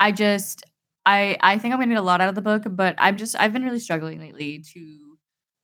I 0.00 0.12
just 0.12 0.64
I 1.06 1.36
I 1.40 1.58
think 1.58 1.74
I'm 1.74 1.80
gonna 1.80 1.94
get 1.94 1.98
a 2.00 2.02
lot 2.02 2.20
out 2.20 2.28
of 2.28 2.34
the 2.34 2.42
book, 2.42 2.62
but 2.70 2.94
I'm 2.98 3.16
just 3.16 3.36
I've 3.38 3.52
been 3.52 3.64
really 3.64 3.80
struggling 3.80 4.20
lately 4.20 4.62
to 4.74 4.98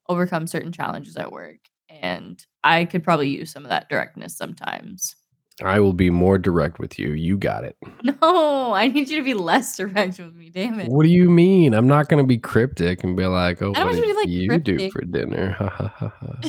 overcome 0.08 0.46
certain 0.46 0.72
challenges 0.72 1.16
at 1.16 1.32
work. 1.32 1.58
And 1.88 2.44
I 2.64 2.84
could 2.84 3.02
probably 3.04 3.28
use 3.28 3.50
some 3.52 3.64
of 3.64 3.70
that 3.70 3.88
directness 3.88 4.36
sometimes. 4.36 5.16
I 5.62 5.80
will 5.80 5.92
be 5.92 6.10
more 6.10 6.38
direct 6.38 6.78
with 6.78 6.98
you. 6.98 7.12
You 7.12 7.36
got 7.36 7.64
it. 7.64 7.76
No, 8.20 8.72
I 8.72 8.88
need 8.88 9.08
you 9.08 9.16
to 9.18 9.24
be 9.24 9.34
less 9.34 9.76
direct 9.76 10.18
with 10.18 10.34
me, 10.34 10.50
damn 10.50 10.78
it. 10.80 10.88
What 10.88 11.02
do 11.02 11.10
you 11.10 11.28
mean? 11.28 11.74
I'm 11.74 11.88
not 11.88 12.08
going 12.08 12.22
to 12.22 12.26
be 12.26 12.38
cryptic 12.38 13.02
and 13.04 13.16
be 13.16 13.26
like, 13.26 13.60
"Oh, 13.60 13.72
I 13.74 13.84
what 13.84 13.94
want 13.94 13.98
you 13.98 14.06
did 14.06 14.22
to 14.22 14.26
be, 14.26 14.32
you 14.32 14.48
like, 14.50 14.64
do 14.64 14.90
for 14.90 15.02
dinner?" 15.02 15.50
Ha 15.58 15.68
ha 15.68 15.88
ha 15.88 16.12
ha. 16.20 16.40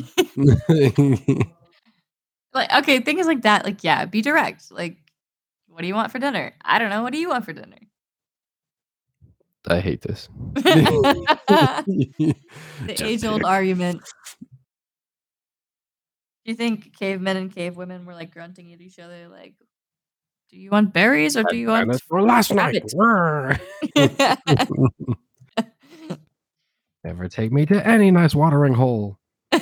like 2.54 2.74
okay, 2.74 3.00
things 3.00 3.26
like 3.26 3.42
that. 3.42 3.66
Like, 3.66 3.84
yeah, 3.84 4.06
be 4.06 4.22
direct. 4.22 4.72
Like, 4.72 4.98
what 5.68 5.82
do 5.82 5.88
you 5.88 5.96
want 5.96 6.12
for 6.12 6.20
dinner? 6.20 6.54
I 6.64 6.80
don't 6.80 6.90
know. 6.90 7.04
What 7.04 7.14
do 7.14 7.20
you 7.20 7.30
want 7.30 7.46
for 7.46 7.54
dinner? 7.54 7.78
I 9.68 9.80
hate 9.80 10.02
this. 10.02 10.30
the 10.54 12.36
age 13.02 13.26
old 13.26 13.44
argument. 13.44 14.02
Do 16.50 16.54
you 16.54 16.58
think 16.58 16.98
cavemen 16.98 17.38
and 17.38 17.54
cavewomen 17.54 18.06
were 18.06 18.16
like 18.16 18.34
grunting 18.34 18.74
at 18.74 18.82
each 18.82 18.98
other, 18.98 19.28
like, 19.28 19.54
do 20.50 20.58
you 20.58 20.72
want 20.72 20.94
berries 20.94 21.38
or 21.38 21.44
do 21.44 21.56
you 21.56 21.68
want 21.68 21.88
Dinosaur 21.88 22.24
last 22.24 22.52
night. 22.52 22.82
Never 27.04 27.28
take 27.28 27.52
me 27.52 27.68
to 27.68 27.88
any 27.88 28.10
nice 28.10 28.34
watering 28.34 28.74
hole. 28.74 29.20
You're 29.52 29.60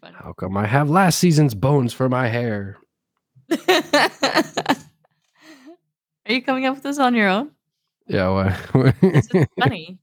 funny. 0.00 0.14
How 0.14 0.32
come 0.32 0.56
I 0.56 0.64
have 0.64 0.88
last 0.88 1.18
season's 1.18 1.54
bones 1.54 1.92
for 1.92 2.08
my 2.08 2.28
hair? 2.28 2.78
Are 3.68 4.08
you 6.28 6.40
coming 6.40 6.64
up 6.64 6.76
with 6.76 6.84
this 6.84 6.98
on 6.98 7.14
your 7.14 7.28
own? 7.28 7.50
Yeah? 8.06 8.58
It's 9.02 9.28
funny. 9.60 9.98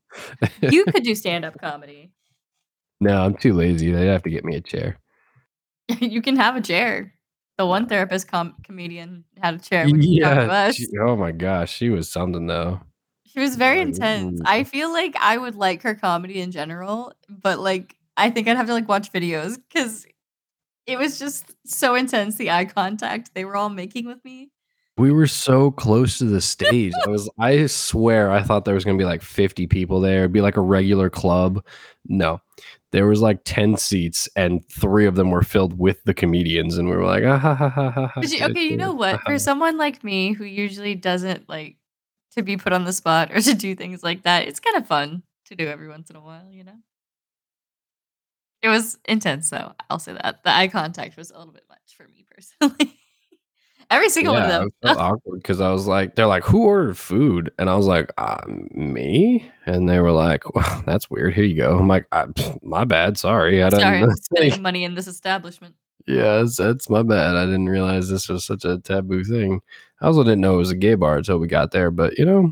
You 0.62 0.86
could 0.86 1.02
do 1.02 1.16
stand 1.16 1.46
up 1.46 1.60
comedy. 1.60 2.12
No, 3.04 3.22
I'm 3.26 3.36
too 3.36 3.54
lazy. 3.54 3.92
They'd 3.92 4.08
have 4.08 4.24
to 4.24 4.30
get 4.30 4.46
me 4.46 4.56
a 4.56 4.62
chair. 4.62 4.98
you 6.00 6.22
can 6.22 6.36
have 6.38 6.56
a 6.56 6.62
chair. 6.62 7.14
The 7.58 7.66
one 7.68 7.88
therapist 7.88 8.28
com- 8.28 8.56
comedian 8.64 9.26
had 9.42 9.56
a 9.56 9.60
chair 9.60 9.86
when 9.86 10.02
she 10.02 10.20
talked 10.20 10.36
to 10.40 10.46
Yeah. 10.48 10.72
she- 10.72 10.88
oh 11.00 11.16
my 11.16 11.32
gosh, 11.32 11.72
she 11.74 11.90
was 11.90 12.12
something 12.12 12.48
though. 12.48 12.80
She 13.26 13.40
was 13.40 13.56
very 13.56 13.80
Like, 13.80 13.88
intense. 13.90 14.40
ooh. 14.40 14.44
I 14.46 14.64
feel 14.64 14.92
like 14.92 15.16
I 15.20 15.38
would 15.38 15.56
like 15.56 15.82
her 15.84 15.96
comedy 15.96 16.40
in 16.42 16.52
general, 16.52 17.14
but 17.30 17.60
like 17.60 17.96
I 18.18 18.30
think 18.30 18.48
I'd 18.48 18.58
have 18.58 18.68
to 18.68 18.74
like 18.74 18.88
watch 18.88 19.12
videos 19.12 19.58
because 19.58 20.06
it 20.86 20.98
was 21.00 21.18
just 21.20 21.46
so 21.66 21.96
intense. 21.96 22.36
The 22.36 22.52
eye 22.52 22.66
contact 22.66 23.32
they 23.34 23.44
were 23.46 23.56
all 23.56 23.70
making 23.70 24.06
with 24.06 24.24
me. 24.26 24.50
We 24.98 25.12
were 25.12 25.28
so 25.28 25.72
close 25.72 26.20
to 26.20 26.26
the 26.26 26.42
stage. 26.42 26.94
I 27.06 27.10
was 27.10 27.30
I 27.40 27.66
swear 27.66 28.32
I 28.32 28.44
thought 28.44 28.64
there 28.66 28.76
was 28.76 28.86
gonna 28.86 28.98
be 28.98 29.06
like 29.06 29.24
50 29.24 29.66
people 29.68 30.00
there. 30.00 30.20
It'd 30.20 30.32
be 30.32 30.42
like 30.42 30.58
a 30.58 30.62
regular 30.62 31.10
club. 31.10 31.66
No. 32.06 32.42
There 32.92 33.08
was 33.08 33.20
like 33.22 33.40
10 33.44 33.78
seats 33.78 34.30
and 34.36 34.64
three 34.70 35.08
of 35.08 35.16
them 35.16 35.32
were 35.32 35.42
filled 35.42 35.80
with 35.80 36.04
the 36.04 36.14
comedians, 36.14 36.78
and 36.78 36.90
we 36.90 36.96
were 36.96 37.06
like, 37.06 37.24
ah, 37.24 37.40
ha, 37.40 37.56
ha, 37.56 37.70
ha, 37.70 37.90
ha, 37.90 38.08
ha, 38.08 38.22
you, 38.22 38.46
okay, 38.46 38.64
you 38.64 38.78
know 38.78 38.94
what? 38.94 39.16
ha, 39.16 39.22
ha." 39.26 39.32
For 39.32 39.40
someone 39.40 39.78
like 39.78 40.04
me 40.04 40.34
who 40.34 40.44
usually 40.44 40.94
doesn't 40.94 41.50
like 41.50 41.78
to 42.36 42.44
be 42.44 42.56
put 42.56 42.72
on 42.72 42.84
the 42.86 42.94
spot 42.94 43.32
or 43.32 43.42
to 43.42 43.56
do 43.56 43.76
things 43.76 44.04
like 44.04 44.24
that, 44.24 44.48
it's 44.48 44.60
kind 44.60 44.78
of 44.78 44.86
fun 44.86 45.24
to 45.46 45.56
do 45.56 45.68
every 45.68 45.88
once 45.88 46.12
in 46.12 46.16
a 46.16 46.22
while, 46.22 46.52
you 46.52 46.64
know? 46.64 46.78
It 48.62 48.70
was 48.70 48.98
intense 49.06 49.50
though. 49.50 49.74
I'll 49.90 50.00
say 50.00 50.14
that. 50.14 50.44
The 50.44 50.56
eye 50.56 50.68
contact 50.68 51.18
was 51.18 51.32
a 51.32 51.38
little 51.38 51.54
bit 51.54 51.66
much 51.68 51.98
for 51.98 52.08
me 52.08 52.26
personally. 52.30 53.00
Every 53.94 54.10
single 54.10 54.34
one 54.34 54.44
Yeah, 54.44 54.48
of 54.50 54.54
I 54.56 54.60
them. 54.64 54.70
felt 54.82 54.98
awkward 54.98 55.38
because 55.38 55.62
I 55.62 55.72
was 55.72 55.86
like, 55.88 56.16
they're 56.16 56.26
like, 56.28 56.44
"Who 56.46 56.64
ordered 56.64 56.98
food?" 56.98 57.52
And 57.60 57.70
I 57.70 57.76
was 57.76 57.86
like, 57.86 58.12
uh, 58.18 58.42
"Me." 58.48 59.50
And 59.68 59.88
they 59.88 60.00
were 60.00 60.12
like, 60.12 60.54
"Well, 60.56 60.84
that's 60.88 61.10
weird. 61.12 61.34
Here 61.36 61.44
you 61.44 61.56
go." 61.56 61.78
I'm 61.78 61.88
like, 61.88 62.08
I, 62.12 62.26
"My 62.64 62.86
bad. 62.86 63.18
Sorry. 63.18 63.62
I 63.64 63.70
Sorry, 63.70 63.84
I'm 63.84 64.02
didn't." 64.10 64.24
spending 64.24 64.62
money 64.62 64.84
in 64.84 64.96
this 64.96 65.08
establishment. 65.08 65.76
yeah, 66.08 66.38
that's, 66.38 66.58
that's 66.58 66.90
my 66.90 67.04
bad. 67.04 67.36
I 67.36 67.46
didn't 67.46 67.70
realize 67.70 68.10
this 68.10 68.28
was 68.30 68.44
such 68.46 68.66
a 68.66 68.80
taboo 68.80 69.24
thing. 69.24 69.62
I 70.02 70.08
also 70.08 70.24
didn't 70.24 70.42
know 70.42 70.56
it 70.56 70.58
was 70.58 70.72
a 70.72 70.76
gay 70.76 70.96
bar 70.96 71.18
until 71.18 71.38
we 71.38 71.48
got 71.48 71.72
there. 71.72 71.92
But 71.92 72.18
you 72.18 72.26
know, 72.26 72.52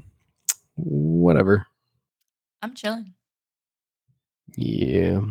whatever. 0.76 1.66
I'm 2.62 2.76
chilling. 2.76 3.14
Yeah. 4.56 5.22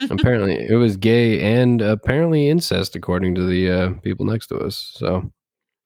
apparently, 0.10 0.66
it 0.68 0.74
was 0.76 0.96
gay 0.96 1.40
and 1.60 1.80
apparently 1.82 2.48
incest, 2.48 2.96
according 2.96 3.34
to 3.36 3.44
the 3.46 3.70
uh, 3.70 3.90
people 4.00 4.26
next 4.26 4.46
to 4.48 4.58
us. 4.58 4.92
So 4.96 5.30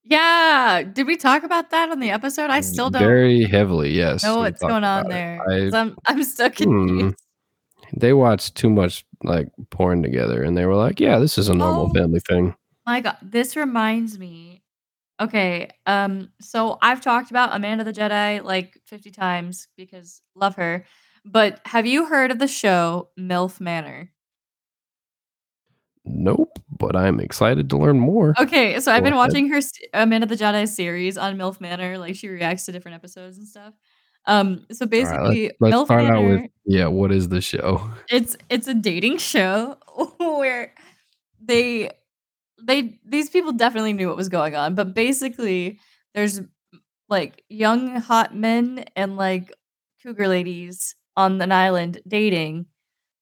Yeah. 0.05 0.82
Did 0.82 1.07
we 1.07 1.16
talk 1.16 1.42
about 1.44 1.70
that 1.70 1.90
on 1.90 1.98
the 2.00 2.11
episode? 2.11 2.50
I 2.50 2.61
still 2.61 2.90
don't 2.90 3.02
very 3.02 3.44
heavily, 3.44 3.90
yes. 3.92 4.22
know 4.22 4.38
what's 4.38 4.61
going 4.61 4.84
on 4.84 5.09
there. 5.09 5.40
I 5.48 5.70
I'm 5.74 5.96
I'm 6.07 6.22
Hmm. 6.22 7.11
they 7.96 8.12
watched 8.12 8.55
too 8.55 8.68
much 8.70 9.05
like 9.22 9.48
porn 9.70 10.02
together 10.02 10.42
and 10.42 10.57
they 10.57 10.66
were 10.66 10.74
like, 10.76 11.00
yeah, 11.00 11.18
this 11.18 11.38
is 11.38 11.48
a 11.48 11.55
normal 11.55 11.90
Oh. 11.90 11.94
family 11.94 12.20
thing. 12.20 12.55
My 12.86 13.00
god, 13.00 13.16
this 13.22 13.57
reminds 13.57 14.18
me. 14.18 14.62
Okay, 15.20 15.70
um, 15.86 16.30
so 16.40 16.76
I've 16.82 17.00
talked 17.00 17.30
about 17.30 17.55
Amanda 17.55 17.84
the 17.84 17.92
Jedi 17.92 18.42
like 18.42 18.76
50 18.86 19.11
times 19.12 19.68
because 19.76 20.20
love 20.34 20.57
her. 20.57 20.84
But 21.24 21.61
have 21.64 21.86
you 21.86 22.05
heard 22.05 22.30
of 22.30 22.38
the 22.38 22.48
show 22.48 23.09
MILF 23.18 23.61
Manor? 23.61 24.11
Nope, 26.07 26.59
but 26.78 26.94
I'm 26.96 27.18
excited 27.18 27.70
to 27.70 27.78
learn 27.78 27.98
more. 27.98 28.34
Okay, 28.38 28.78
so 28.80 28.92
I've 28.92 29.02
been 29.02 29.14
ahead. 29.14 29.26
watching 29.26 29.48
her 29.48 29.61
st- 29.61 29.88
Amanda 29.94 30.26
the 30.26 30.36
Jedi 30.36 30.68
series 30.68 31.16
on 31.16 31.36
MILF 31.38 31.61
Manor. 31.61 31.98
Like 31.98 32.14
she 32.14 32.28
reacts 32.28 32.66
to 32.66 32.72
different 32.72 32.96
episodes 32.96 33.38
and 33.38 33.48
stuff. 33.48 33.72
Um, 34.26 34.66
so 34.70 34.84
All 34.84 34.86
right, 34.86 34.90
basically, 34.90 35.44
let's, 35.44 35.57
let's 35.61 35.74
MILF 35.74 35.84
start 35.86 36.05
out 36.05 36.24
with 36.24 36.50
yeah, 36.66 36.86
what 36.88 37.11
is 37.11 37.28
the 37.28 37.40
show? 37.40 37.90
it's 38.09 38.36
it's 38.50 38.68
a 38.68 38.74
dating 38.74 39.18
show 39.18 39.76
where 40.18 40.74
they 41.42 41.90
they 42.62 42.98
these 43.05 43.30
people 43.30 43.52
definitely 43.52 43.92
knew 43.94 44.09
what 44.09 44.16
was 44.16 44.28
going 44.28 44.55
on, 44.55 44.74
but 44.74 44.94
basically 44.94 45.78
there's 46.14 46.40
like 47.09 47.44
young 47.48 47.96
hot 48.00 48.34
men 48.34 48.84
and 48.96 49.16
like 49.16 49.52
cougar 50.02 50.28
ladies 50.28 50.96
on 51.16 51.40
an 51.40 51.52
island 51.52 52.00
dating. 52.07 52.66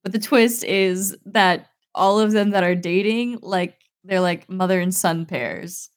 But 0.02 0.12
the 0.12 0.18
twist 0.18 0.64
is 0.64 1.16
that 1.26 1.68
all 1.94 2.20
of 2.20 2.32
them 2.32 2.50
that 2.50 2.64
are 2.64 2.74
dating, 2.74 3.38
like 3.42 3.78
they're 4.04 4.20
like 4.20 4.48
mother 4.48 4.80
and 4.80 4.94
son 4.94 5.26
pairs. 5.26 5.88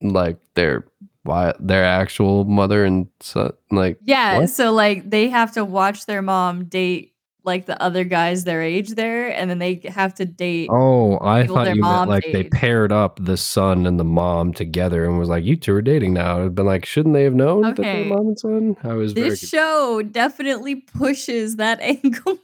Like 0.00 0.38
their 0.54 0.84
why 1.22 1.54
their 1.60 1.84
actual 1.84 2.44
mother 2.44 2.84
and 2.84 3.06
son 3.20 3.52
like 3.70 3.98
Yeah, 4.04 4.38
What? 4.38 4.50
so 4.50 4.72
like 4.72 5.08
they 5.08 5.28
have 5.28 5.52
to 5.52 5.64
watch 5.64 6.06
their 6.06 6.22
mom 6.22 6.64
date 6.64 7.12
like 7.44 7.66
the 7.66 7.80
other 7.82 8.04
guys 8.04 8.44
their 8.44 8.62
age 8.62 8.90
there, 8.90 9.28
and 9.28 9.50
then 9.50 9.58
they 9.58 9.80
have 9.88 10.14
to 10.14 10.24
date. 10.24 10.68
Oh, 10.70 11.18
I 11.20 11.46
thought 11.46 11.64
their 11.64 11.74
you 11.74 11.82
meant 11.82 12.08
like 12.08 12.24
they 12.24 12.44
paired 12.44 12.92
up 12.92 13.18
the 13.24 13.36
son 13.36 13.86
and 13.86 13.98
the 13.98 14.04
mom 14.04 14.52
together 14.52 15.04
and 15.04 15.18
was 15.18 15.28
like, 15.28 15.44
you 15.44 15.56
two 15.56 15.74
are 15.74 15.82
dating 15.82 16.14
now. 16.14 16.44
I'd 16.44 16.54
been 16.54 16.66
like, 16.66 16.84
shouldn't 16.84 17.14
they 17.14 17.24
have 17.24 17.34
known 17.34 17.62
that 17.62 17.76
they're 17.76 18.04
mom 18.04 18.28
and 18.28 18.38
son? 18.38 18.76
I 18.84 18.94
was 18.94 19.14
this 19.14 19.40
show 19.48 20.02
definitely 20.02 20.76
pushes 20.76 21.56
that 21.56 21.80
angle. 21.82 22.38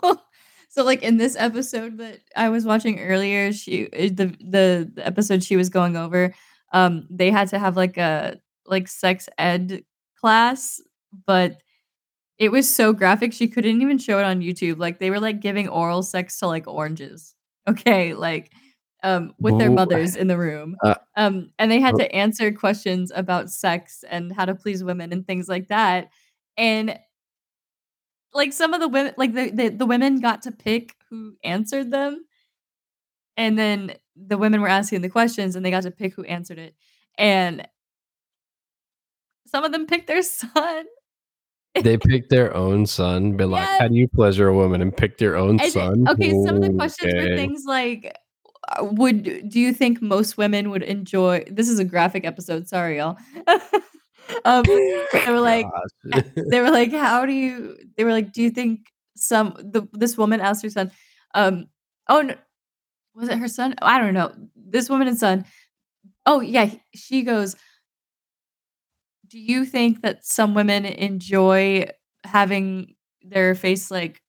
So 0.79 0.85
like 0.85 1.03
in 1.03 1.17
this 1.17 1.35
episode 1.37 1.99
that 1.99 2.21
I 2.37 2.51
was 2.51 2.65
watching 2.65 3.01
earlier, 3.01 3.53
she 3.53 3.89
the 3.91 4.27
the, 4.39 4.89
the 4.95 5.05
episode 5.05 5.43
she 5.43 5.57
was 5.57 5.71
going 5.71 5.97
over, 5.97 6.33
um, 6.73 7.05
they 7.11 7.33
had 7.33 7.49
to 7.49 7.59
have 7.59 7.77
like 7.77 7.97
a 7.97 8.39
like 8.65 8.87
sex 8.87 9.29
ed 9.39 9.83
class, 10.21 10.81
but 11.27 11.61
it 12.39 12.53
was 12.53 12.73
so 12.73 12.93
graphic 12.93 13.33
she 13.33 13.49
couldn't 13.49 13.83
even 13.83 13.99
show 13.99 14.21
it 14.21 14.25
on 14.25 14.41
YouTube. 14.41 14.79
Like 14.79 15.01
they 15.01 15.11
were 15.11 15.19
like 15.19 15.41
giving 15.41 15.69
oral 15.69 16.05
sex 16.05 16.39
to 16.39 16.47
like 16.47 16.69
oranges. 16.69 17.35
Okay, 17.69 18.15
like 18.15 18.53
um 19.03 19.35
with 19.41 19.59
their 19.59 19.71
mothers 19.71 20.15
in 20.15 20.29
the 20.29 20.39
room. 20.39 20.77
Uh, 20.85 20.95
Um 21.17 21.51
and 21.59 21.73
they 21.73 21.81
had 21.81 21.97
oh. 21.97 21.99
to 21.99 22.15
answer 22.15 22.53
questions 22.53 23.11
about 23.17 23.51
sex 23.51 24.05
and 24.09 24.33
how 24.33 24.45
to 24.45 24.55
please 24.55 24.85
women 24.85 25.13
and 25.13 25.27
things 25.27 25.49
like 25.49 25.67
that. 25.69 26.09
And 26.57 26.99
like 28.35 28.53
some 28.53 28.75
of 28.75 28.81
the 28.81 28.89
women 28.89 29.15
like 29.17 29.33
the, 29.35 29.51
the 29.51 29.69
the 29.71 29.87
women 29.87 30.21
got 30.21 30.43
to 30.43 30.53
pick 30.53 30.95
who 31.11 31.35
answered 31.43 31.91
them 31.91 32.25
and 33.37 33.59
then 33.59 33.95
the 34.17 34.37
women 34.39 34.61
were 34.61 34.69
asking 34.69 35.01
the 35.01 35.09
questions 35.09 35.57
and 35.57 35.65
they 35.65 35.71
got 35.71 35.85
to 35.85 35.91
pick 35.91 36.15
who 36.15 36.25
answered 36.25 36.59
it 36.59 36.75
and 37.17 37.67
some 39.47 39.65
of 39.65 39.73
them 39.73 39.87
picked 39.87 40.07
their 40.07 40.23
son 40.23 40.85
they 41.83 41.97
picked 41.97 42.31
their 42.31 42.53
own 42.57 42.87
son, 42.87 43.37
been 43.37 43.53
like, 43.53 43.61
Yes. 43.69 43.81
how 43.81 43.87
do 43.89 43.95
you 43.95 44.09
pleasure 44.09 44.49
a 44.49 44.55
woman 44.55 44.83
and 44.83 44.97
pick 44.97 45.21
your 45.21 45.37
own 45.37 45.61
And, 45.61 45.73
son? 45.73 46.09
okay 46.09 46.31
some 46.45 46.57
of 46.57 46.63
the 46.63 46.73
questions 46.75 47.15
were 47.15 47.37
things 47.37 47.65
like 47.67 48.17
uh, 48.77 48.85
would 48.85 49.49
do 49.49 49.61
you 49.61 49.73
think 49.73 50.03
most 50.03 50.37
women 50.37 50.71
would 50.71 50.83
enjoy 50.83 51.45
this 51.51 51.69
is 51.69 51.79
a 51.79 51.85
graphic 51.85 52.25
episode 52.27 52.67
sorry 52.69 52.97
y'all 52.99 53.17
um 54.45 54.65
they 54.67 55.31
were 55.33 55.41
like 55.41 55.67
Gosh. 55.67 56.23
they 56.51 56.61
were 56.61 56.71
like, 56.71 56.93
"How 56.93 57.27
do 57.27 57.33
you?" 57.33 57.77
They 57.97 58.05
were 58.05 58.13
like, 58.13 58.33
"Do 58.33 58.43
you 58.43 58.51
think 58.51 58.81
some 59.17 59.55
the 59.59 59.87
this 59.93 60.17
woman 60.17 60.41
asked 60.41 60.63
her 60.63 60.71
son, 60.71 60.91
um, 61.35 61.67
oh 62.09 62.23
no, 62.23 62.35
was 63.15 63.29
it 63.29 63.39
her 63.39 63.49
son? 63.49 63.75
I 63.83 63.99
don't 64.01 64.15
know. 64.15 64.33
This 64.57 64.91
woman 64.91 65.09
and 65.09 65.19
son. 65.19 65.45
Oh 66.27 66.41
yeah, 66.41 66.71
she 66.95 67.23
goes. 67.23 67.57
Do 69.29 69.39
you 69.39 69.65
think 69.65 70.03
that 70.03 70.25
some 70.25 70.55
women 70.55 70.85
enjoy 70.87 71.87
having 72.25 72.95
their 73.23 73.55
face 73.55 73.91
like 73.91 74.23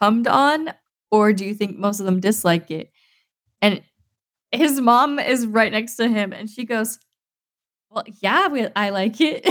cummed 0.00 0.26
on, 0.28 0.72
or 1.10 1.32
do 1.32 1.44
you 1.44 1.54
think 1.54 1.76
most 1.76 1.98
of 2.00 2.06
them 2.06 2.20
dislike 2.20 2.70
it? 2.70 2.90
And 3.62 3.82
his 4.52 4.80
mom 4.80 5.18
is 5.18 5.46
right 5.46 5.72
next 5.72 5.96
to 5.96 6.08
him, 6.08 6.32
and 6.32 6.50
she 6.50 6.64
goes, 6.64 6.98
"Well, 7.94 8.04
yeah, 8.20 8.48
we, 8.48 8.66
I 8.74 8.90
like 8.90 9.20
it." 9.20 9.46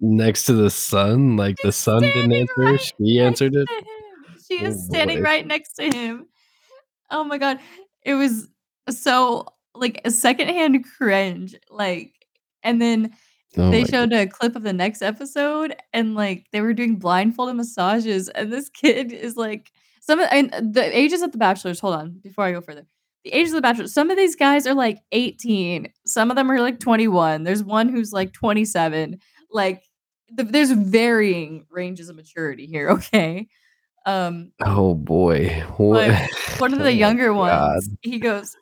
Next 0.00 0.44
to 0.46 0.52
the 0.52 0.70
son, 0.70 1.36
like 1.36 1.56
the 1.62 1.72
son 1.72 2.02
didn't 2.02 2.32
answer, 2.32 2.52
right 2.58 2.92
she 2.98 3.20
answered 3.20 3.54
it. 3.54 3.66
next 3.68 3.70
to 3.70 3.76
him. 3.76 4.38
She 4.48 4.64
Oh, 4.64 4.68
is 4.68 4.84
standing 4.84 5.18
boy. 5.18 5.24
right 5.24 5.46
next 5.46 5.74
to 5.74 5.84
him. 5.84 6.26
Oh 7.10 7.24
my 7.24 7.38
god. 7.38 7.58
It 8.02 8.14
was 8.14 8.48
so 8.90 9.46
like 9.74 10.00
a 10.04 10.10
secondhand 10.10 10.84
cringe. 10.98 11.54
Like, 11.70 12.12
and 12.62 12.80
then 12.82 13.12
Oh 13.56 13.70
they 13.70 13.84
showed 13.84 14.12
a 14.12 14.26
clip 14.26 14.56
of 14.56 14.62
the 14.64 14.72
next 14.72 15.00
episode 15.00 15.76
and 15.92 16.14
like 16.14 16.46
they 16.52 16.60
were 16.60 16.74
doing 16.74 16.96
blindfolded 16.96 17.56
massages, 17.56 18.28
and 18.28 18.52
this 18.52 18.68
kid 18.68 19.12
is 19.12 19.36
like 19.36 19.70
some 20.00 20.18
of 20.20 20.28
and 20.30 20.52
the 20.74 20.96
ages 20.96 21.22
of 21.22 21.32
the 21.32 21.38
bachelors, 21.38 21.80
hold 21.80 21.94
on, 21.94 22.18
before 22.22 22.44
I 22.44 22.52
go 22.52 22.60
further. 22.60 22.84
The 23.24 23.30
ages 23.30 23.52
of 23.52 23.56
the 23.56 23.62
bachelor 23.62 23.86
some 23.88 24.10
of 24.10 24.16
these 24.16 24.36
guys 24.36 24.66
are 24.66 24.74
like 24.74 24.98
18, 25.12 25.90
some 26.06 26.30
of 26.30 26.36
them 26.36 26.50
are 26.50 26.60
like 26.60 26.78
21. 26.78 27.42
There's 27.42 27.64
one 27.64 27.88
who's 27.88 28.12
like 28.12 28.32
27. 28.32 29.18
Like 29.50 29.82
th- 30.36 30.50
there's 30.50 30.70
varying 30.70 31.66
ranges 31.70 32.08
of 32.08 32.16
maturity 32.16 32.66
here, 32.66 32.90
okay? 32.90 33.48
Um 34.06 34.52
Oh 34.62 34.94
boy. 34.94 35.64
What? 35.76 36.30
one 36.58 36.72
of 36.74 36.80
Oh 36.80 36.82
the 36.82 36.90
my 36.90 36.96
younger 36.96 37.32
ones, 37.32 37.88
he 38.02 38.18
goes, 38.18 38.54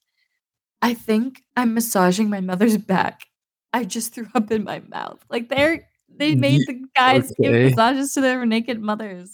I 0.80 0.94
think 0.94 1.42
I'm 1.56 1.74
massaging 1.74 2.30
my 2.30 2.40
mother's 2.40 2.76
back. 2.76 3.26
I 3.72 3.84
just 3.84 4.14
threw 4.14 4.28
up 4.34 4.50
in 4.50 4.64
my 4.64 4.80
mouth. 4.88 5.24
Like 5.30 5.48
they're 5.48 5.88
they 6.14 6.34
made 6.34 6.60
the 6.66 6.84
guys 6.94 7.32
give 7.40 7.52
massages 7.52 8.12
to 8.14 8.20
their 8.20 8.44
naked 8.44 8.80
mothers. 8.80 9.32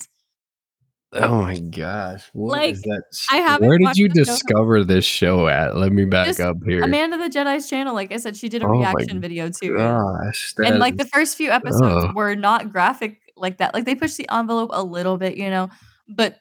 Oh 1.12 1.40
my 1.40 1.58
gosh. 1.58 2.28
What 2.34 2.62
is 2.64 2.84
Like, 2.84 3.00
that? 3.00 3.02
I 3.30 3.36
haven't 3.38 3.66
Where 3.66 3.78
did 3.78 3.96
you 3.96 4.08
the 4.08 4.24
show. 4.24 4.32
discover 4.32 4.84
this 4.84 5.06
show 5.06 5.48
at? 5.48 5.76
Let 5.76 5.92
me 5.92 6.04
back 6.04 6.26
Just 6.26 6.40
up 6.40 6.58
here. 6.66 6.82
Amanda 6.82 7.16
the 7.16 7.30
Jedi's 7.30 7.68
channel, 7.68 7.94
like 7.94 8.12
I 8.12 8.18
said, 8.18 8.36
she 8.36 8.50
did 8.50 8.62
a 8.62 8.66
Oh 8.66 8.70
reaction 8.70 9.20
video 9.20 9.48
to 9.48 9.74
it. 9.74 9.78
Gosh. 9.78 10.54
And 10.58 10.78
like 10.78 10.98
the 10.98 11.06
first 11.06 11.36
few 11.36 11.50
episodes 11.50 12.04
ugh. 12.04 12.14
were 12.14 12.34
not 12.34 12.70
graphic 12.72 13.20
like 13.36 13.56
that. 13.56 13.72
Like 13.72 13.86
they 13.86 13.94
pushed 13.94 14.18
the 14.18 14.28
envelope 14.30 14.70
a 14.72 14.82
little 14.82 15.16
bit, 15.16 15.38
you 15.38 15.48
know. 15.48 15.70
But 16.08 16.36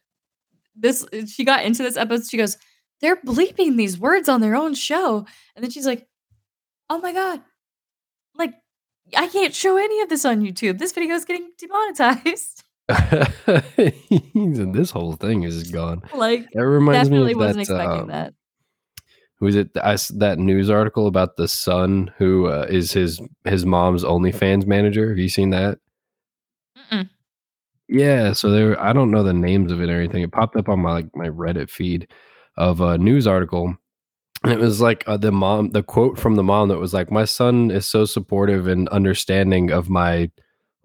this 0.75 1.05
uh, 1.13 1.25
she 1.25 1.45
got 1.45 1.63
into 1.63 1.81
this 1.81 1.95
episode, 1.95 2.29
she 2.29 2.37
goes, 2.37 2.57
They're 2.99 3.15
bleeping 3.17 3.77
these 3.77 3.97
words 3.97 4.27
on 4.27 4.41
their 4.41 4.55
own 4.55 4.73
show. 4.73 5.25
And 5.55 5.63
then 5.63 5.71
she's 5.71 5.85
like, 5.85 6.07
Oh 6.89 6.99
my 6.99 7.13
god, 7.13 7.41
like 8.37 8.53
I 9.15 9.27
can't 9.27 9.55
show 9.55 9.77
any 9.77 10.01
of 10.01 10.09
this 10.09 10.25
on 10.25 10.41
YouTube. 10.41 10.77
This 10.77 10.91
video 10.91 11.15
is 11.15 11.23
getting 11.23 11.51
demonetized. 11.57 12.65
this 13.75 14.91
whole 14.91 15.13
thing 15.13 15.43
is 15.43 15.71
gone. 15.71 16.01
like 16.13 16.47
That 16.53 16.65
reminds 16.65 17.09
me 17.09 17.31
of 17.31 17.37
wasn't 17.37 17.67
that. 17.67 17.73
expecting 17.73 18.01
um, 18.01 18.07
that. 18.07 18.33
who 19.39 19.47
is 19.47 19.55
it? 19.55 19.69
I 19.75 19.97
that 20.15 20.39
news 20.39 20.69
article 20.69 21.07
about 21.07 21.35
the 21.35 21.47
son 21.47 22.11
who 22.17 22.47
uh, 22.47 22.65
is 22.69 22.91
his 22.91 23.21
his 23.43 23.65
mom's 23.65 24.03
OnlyFans 24.03 24.65
manager. 24.65 25.09
Have 25.09 25.17
you 25.17 25.29
seen 25.29 25.49
that? 25.49 25.79
Mm-mm. 26.91 27.09
Yeah. 27.89 28.33
So 28.33 28.51
there, 28.51 28.81
I 28.81 28.93
don't 28.93 29.11
know 29.11 29.23
the 29.23 29.33
names 29.33 29.71
of 29.71 29.81
it 29.81 29.89
or 29.89 29.97
anything. 29.97 30.23
It 30.23 30.31
popped 30.31 30.55
up 30.55 30.69
on 30.69 30.79
my 30.79 30.93
like 30.93 31.15
my 31.15 31.27
Reddit 31.27 31.69
feed 31.69 32.09
of 32.55 32.81
a 32.81 32.97
news 32.97 33.27
article 33.27 33.77
and 34.43 34.53
it 34.53 34.59
was 34.59 34.81
like 34.81 35.03
uh, 35.07 35.17
the 35.17 35.31
mom, 35.31 35.71
the 35.71 35.83
quote 35.83 36.17
from 36.19 36.35
the 36.35 36.43
mom 36.43 36.69
that 36.69 36.77
was 36.77 36.93
like, 36.93 37.11
"My 37.11 37.25
son 37.25 37.71
is 37.71 37.85
so 37.85 38.05
supportive 38.05 38.67
and 38.67 38.87
understanding 38.89 39.71
of 39.71 39.89
my 39.89 40.31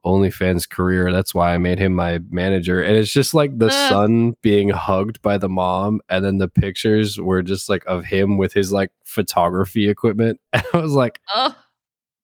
OnlyFans 0.04 0.68
career. 0.68 1.12
That's 1.12 1.34
why 1.34 1.54
I 1.54 1.58
made 1.58 1.78
him 1.78 1.94
my 1.94 2.20
manager." 2.30 2.82
And 2.82 2.96
it's 2.96 3.12
just 3.12 3.34
like 3.34 3.58
the 3.58 3.66
Ugh. 3.66 3.88
son 3.88 4.36
being 4.42 4.68
hugged 4.70 5.22
by 5.22 5.38
the 5.38 5.48
mom, 5.48 6.00
and 6.08 6.24
then 6.24 6.38
the 6.38 6.48
pictures 6.48 7.18
were 7.20 7.42
just 7.42 7.68
like 7.68 7.84
of 7.86 8.04
him 8.04 8.36
with 8.38 8.52
his 8.52 8.72
like 8.72 8.90
photography 9.04 9.88
equipment. 9.88 10.40
And 10.52 10.64
I 10.74 10.78
was 10.78 10.92
like, 10.92 11.20
Oh 11.34 11.54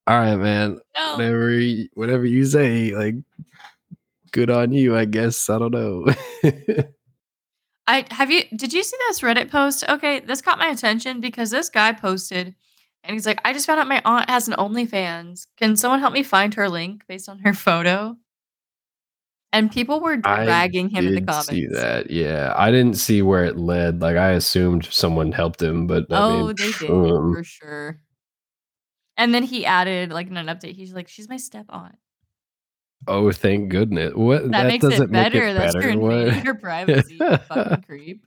"All 0.06 0.18
right, 0.18 0.36
man, 0.36 0.80
no. 0.96 1.12
whatever, 1.16 1.50
you, 1.50 1.88
whatever 1.94 2.24
you 2.26 2.44
say, 2.44 2.94
like." 2.94 3.14
Good 4.30 4.50
on 4.50 4.72
you, 4.72 4.94
I 4.94 5.06
guess. 5.06 5.48
I 5.48 5.58
don't 5.58 5.72
know. 5.72 6.04
I 7.86 8.04
have 8.10 8.30
you 8.30 8.42
did 8.54 8.74
you 8.74 8.82
see 8.82 8.96
this 9.08 9.20
Reddit 9.20 9.50
post? 9.50 9.84
Okay, 9.88 10.20
this 10.20 10.42
caught 10.42 10.58
my 10.58 10.68
attention 10.68 11.20
because 11.20 11.50
this 11.50 11.70
guy 11.70 11.92
posted 11.92 12.54
and 13.04 13.14
he's 13.14 13.26
like, 13.26 13.40
I 13.44 13.52
just 13.52 13.66
found 13.66 13.80
out 13.80 13.86
my 13.88 14.02
aunt 14.04 14.28
has 14.28 14.48
an 14.48 14.54
OnlyFans. 14.54 15.46
Can 15.56 15.76
someone 15.76 16.00
help 16.00 16.12
me 16.12 16.22
find 16.22 16.54
her 16.54 16.68
link 16.68 17.02
based 17.08 17.28
on 17.28 17.38
her 17.40 17.54
photo? 17.54 18.16
And 19.52 19.72
people 19.72 20.00
were 20.00 20.18
I 20.24 20.44
dragging 20.44 20.90
him 20.90 21.06
in 21.06 21.14
the 21.14 21.22
comments. 21.22 21.48
see 21.48 21.66
that. 21.68 22.10
Yeah, 22.10 22.52
I 22.54 22.70
didn't 22.70 22.94
see 22.98 23.22
where 23.22 23.44
it 23.44 23.56
led. 23.56 24.02
Like 24.02 24.16
I 24.16 24.32
assumed 24.32 24.84
someone 24.90 25.32
helped 25.32 25.62
him, 25.62 25.86
but 25.86 26.04
I 26.12 26.16
Oh, 26.22 26.46
mean, 26.48 26.54
they 26.58 26.72
did 26.72 26.90
um, 26.90 27.34
for 27.34 27.44
sure. 27.44 27.98
And 29.16 29.34
then 29.34 29.42
he 29.44 29.64
added, 29.64 30.10
like 30.12 30.26
in 30.28 30.36
an 30.36 30.46
update, 30.46 30.74
he's 30.76 30.92
like, 30.92 31.08
"She's 31.08 31.28
my 31.28 31.38
step 31.38 31.66
aunt." 31.70 31.96
oh, 33.06 33.32
thank 33.32 33.70
goodness. 33.70 34.12
What 34.14 34.50
That, 34.50 34.66
makes 34.66 34.84
it 34.84 34.90
doesn't 34.90 35.10
make 35.10 35.32
better. 35.32 35.46
it 35.46 35.54
That's 35.54 35.74
better. 35.74 36.30
her 36.40 36.54
privacy, 36.60 37.16
fucking 37.18 37.82
creep. 37.86 38.26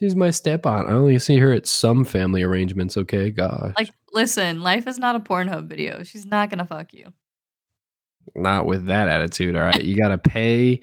She's 0.00 0.16
my 0.16 0.30
step 0.30 0.64
aunt. 0.64 0.88
I 0.88 0.92
only 0.92 1.18
see 1.18 1.36
her 1.38 1.52
at 1.52 1.66
some 1.66 2.04
family 2.04 2.42
arrangements. 2.42 2.96
Okay, 2.96 3.30
gosh, 3.30 3.74
Like, 3.76 3.90
listen, 4.12 4.62
life 4.62 4.86
is 4.86 4.98
not 4.98 5.14
a 5.14 5.20
Pornhub 5.20 5.66
video. 5.68 6.02
She's 6.02 6.24
not 6.24 6.48
gonna 6.50 6.66
fuck 6.66 6.92
you. 6.94 7.12
not 8.34 8.64
with 8.66 8.86
that 8.86 9.08
attitude. 9.08 9.56
All 9.56 9.62
right, 9.62 9.82
you 9.82 9.96
got 9.96 10.08
to 10.08 10.18
pay 10.18 10.80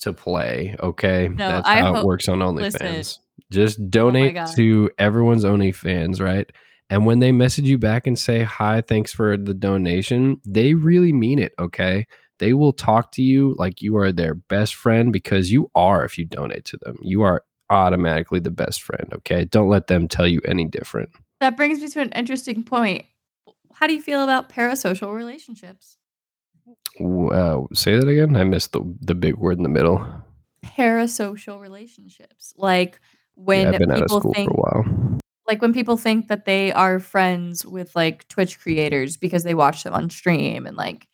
to 0.00 0.12
play. 0.12 0.76
Okay, 0.80 1.28
No, 1.28 1.48
that's 1.48 1.68
I 1.68 1.80
how 1.80 1.96
it 1.96 2.04
works 2.04 2.28
on 2.28 2.38
listen. 2.54 2.86
Oh 2.86 2.90
OnlyFans. 2.90 3.18
Just 3.50 3.80
oh 3.80 3.86
donate 3.88 4.34
God. 4.34 4.54
to 4.56 4.90
everyone's 4.98 5.44
OnlyFans, 5.44 6.20
right? 6.20 6.50
And 6.90 7.06
when 7.06 7.18
they 7.18 7.32
message 7.32 7.64
you 7.64 7.78
back 7.78 8.06
and 8.06 8.18
say 8.18 8.42
hi, 8.42 8.80
thanks 8.80 9.12
for 9.12 9.36
the 9.36 9.54
donation, 9.54 10.40
they 10.44 10.74
really 10.74 11.12
mean 11.12 11.38
it. 11.38 11.52
Okay, 11.58 12.06
they 12.38 12.52
will 12.54 12.72
talk 12.72 13.12
to 13.12 13.22
you 13.22 13.54
like 13.58 13.82
you 13.82 13.96
are 13.96 14.12
their 14.12 14.34
best 14.34 14.74
friend 14.74 15.12
because 15.12 15.50
you 15.52 15.70
are. 15.74 16.04
If 16.04 16.18
you 16.18 16.24
donate 16.24 16.64
to 16.66 16.76
them, 16.78 16.96
you 17.02 17.22
are 17.22 17.42
automatically 17.70 18.40
the 18.40 18.50
best 18.50 18.82
friend. 18.82 19.12
Okay, 19.14 19.44
don't 19.44 19.68
let 19.68 19.86
them 19.86 20.08
tell 20.08 20.26
you 20.26 20.40
any 20.44 20.64
different. 20.64 21.10
That 21.40 21.56
brings 21.56 21.80
me 21.80 21.88
to 21.88 22.00
an 22.00 22.10
interesting 22.12 22.62
point. 22.64 23.04
How 23.74 23.86
do 23.86 23.92
you 23.94 24.02
feel 24.02 24.22
about 24.22 24.48
parasocial 24.48 25.14
relationships? 25.14 25.96
Uh, 27.00 27.62
say 27.72 27.96
that 27.98 28.08
again. 28.08 28.36
I 28.36 28.44
missed 28.44 28.72
the 28.72 28.82
the 29.00 29.14
big 29.14 29.36
word 29.36 29.56
in 29.56 29.62
the 29.64 29.68
middle. 29.68 30.06
Parasocial 30.64 31.60
relationships, 31.60 32.54
like 32.56 33.00
when 33.34 33.62
yeah, 33.66 33.72
I've 33.72 33.78
been 33.78 33.90
out 33.90 34.02
of 34.02 34.08
people 34.08 34.32
think 34.32 34.48
for 34.50 34.54
a 34.54 34.82
while. 34.82 35.18
like 35.48 35.60
when 35.60 35.74
people 35.74 35.96
think 35.96 36.28
that 36.28 36.44
they 36.46 36.72
are 36.72 37.00
friends 37.00 37.66
with 37.66 37.94
like 37.96 38.26
Twitch 38.28 38.60
creators 38.60 39.16
because 39.16 39.42
they 39.42 39.54
watch 39.54 39.82
them 39.82 39.92
on 39.92 40.08
stream 40.08 40.66
and 40.66 40.76
like 40.76 41.06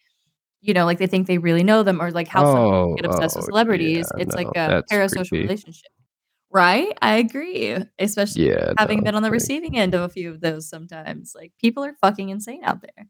you 0.61 0.75
know 0.75 0.85
like 0.85 0.99
they 0.99 1.07
think 1.07 1.27
they 1.27 1.39
really 1.39 1.65
know 1.65 1.83
them 1.83 2.01
or 2.01 2.11
like 2.13 2.29
how 2.29 2.45
some 2.45 2.69
Oh, 2.69 2.95
get 2.95 3.07
obsessed 3.07 3.37
with 3.37 3.45
oh, 3.45 3.47
celebrities 3.47 4.13
yeah, 4.17 4.23
it's 4.23 4.35
like 4.35 4.55
a 4.55 4.85
parasocial 4.93 5.27
creepy. 5.29 5.43
relationship 5.43 5.91
right 6.51 6.97
i 7.03 7.17
agree 7.17 7.77
especially 7.99 8.49
Yeah, 8.49 8.73
having 8.79 8.99
no, 8.99 9.05
been 9.05 9.15
on 9.15 9.23
the 9.23 9.29
like, 9.29 9.35
receiving 9.35 9.79
end 9.79 9.95
of 9.95 10.03
a 10.03 10.09
few 10.09 10.31
of 10.31 10.41
those 10.41 10.69
sometimes 10.69 11.33
like 11.35 11.53
people 11.61 11.85
are 11.85 11.95
fucking 12.01 12.29
insane 12.31 12.63
out 12.65 12.83
there 12.83 13.07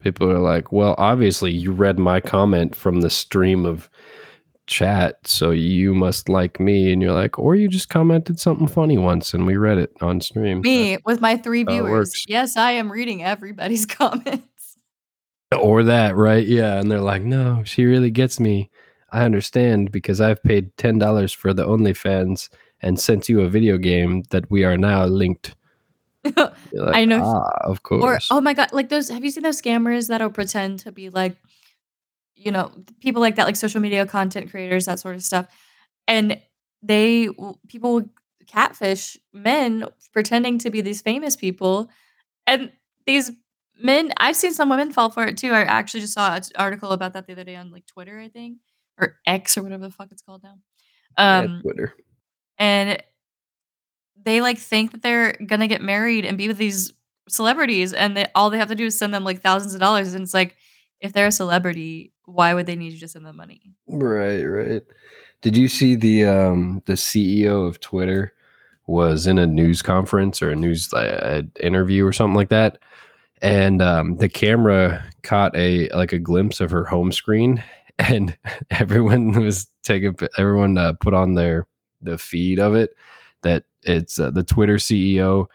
people 0.00 0.30
are 0.30 0.38
like, 0.38 0.72
well, 0.72 0.94
obviously 0.98 1.52
you 1.52 1.72
read 1.72 1.98
my 1.98 2.20
comment 2.20 2.74
from 2.74 3.02
the 3.02 3.10
stream 3.10 3.66
of 3.66 3.88
chat, 4.66 5.18
so 5.26 5.50
you 5.50 5.94
must 5.94 6.28
like 6.28 6.58
me, 6.60 6.92
and 6.92 7.02
you're 7.02 7.12
like, 7.12 7.38
or 7.38 7.54
you 7.54 7.68
just 7.68 7.88
commented 7.88 8.38
something 8.40 8.66
funny 8.66 8.96
once 8.98 9.34
and 9.34 9.46
we 9.46 9.56
read 9.56 9.78
it 9.78 9.92
on 10.00 10.20
stream. 10.20 10.60
me 10.60 10.96
with 11.04 11.20
my 11.20 11.36
three 11.36 11.64
viewers 11.64 12.24
yes 12.28 12.56
i 12.56 12.70
am 12.72 12.90
reading 12.90 13.22
everybody's 13.22 13.84
comments 14.00 14.46
or 15.58 15.82
that, 15.82 16.14
right? 16.14 16.46
Yeah, 16.46 16.78
and 16.78 16.88
they're 16.90 17.00
like, 17.00 17.22
no, 17.22 17.62
she 17.64 17.84
really 17.84 18.10
gets 18.10 18.38
me. 18.38 18.70
I 19.12 19.24
understand 19.24 19.90
because 19.90 20.20
I've 20.20 20.40
paid 20.44 20.76
ten 20.76 20.98
dollars 20.98 21.32
for 21.32 21.52
the 21.52 21.66
OnlyFans 21.66 22.48
and 22.82 22.98
sent 22.98 23.28
you 23.28 23.40
a 23.42 23.48
video 23.48 23.76
game 23.78 24.22
that 24.30 24.50
we 24.50 24.64
are 24.64 24.76
now 24.76 25.06
linked. 25.06 25.54
Like, 26.72 26.94
I 26.94 27.04
know. 27.06 27.22
Ah, 27.24 27.64
of 27.64 27.82
course. 27.82 28.30
Or 28.30 28.36
oh 28.36 28.40
my 28.40 28.52
god, 28.52 28.72
like 28.72 28.90
those 28.90 29.08
have 29.08 29.24
you 29.24 29.30
seen 29.30 29.42
those 29.42 29.60
scammers 29.60 30.08
that'll 30.08 30.30
pretend 30.30 30.80
to 30.80 30.92
be 30.92 31.08
like 31.08 31.36
you 32.40 32.50
know, 32.50 32.72
people 33.00 33.20
like 33.20 33.36
that 33.36 33.46
like 33.46 33.56
social 33.56 33.80
media 33.80 34.06
content 34.06 34.50
creators 34.50 34.86
that 34.86 34.98
sort 34.98 35.14
of 35.14 35.22
stuff. 35.22 35.46
And 36.08 36.40
they 36.82 37.28
people 37.68 38.02
catfish 38.46 39.16
men 39.32 39.84
pretending 40.12 40.58
to 40.58 40.70
be 40.70 40.80
these 40.80 41.02
famous 41.02 41.36
people 41.36 41.88
and 42.46 42.72
these 43.06 43.30
men 43.80 44.12
I've 44.16 44.36
seen 44.36 44.52
some 44.52 44.70
women 44.70 44.92
fall 44.92 45.10
for 45.10 45.24
it 45.24 45.36
too. 45.36 45.52
I 45.52 45.60
actually 45.60 46.00
just 46.00 46.14
saw 46.14 46.34
an 46.34 46.42
article 46.56 46.90
about 46.90 47.12
that 47.12 47.26
the 47.26 47.32
other 47.32 47.44
day 47.44 47.56
on 47.56 47.70
like 47.70 47.86
Twitter, 47.86 48.18
I 48.18 48.28
think, 48.28 48.58
or 48.98 49.16
X 49.26 49.56
or 49.58 49.62
whatever 49.62 49.86
the 49.86 49.92
fuck 49.92 50.10
it's 50.10 50.22
called 50.22 50.42
now. 50.42 50.58
Yeah, 51.18 51.38
Um 51.38 51.60
Twitter. 51.62 51.94
And 52.60 53.02
they 54.22 54.40
like 54.40 54.58
think 54.58 54.92
that 54.92 55.02
they're 55.02 55.32
gonna 55.44 55.66
get 55.66 55.82
married 55.82 56.24
and 56.24 56.38
be 56.38 56.46
with 56.46 56.58
these 56.58 56.92
celebrities 57.28 57.92
and 57.92 58.16
they 58.16 58.26
all 58.34 58.50
they 58.50 58.58
have 58.58 58.68
to 58.68 58.74
do 58.76 58.86
is 58.86 58.98
send 58.98 59.12
them 59.12 59.24
like 59.24 59.40
thousands 59.40 59.74
of 59.74 59.80
dollars 59.80 60.14
and 60.14 60.22
it's 60.22 60.34
like 60.34 60.56
if 61.00 61.12
they're 61.12 61.26
a 61.26 61.32
celebrity 61.32 62.12
why 62.26 62.54
would 62.54 62.66
they 62.66 62.76
need 62.76 62.92
you 62.92 62.98
to 63.00 63.08
send 63.08 63.26
them 63.26 63.36
money 63.36 63.60
Right, 63.88 64.44
right. 64.44 64.82
Did 65.42 65.56
you 65.56 65.68
see 65.68 65.96
the 65.96 66.26
um 66.26 66.82
the 66.86 66.92
CEO 66.92 67.66
of 67.66 67.80
Twitter 67.80 68.34
was 68.86 69.26
in 69.26 69.38
a 69.38 69.46
news 69.46 69.82
conference 69.82 70.42
or 70.42 70.50
a 70.50 70.56
news 70.56 70.92
uh, 70.92 71.42
interview 71.60 72.04
or 72.04 72.12
something 72.12 72.34
like 72.34 72.48
that, 72.50 72.78
and 73.40 73.80
um, 73.80 74.16
the 74.16 74.28
camera 74.28 75.04
caught 75.22 75.56
a 75.56 75.88
like 75.90 76.12
a 76.12 76.18
glimpse 76.18 76.60
of 76.60 76.70
her 76.70 76.84
home 76.84 77.12
screen, 77.12 77.62
and 77.98 78.36
everyone 78.70 79.32
was 79.32 79.66
taking 79.82 80.16
everyone 80.36 80.76
uh, 80.76 80.92
put 80.94 81.14
on 81.14 81.34
their 81.34 81.66
the 82.02 82.18
feed 82.18 82.58
of 82.58 82.74
it 82.74 82.94
that 83.42 83.64
it's 83.82 84.18
uh, 84.18 84.30
the 84.30 84.42
Twitter 84.42 84.76
CEO 84.76 85.46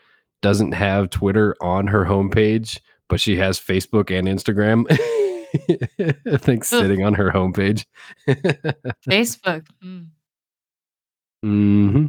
doesn't 0.42 0.72
have 0.74 1.10
Twitter 1.10 1.56
on 1.62 1.88
her 1.88 2.06
homepage, 2.06 2.80
but 3.10 3.20
she 3.22 3.38
has 3.38 3.60
Facebook 3.60 4.10
and 4.12 4.28
Instagram. 4.28 4.86
I 6.32 6.38
think 6.38 6.64
sitting 6.66 7.04
on 7.06 7.14
her 7.14 7.32
homepage. 7.32 7.86
facebook 8.28 9.66
mm. 9.84 10.08
hmm 11.42 12.06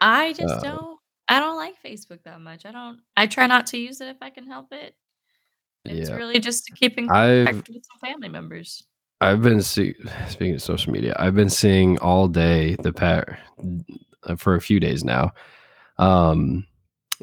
i 0.00 0.32
just 0.32 0.54
Uh, 0.54 0.60
don't 0.60 0.98
i 1.28 1.38
don't 1.40 1.56
like 1.56 1.74
facebook 1.84 2.22
that 2.24 2.40
much 2.40 2.64
i 2.64 2.70
don't 2.72 3.00
i 3.16 3.26
try 3.26 3.46
not 3.46 3.66
to 3.66 3.78
use 3.78 4.00
it 4.00 4.08
if 4.08 4.16
i 4.22 4.30
can 4.30 4.46
help 4.46 4.72
it 4.72 4.94
it's 5.84 6.08
Yeah. 6.10 6.16
really 6.16 6.38
just 6.40 6.64
to 6.66 6.72
keep 6.72 6.96
in 6.98 7.10
I've 7.10 7.46
contact 7.46 7.68
with 7.68 7.84
some 7.90 8.08
family 8.10 8.28
members 8.28 8.84
I've 9.20 9.42
been 9.42 9.62
see- 9.62 9.94
speaking 10.28 10.54
of 10.54 10.62
social 10.62 10.92
media. 10.92 11.14
I've 11.18 11.34
been 11.34 11.50
seeing 11.50 11.98
all 11.98 12.28
day 12.28 12.76
the 12.76 12.92
pa- 12.92 13.24
uh, 14.24 14.36
for 14.36 14.54
a 14.54 14.60
few 14.60 14.80
days 14.80 15.04
now. 15.04 15.32
Um, 15.98 16.66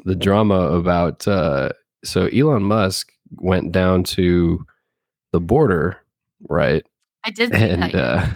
the 0.04 0.14
drama 0.14 0.54
about 0.72 1.26
uh, 1.26 1.70
so 2.04 2.26
Elon 2.26 2.62
Musk 2.62 3.10
went 3.32 3.72
down 3.72 4.04
to 4.04 4.64
the 5.32 5.40
border, 5.40 5.98
right? 6.48 6.84
i 7.24 7.30
did 7.30 7.52
And 7.52 7.82
that 7.82 7.94
uh, 7.94 8.26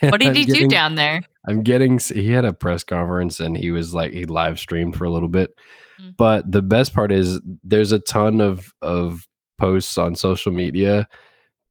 what 0.08 0.20
did 0.20 0.34
he 0.34 0.44
getting- 0.46 0.68
do 0.68 0.74
down 0.74 0.94
there 0.94 1.20
I'm 1.46 1.62
getting 1.62 1.98
he 1.98 2.30
had 2.32 2.44
a 2.44 2.52
press 2.52 2.82
conference 2.84 3.40
and 3.40 3.56
he 3.56 3.70
was 3.70 3.94
like 3.94 4.12
he 4.12 4.24
live 4.26 4.58
streamed 4.58 4.96
for 4.96 5.04
a 5.04 5.10
little 5.10 5.28
bit. 5.28 5.54
Mm. 6.00 6.14
But 6.16 6.50
the 6.50 6.60
best 6.62 6.92
part 6.94 7.10
is 7.12 7.40
there's 7.64 7.92
a 7.92 7.98
ton 7.98 8.40
of 8.40 8.72
of 8.82 9.26
posts 9.58 9.96
on 9.98 10.14
social 10.14 10.52
media 10.52 11.08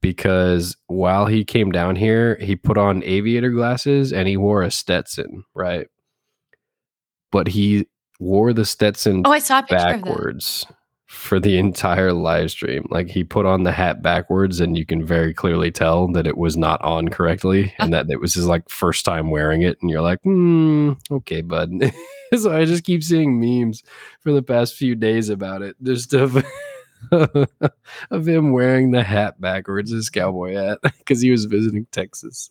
because 0.02 0.78
while 0.88 1.26
he 1.26 1.44
came 1.44 1.72
down 1.72 1.96
here, 1.96 2.38
he 2.40 2.56
put 2.56 2.78
on 2.78 3.04
aviator 3.04 3.50
glasses 3.50 4.14
and 4.14 4.28
he 4.28 4.38
wore 4.38 4.64
a 4.64 4.72
Stetson, 4.72 5.44
right? 5.56 5.88
But 7.32 7.48
he 7.48 7.88
wore 8.20 8.52
the 8.52 8.66
Stetson 8.66 9.22
oh 9.26 9.32
i 9.32 9.38
saw 9.38 9.60
a 9.60 9.62
picture 9.62 9.76
of 9.76 9.82
that 9.82 10.04
backwards 10.04 10.66
for 11.08 11.40
the 11.40 11.58
entire 11.58 12.14
live 12.14 12.52
stream. 12.52 12.86
Like 12.90 13.10
he 13.10 13.24
put 13.24 13.46
on 13.46 13.64
the 13.64 13.72
hat 13.72 14.02
backwards, 14.02 14.60
and 14.60 14.78
you 14.78 14.86
can 14.86 15.06
very 15.06 15.34
clearly 15.34 15.72
tell 15.72 16.08
that 16.10 16.28
it 16.28 16.38
was 16.38 16.58
not 16.58 16.82
on 16.82 17.08
correctly, 17.08 17.74
and 17.80 17.94
that 17.94 18.10
it 18.10 18.20
was 18.20 18.34
his 18.34 18.46
like 18.46 18.70
first 18.70 19.06
time 19.06 19.32
wearing 19.32 19.62
it. 19.62 19.78
And 19.82 19.90
you're 19.90 20.02
like, 20.02 20.22
hmm, 20.24 20.94
okay, 21.10 21.42
bud. 21.42 21.72
so 22.38 22.56
I 22.56 22.66
just 22.66 22.84
keep 22.84 23.04
seeing 23.04 23.40
memes 23.40 23.84
for 24.22 24.32
the 24.32 24.44
past 24.44 24.76
few 24.76 24.96
days 24.96 25.30
about 25.30 25.62
it, 25.62 25.76
just 25.82 26.14
of 26.14 26.46
of 28.12 28.28
him 28.28 28.52
wearing 28.52 28.92
the 28.92 29.04
hat 29.04 29.40
backwards, 29.40 29.92
his 29.92 30.10
cowboy 30.10 30.56
hat, 30.56 30.80
because 30.98 31.22
he 31.22 31.32
was 31.32 31.46
visiting 31.46 31.88
Texas. 31.92 32.50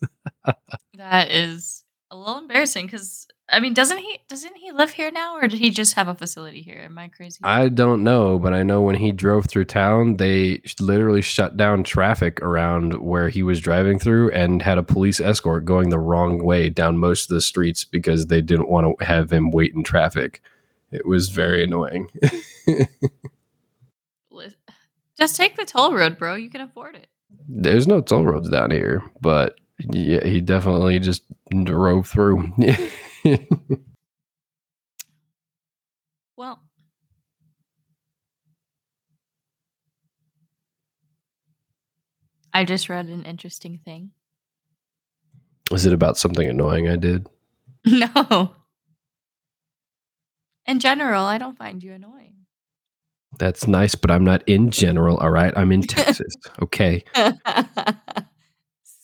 That 0.95 1.31
is 1.31 1.83
a 2.09 2.17
little 2.17 2.37
embarrassing 2.37 2.85
because 2.85 3.27
I 3.49 3.61
mean, 3.61 3.73
doesn't 3.73 3.97
he 3.97 4.19
doesn't 4.27 4.57
he 4.57 4.71
live 4.71 4.91
here 4.91 5.09
now, 5.09 5.37
or 5.37 5.47
did 5.47 5.59
he 5.59 5.69
just 5.69 5.93
have 5.93 6.09
a 6.09 6.15
facility 6.15 6.61
here? 6.61 6.81
Am 6.83 6.97
I 6.97 7.07
crazy? 7.07 7.39
I 7.43 7.69
don't 7.69 8.03
know, 8.03 8.37
but 8.39 8.53
I 8.53 8.63
know 8.63 8.81
when 8.81 8.95
he 8.95 9.13
drove 9.13 9.45
through 9.45 9.65
town, 9.65 10.17
they 10.17 10.61
literally 10.81 11.21
shut 11.21 11.55
down 11.55 11.83
traffic 11.83 12.41
around 12.41 13.01
where 13.01 13.29
he 13.29 13.43
was 13.43 13.61
driving 13.61 13.99
through 13.99 14.31
and 14.31 14.61
had 14.61 14.77
a 14.77 14.83
police 14.83 15.21
escort 15.21 15.63
going 15.63 15.89
the 15.89 15.99
wrong 15.99 16.43
way 16.43 16.69
down 16.69 16.97
most 16.97 17.29
of 17.29 17.35
the 17.35 17.41
streets 17.41 17.85
because 17.85 18.27
they 18.27 18.41
didn't 18.41 18.69
want 18.69 18.97
to 18.99 19.05
have 19.05 19.31
him 19.31 19.51
wait 19.51 19.73
in 19.73 19.83
traffic. 19.83 20.41
It 20.91 21.05
was 21.05 21.29
very 21.29 21.63
annoying. 21.63 22.09
Just 25.17 25.35
take 25.35 25.55
the 25.55 25.65
toll 25.65 25.93
road, 25.93 26.17
bro. 26.17 26.35
You 26.35 26.49
can 26.49 26.61
afford 26.61 26.95
it. 26.95 27.07
There's 27.47 27.87
no 27.87 28.01
toll 28.01 28.23
roads 28.25 28.49
down 28.49 28.71
here, 28.71 29.03
but 29.21 29.55
yeah, 29.79 30.23
he 30.25 30.41
definitely 30.41 30.99
just 30.99 31.23
drove 31.63 32.07
through. 32.07 32.53
Well, 36.37 36.61
I 42.53 42.63
just 42.63 42.89
read 42.89 43.07
an 43.07 43.23
interesting 43.23 43.79
thing. 43.83 44.11
Is 45.71 45.85
it 45.87 45.93
about 45.93 46.17
something 46.17 46.47
annoying 46.47 46.87
I 46.87 46.95
did? 46.95 47.27
No. 47.85 48.53
In 50.65 50.79
general, 50.79 51.23
I 51.23 51.37
don't 51.37 51.57
find 51.57 51.81
you 51.81 51.93
annoying. 51.93 52.36
That's 53.39 53.67
nice, 53.67 53.95
but 53.95 54.09
I'm 54.11 54.23
not 54.23 54.43
in 54.47 54.71
general. 54.71 55.17
All 55.17 55.31
right. 55.31 55.53
I'm 55.55 55.71
in 55.71 55.81
Texas. 55.83 56.35
Okay. 56.61 57.03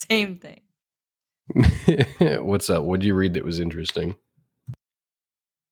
Same 0.09 0.38
thing. 0.38 0.61
What's 2.43 2.69
up? 2.69 2.84
What 2.84 2.99
did 2.99 3.07
you 3.07 3.15
read 3.15 3.34
that 3.36 3.45
was 3.45 3.59
interesting? 3.59 4.15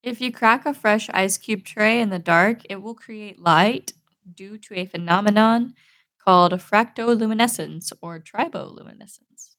If 0.04 0.20
you 0.20 0.32
crack 0.32 0.66
a 0.66 0.74
fresh 0.74 1.10
ice 1.14 1.38
cube 1.38 1.64
tray 1.64 2.02
in 2.02 2.10
the 2.10 2.20
dark, 2.20 2.62
it 2.70 2.82
will 2.82 2.96
create 2.96 3.40
light 3.40 3.94
due 4.34 4.58
to 4.58 4.76
a 4.76 4.86
phenomenon 4.86 5.76
called 6.24 6.54
fractoluminescence 6.54 7.92
or 8.02 8.20
triboluminescence. 8.20 9.56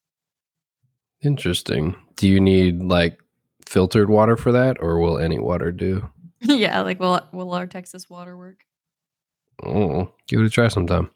Interesting. 1.21 1.95
Do 2.15 2.27
you 2.27 2.39
need 2.39 2.83
like 2.83 3.19
filtered 3.65 4.09
water 4.09 4.35
for 4.35 4.51
that, 4.51 4.77
or 4.81 4.99
will 4.99 5.17
any 5.17 5.39
water 5.39 5.71
do? 5.71 6.09
yeah, 6.41 6.81
like 6.81 6.99
will 6.99 7.21
will 7.31 7.53
our 7.53 7.67
Texas 7.67 8.09
water 8.09 8.37
work? 8.37 8.65
Oh, 9.65 10.11
give 10.27 10.39
it 10.39 10.45
a 10.45 10.49
try 10.49 10.67
sometime. 10.67 11.09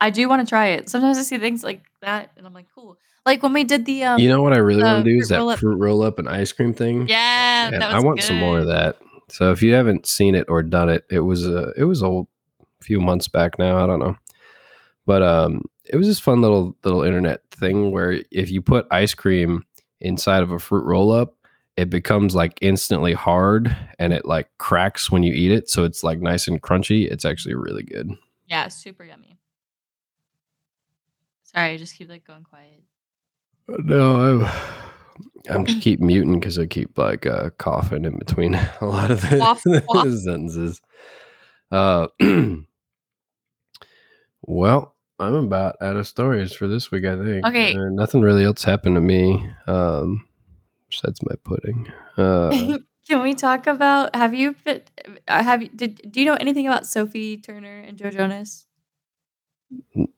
I 0.00 0.10
do 0.10 0.28
want 0.28 0.46
to 0.46 0.48
try 0.48 0.68
it. 0.68 0.88
Sometimes 0.88 1.18
I 1.18 1.22
see 1.22 1.38
things 1.38 1.64
like 1.64 1.82
that 2.02 2.30
and 2.36 2.46
I'm 2.46 2.54
like, 2.54 2.66
cool. 2.74 2.96
Like 3.26 3.42
when 3.42 3.52
we 3.52 3.64
did 3.64 3.84
the 3.84 4.04
um 4.04 4.20
You 4.20 4.28
know 4.28 4.42
what 4.42 4.52
I 4.52 4.58
really 4.58 4.82
want 4.82 5.04
to 5.04 5.10
do 5.10 5.18
is 5.18 5.28
that 5.28 5.38
roll-up. 5.38 5.58
fruit 5.58 5.76
roll 5.76 6.02
up 6.02 6.18
and 6.18 6.28
ice 6.28 6.52
cream 6.52 6.72
thing. 6.72 7.08
Yeah, 7.08 7.70
that 7.70 7.82
I 7.82 8.00
want 8.00 8.22
some 8.22 8.36
more 8.36 8.60
of 8.60 8.66
that. 8.68 8.96
So 9.28 9.52
if 9.52 9.62
you 9.62 9.74
haven't 9.74 10.06
seen 10.06 10.34
it 10.34 10.46
or 10.48 10.62
done 10.62 10.88
it, 10.88 11.04
it 11.10 11.20
was 11.20 11.46
a 11.46 11.72
it 11.76 11.84
was 11.84 12.02
a 12.02 12.24
few 12.80 13.00
months 13.00 13.28
back 13.28 13.58
now. 13.58 13.82
I 13.82 13.86
don't 13.86 13.98
know, 13.98 14.16
but 15.04 15.22
um, 15.22 15.62
it 15.84 15.96
was 15.96 16.06
this 16.06 16.20
fun 16.20 16.40
little 16.40 16.74
little 16.84 17.02
internet 17.02 17.42
thing 17.50 17.90
where 17.90 18.22
if 18.30 18.50
you 18.50 18.62
put 18.62 18.86
ice 18.90 19.12
cream 19.12 19.64
inside 20.00 20.42
of 20.42 20.50
a 20.50 20.58
fruit 20.58 20.84
roll 20.84 21.10
up, 21.12 21.34
it 21.78 21.88
becomes 21.90 22.34
like 22.34 22.58
instantly 22.60 23.12
hard 23.12 23.74
and 24.00 24.12
it 24.12 24.24
like 24.24 24.48
cracks 24.58 25.12
when 25.12 25.22
you 25.22 25.32
eat 25.32 25.52
it. 25.52 25.70
So 25.70 25.84
it's 25.84 26.02
like 26.02 26.20
nice 26.20 26.48
and 26.48 26.60
crunchy. 26.60 27.08
It's 27.08 27.24
actually 27.24 27.54
really 27.54 27.84
good. 27.84 28.10
Yeah, 28.48 28.66
super 28.66 29.04
yummy. 29.04 29.38
Sorry, 31.44 31.74
I 31.74 31.76
just 31.76 31.94
keep 31.96 32.08
like 32.08 32.26
going 32.26 32.42
quiet. 32.42 32.82
No, 33.68 34.42
I'm 34.42 34.50
I'm 35.50 35.64
just 35.64 35.80
keep 35.80 36.00
muting 36.00 36.40
because 36.40 36.58
I 36.58 36.66
keep 36.66 36.98
like 36.98 37.26
uh, 37.26 37.50
coughing 37.58 38.04
in 38.04 38.18
between 38.18 38.54
a 38.80 38.84
lot 38.84 39.12
of 39.12 39.20
the, 39.20 39.36
Quaff, 39.36 39.62
quaff. 39.86 40.08
sentences. 40.08 40.80
Uh, 41.70 42.08
well, 44.42 44.96
I'm 45.20 45.34
about 45.34 45.76
out 45.80 45.94
of 45.94 46.08
stories 46.08 46.52
for 46.52 46.66
this 46.66 46.90
week. 46.90 47.04
I 47.04 47.16
think. 47.22 47.46
Okay. 47.46 47.76
Uh, 47.76 47.88
nothing 47.90 48.20
really 48.20 48.42
else 48.44 48.64
happened 48.64 48.96
to 48.96 49.00
me. 49.00 49.48
Um, 49.68 50.24
besides 50.88 51.20
my 51.22 51.34
pudding. 51.44 51.92
Uh, 52.18 52.78
Can 53.06 53.22
we 53.22 53.32
talk 53.32 53.68
about 53.68 54.14
have 54.16 54.34
you 54.34 54.56
uh, 54.66 54.80
have 55.28 55.62
you 55.62 55.68
did 55.68 56.02
do 56.10 56.20
you 56.20 56.26
know 56.26 56.34
anything 56.34 56.66
about 56.66 56.84
Sophie 56.84 57.36
Turner 57.36 57.78
and 57.78 57.96
Joe 57.96 58.10
Jonas? 58.10 58.66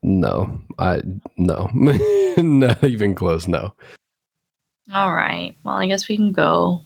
no, 0.01 0.61
I 0.79 1.01
no, 1.37 1.69
not 2.37 2.83
even 2.83 3.13
close. 3.15 3.47
No. 3.47 3.73
All 4.93 5.13
right. 5.13 5.55
Well, 5.63 5.75
I 5.75 5.87
guess 5.87 6.09
we 6.09 6.17
can 6.17 6.31
go. 6.31 6.81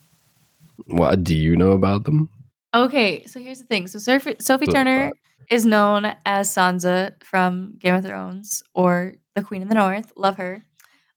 What 0.88 1.24
do 1.24 1.36
you 1.36 1.56
know 1.56 1.72
about 1.72 2.04
them? 2.04 2.30
Okay, 2.74 3.26
so 3.26 3.40
here's 3.40 3.60
the 3.60 3.66
thing. 3.66 3.88
So 3.88 4.00
Sophie, 4.00 4.36
Sophie 4.40 4.68
Turner 4.68 5.14
is 5.50 5.66
known 5.66 6.14
as 6.26 6.54
Sansa 6.54 7.14
from 7.24 7.76
Game 7.80 7.96
of 7.96 8.04
Thrones 8.04 8.62
or 8.74 9.16
the 9.36 9.44
Queen 9.44 9.62
of 9.62 9.70
the 9.70 9.76
North. 9.76 10.12
Love 10.18 10.38
her. 10.38 10.66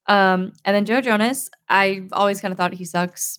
Um, 0.09 0.53
and 0.65 0.75
then 0.75 0.87
Joe 0.87 1.01
Jonas, 1.01 1.51
I've 1.69 2.09
always 2.13 2.41
kind 2.41 2.51
of 2.51 2.59
thought 2.59 2.73
he 2.73 2.85
sucks. 2.85 3.39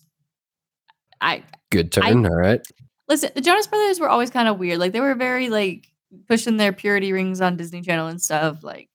I 1.20 1.42
Good 1.70 1.92
turn. 1.92 2.24
All 2.24 2.34
right. 2.34 2.60
listen, 3.08 3.30
the 3.34 3.40
Jonas 3.40 3.66
Brothers 3.66 4.00
were 4.00 4.08
always 4.08 4.30
kind 4.30 4.48
of 4.48 4.58
weird. 4.58 4.78
Like 4.78 4.92
they 4.92 5.00
were 5.00 5.14
very 5.14 5.50
like 5.50 5.88
pushing 6.28 6.56
their 6.56 6.72
purity 6.72 7.12
rings 7.12 7.40
on 7.40 7.56
Disney 7.56 7.82
Channel 7.82 8.06
and 8.06 8.22
stuff. 8.22 8.62
Like 8.62 8.88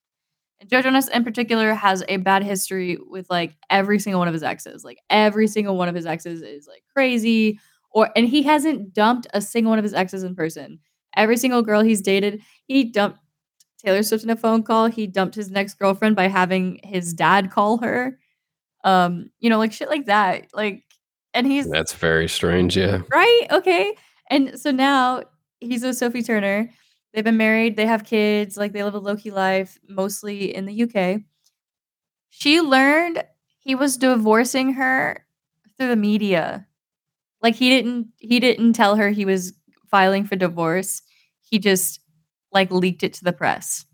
and 0.59 0.69
Joe 0.69 0.81
Jonas 0.81 1.07
in 1.09 1.23
particular 1.23 1.73
has 1.73 2.03
a 2.07 2.17
bad 2.17 2.43
history 2.43 2.97
with 3.09 3.29
like 3.29 3.55
every 3.69 3.99
single 3.99 4.19
one 4.19 4.27
of 4.27 4.33
his 4.33 4.43
exes. 4.43 4.83
Like 4.83 4.99
every 5.09 5.47
single 5.47 5.77
one 5.77 5.89
of 5.89 5.95
his 5.95 6.05
exes 6.05 6.41
is 6.41 6.67
like 6.67 6.83
crazy. 6.93 7.59
Or 7.91 8.09
and 8.15 8.27
he 8.27 8.43
hasn't 8.43 8.93
dumped 8.93 9.27
a 9.33 9.41
single 9.41 9.69
one 9.69 9.79
of 9.79 9.83
his 9.83 9.93
exes 9.93 10.23
in 10.23 10.35
person. 10.35 10.79
Every 11.15 11.37
single 11.37 11.61
girl 11.61 11.81
he's 11.81 12.01
dated, 12.01 12.41
he 12.65 12.85
dumped 12.85 13.19
Taylor 13.85 14.03
Swift 14.03 14.23
in 14.23 14.29
a 14.31 14.35
phone 14.35 14.63
call. 14.63 14.87
He 14.87 15.05
dumped 15.05 15.35
his 15.35 15.51
next 15.51 15.75
girlfriend 15.75 16.15
by 16.15 16.27
having 16.27 16.79
his 16.83 17.13
dad 17.13 17.51
call 17.51 17.77
her. 17.77 18.17
Um, 18.83 19.29
you 19.39 19.49
know, 19.49 19.59
like 19.59 19.73
shit 19.73 19.89
like 19.89 20.07
that. 20.07 20.47
Like, 20.53 20.83
and 21.33 21.45
he's 21.45 21.69
That's 21.69 21.93
very 21.93 22.27
strange. 22.27 22.75
Yeah. 22.75 23.01
right? 23.11 23.45
Okay. 23.51 23.95
And 24.29 24.59
so 24.59 24.71
now 24.71 25.23
he's 25.59 25.83
with 25.83 25.97
Sophie 25.97 26.23
Turner. 26.23 26.69
They've 27.13 27.23
been 27.23 27.37
married, 27.37 27.77
they 27.77 27.85
have 27.85 28.03
kids, 28.03 28.57
like 28.57 28.73
they 28.73 28.83
live 28.83 28.95
a 28.95 28.99
low 28.99 29.15
key 29.15 29.31
life, 29.31 29.77
mostly 29.87 30.53
in 30.53 30.65
the 30.65 30.83
UK. 30.83 31.21
She 32.29 32.59
learned 32.59 33.23
he 33.59 33.73
was 33.75 33.97
divorcing 33.97 34.73
her 34.73 35.25
through 35.77 35.87
the 35.89 35.95
media. 35.95 36.67
Like 37.41 37.55
he 37.55 37.69
didn't 37.69 38.07
he 38.17 38.39
didn't 38.39 38.73
tell 38.73 38.95
her 38.95 39.09
he 39.09 39.23
was 39.25 39.53
filing 39.89 40.25
for 40.25 40.35
divorce. 40.35 41.01
He 41.41 41.59
just 41.59 42.01
like 42.55 42.71
leaked 42.71 43.03
it 43.03 43.13
to 43.13 43.23
the 43.23 43.33
press. 43.33 43.85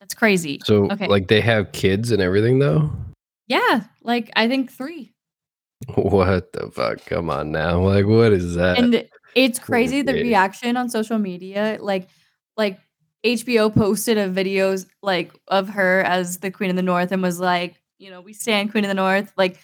That's 0.00 0.14
crazy. 0.14 0.60
So 0.64 0.90
Okay. 0.90 1.06
like 1.06 1.28
they 1.28 1.40
have 1.42 1.70
kids 1.72 2.10
and 2.10 2.20
everything 2.20 2.58
though. 2.58 2.90
Yeah, 3.46 3.84
like 4.02 4.30
I 4.34 4.48
think 4.48 4.72
3. 4.72 5.12
What 5.94 6.52
the 6.52 6.70
fuck? 6.70 7.04
Come 7.06 7.30
on 7.30 7.52
now. 7.52 7.80
Like 7.80 8.06
what 8.06 8.32
is 8.32 8.54
that? 8.56 8.78
and 8.78 9.08
it's 9.36 9.58
crazy 9.58 10.02
the 10.02 10.14
reaction 10.14 10.76
on 10.76 10.88
social 10.88 11.16
media 11.16 11.78
like 11.80 12.08
like 12.56 12.80
hbo 13.24 13.72
posted 13.72 14.18
a 14.18 14.28
videos 14.28 14.86
like 15.02 15.32
of 15.46 15.68
her 15.68 16.00
as 16.00 16.38
the 16.38 16.50
queen 16.50 16.68
of 16.68 16.74
the 16.74 16.82
north 16.82 17.12
and 17.12 17.22
was 17.22 17.38
like 17.38 17.80
you 17.98 18.10
know 18.10 18.20
we 18.20 18.32
stand 18.32 18.72
queen 18.72 18.82
of 18.82 18.88
the 18.88 18.94
north 18.94 19.32
like 19.36 19.56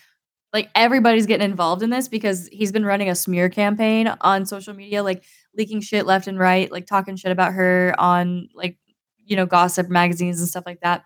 like 0.52 0.70
everybody's 0.76 1.26
getting 1.26 1.50
involved 1.50 1.82
in 1.82 1.90
this 1.90 2.06
because 2.06 2.46
he's 2.52 2.70
been 2.70 2.84
running 2.84 3.10
a 3.10 3.14
smear 3.16 3.48
campaign 3.48 4.06
on 4.20 4.46
social 4.46 4.72
media 4.72 5.02
like 5.02 5.24
leaking 5.56 5.80
shit 5.80 6.06
left 6.06 6.26
and 6.26 6.38
right 6.38 6.70
like 6.70 6.86
talking 6.86 7.16
shit 7.16 7.32
about 7.32 7.52
her 7.52 7.94
on 7.98 8.48
like 8.54 8.76
you 9.24 9.36
know 9.36 9.46
gossip 9.46 9.88
magazines 9.88 10.40
and 10.40 10.48
stuff 10.48 10.64
like 10.66 10.80
that 10.80 11.04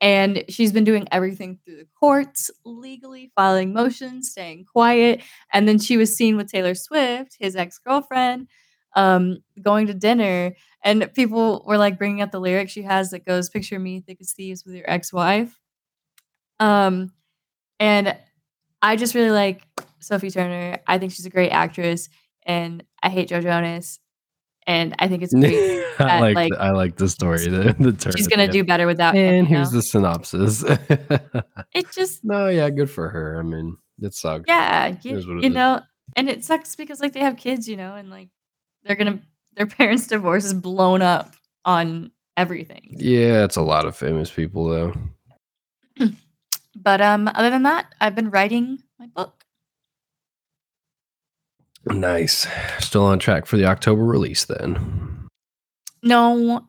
and 0.00 0.42
she's 0.48 0.72
been 0.72 0.84
doing 0.84 1.06
everything 1.12 1.58
through 1.64 1.76
the 1.76 1.86
courts 1.98 2.50
legally 2.64 3.30
filing 3.36 3.72
motions 3.72 4.30
staying 4.30 4.64
quiet 4.64 5.22
and 5.52 5.68
then 5.68 5.78
she 5.78 5.96
was 5.96 6.14
seen 6.14 6.36
with 6.36 6.50
Taylor 6.50 6.74
Swift, 6.74 7.36
his 7.38 7.54
ex 7.54 7.78
girlfriend, 7.78 8.48
um, 8.96 9.38
going 9.60 9.86
to 9.86 9.94
dinner. 9.94 10.54
And 10.84 11.12
people 11.14 11.64
were 11.66 11.78
like 11.78 11.98
bringing 11.98 12.22
up 12.22 12.32
the 12.32 12.40
lyric 12.40 12.68
she 12.68 12.82
has 12.82 13.10
that 13.10 13.24
goes, 13.24 13.48
Picture 13.48 13.78
me 13.78 14.00
thick 14.00 14.18
as 14.20 14.32
thieves 14.32 14.64
with 14.64 14.74
your 14.74 14.90
ex 14.90 15.12
wife. 15.12 15.58
Um, 16.58 17.12
and 17.78 18.16
I 18.80 18.96
just 18.96 19.14
really 19.14 19.30
like 19.30 19.62
Sophie 20.00 20.30
Turner. 20.30 20.78
I 20.86 20.98
think 20.98 21.12
she's 21.12 21.26
a 21.26 21.30
great 21.30 21.50
actress. 21.50 22.08
And 22.44 22.84
I 23.02 23.08
hate 23.08 23.28
Joe 23.28 23.40
Jonas. 23.40 23.98
And 24.66 24.94
I 24.98 25.08
think 25.08 25.22
it's 25.22 25.34
great. 25.38 25.84
I 25.98 26.20
that, 26.20 26.34
like 26.34 26.52
I 26.58 26.70
like 26.70 26.96
the 26.96 27.08
story. 27.08 27.48
The, 27.48 27.74
the 27.78 27.92
turn 27.92 28.12
She's 28.16 28.26
at 28.26 28.30
going 28.30 28.30
the 28.30 28.36
to 28.36 28.42
end. 28.42 28.52
do 28.52 28.64
better 28.64 28.86
without 28.86 29.14
him. 29.14 29.34
And 29.34 29.48
you 29.48 29.56
here's 29.56 29.72
know? 29.72 29.78
the 29.78 29.82
synopsis. 29.82 30.64
It 31.74 31.90
just, 31.90 32.22
no, 32.22 32.48
yeah, 32.48 32.68
good 32.68 32.90
for 32.90 33.08
her. 33.08 33.38
I 33.38 33.42
mean, 33.42 33.78
it 34.00 34.14
sucks. 34.14 34.44
yeah, 34.46 34.94
you, 35.02 35.16
is 35.16 35.26
what 35.26 35.38
it 35.38 35.44
you 35.44 35.50
know, 35.50 35.80
and 36.16 36.28
it 36.28 36.44
sucks 36.44 36.76
because 36.76 37.00
like 37.00 37.14
they 37.14 37.20
have 37.20 37.38
kids, 37.38 37.66
you 37.66 37.76
know, 37.76 37.94
and 37.94 38.10
like 38.10 38.28
they're 38.84 38.96
gonna 38.96 39.20
their 39.56 39.66
parents' 39.78 40.06
divorce 40.06 40.44
is 40.44 40.54
blown 40.54 41.02
up 41.02 41.34
on 41.64 42.10
everything. 42.36 42.94
Yeah, 42.98 43.44
it's 43.44 43.56
a 43.56 43.62
lot 43.62 43.86
of 43.86 43.96
famous 43.96 44.30
people 44.30 44.68
though. 44.68 44.94
but 46.76 47.00
um, 47.00 47.28
other 47.34 47.50
than 47.50 47.62
that, 47.62 47.86
I've 48.00 48.14
been 48.14 48.30
writing 48.30 48.82
my 48.98 49.06
book. 49.06 49.41
Nice. 51.86 52.46
Still 52.78 53.04
on 53.04 53.18
track 53.18 53.46
for 53.46 53.56
the 53.56 53.66
October 53.66 54.04
release 54.04 54.44
then. 54.44 55.28
No, 56.02 56.66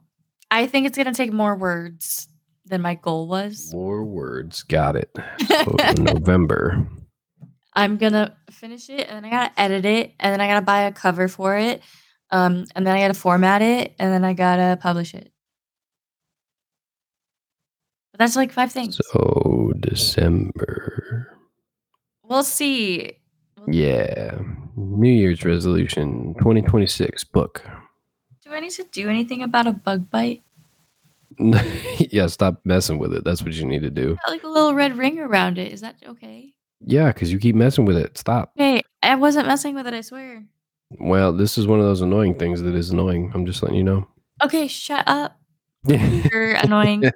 I 0.52 0.68
think 0.68 0.88
it's 0.88 0.98
gonna 0.98 1.14
take 1.14 1.34
more 1.34 1.56
words 1.56 2.28
than 2.66 2.82
my 2.82 2.96
goal 2.96 3.28
was. 3.28 3.74
More 3.74 4.04
words. 4.04 4.64
Got 4.64 4.96
it. 4.96 5.10
So 5.48 5.76
November. 6.00 6.88
I'm 7.76 7.98
gonna 7.98 8.36
finish 8.52 8.90
it 8.90 9.08
and 9.08 9.18
then 9.18 9.26
I 9.26 9.30
gotta 9.30 9.60
edit 9.60 9.86
it 9.86 10.14
and 10.20 10.32
then 10.34 10.42
I 10.42 10.48
gotta 10.48 10.66
buy 10.66 10.84
a 10.84 10.92
cover 10.92 11.28
for 11.28 11.58
it. 11.58 11.82
Um, 12.32 12.66
and 12.76 12.86
then 12.86 12.96
I 12.96 13.02
gotta 13.02 13.14
format 13.14 13.62
it 13.62 13.94
and 14.00 14.12
then 14.12 14.24
I 14.24 14.34
gotta 14.34 14.78
publish 14.82 15.14
it. 15.14 15.32
But 18.12 18.20
that's 18.20 18.36
like 18.36 18.52
five 18.52 18.72
things. 18.72 19.00
So 19.12 19.74
December. 19.80 21.36
we'll 22.24 22.44
see. 22.44 23.14
Yeah. 23.68 24.38
New 24.76 25.12
Year's 25.12 25.44
resolution 25.44 26.34
2026 26.40 27.24
book. 27.26 27.64
Do 28.44 28.52
I 28.52 28.60
need 28.60 28.72
to 28.72 28.84
do 28.84 29.10
anything 29.10 29.44
about 29.44 29.68
a 29.68 29.72
bug 29.72 30.10
bite? 30.10 30.44
yeah, 31.38 32.28
stop 32.28 32.62
messing 32.64 33.00
with 33.00 33.14
it. 33.14 33.24
That's 33.24 33.42
what 33.42 33.54
you 33.54 33.66
need 33.66 33.82
to 33.84 33.90
do. 33.90 34.18
Got 34.26 34.32
like 34.32 34.44
a 34.44 34.48
little 34.48 34.74
red 34.74 34.98
ring 34.98 35.20
around 35.20 35.58
it. 35.58 35.72
Is 35.72 35.82
that 35.82 35.96
okay? 36.08 36.54
Yeah, 36.86 37.12
because 37.12 37.32
you 37.32 37.40
keep 37.40 37.56
messing 37.56 37.86
with 37.86 37.98
it. 37.98 38.18
Stop. 38.18 38.52
Hey, 38.56 38.82
I 39.02 39.16
wasn't 39.16 39.48
messing 39.48 39.76
with 39.76 39.88
it, 39.88 39.94
I 39.94 40.02
swear. 40.02 40.44
Well, 41.00 41.34
this 41.34 41.58
is 41.58 41.66
one 41.66 41.80
of 41.80 41.86
those 41.86 42.02
annoying 42.02 42.38
things 42.38 42.62
that 42.62 42.76
is 42.76 42.90
annoying. 42.90 43.32
I'm 43.34 43.46
just 43.46 43.64
letting 43.64 43.78
you 43.78 43.84
know. 43.84 44.08
Okay, 44.44 44.68
shut 44.68 45.04
up. 45.08 45.40
You're 45.86 46.54
annoying. 46.54 47.12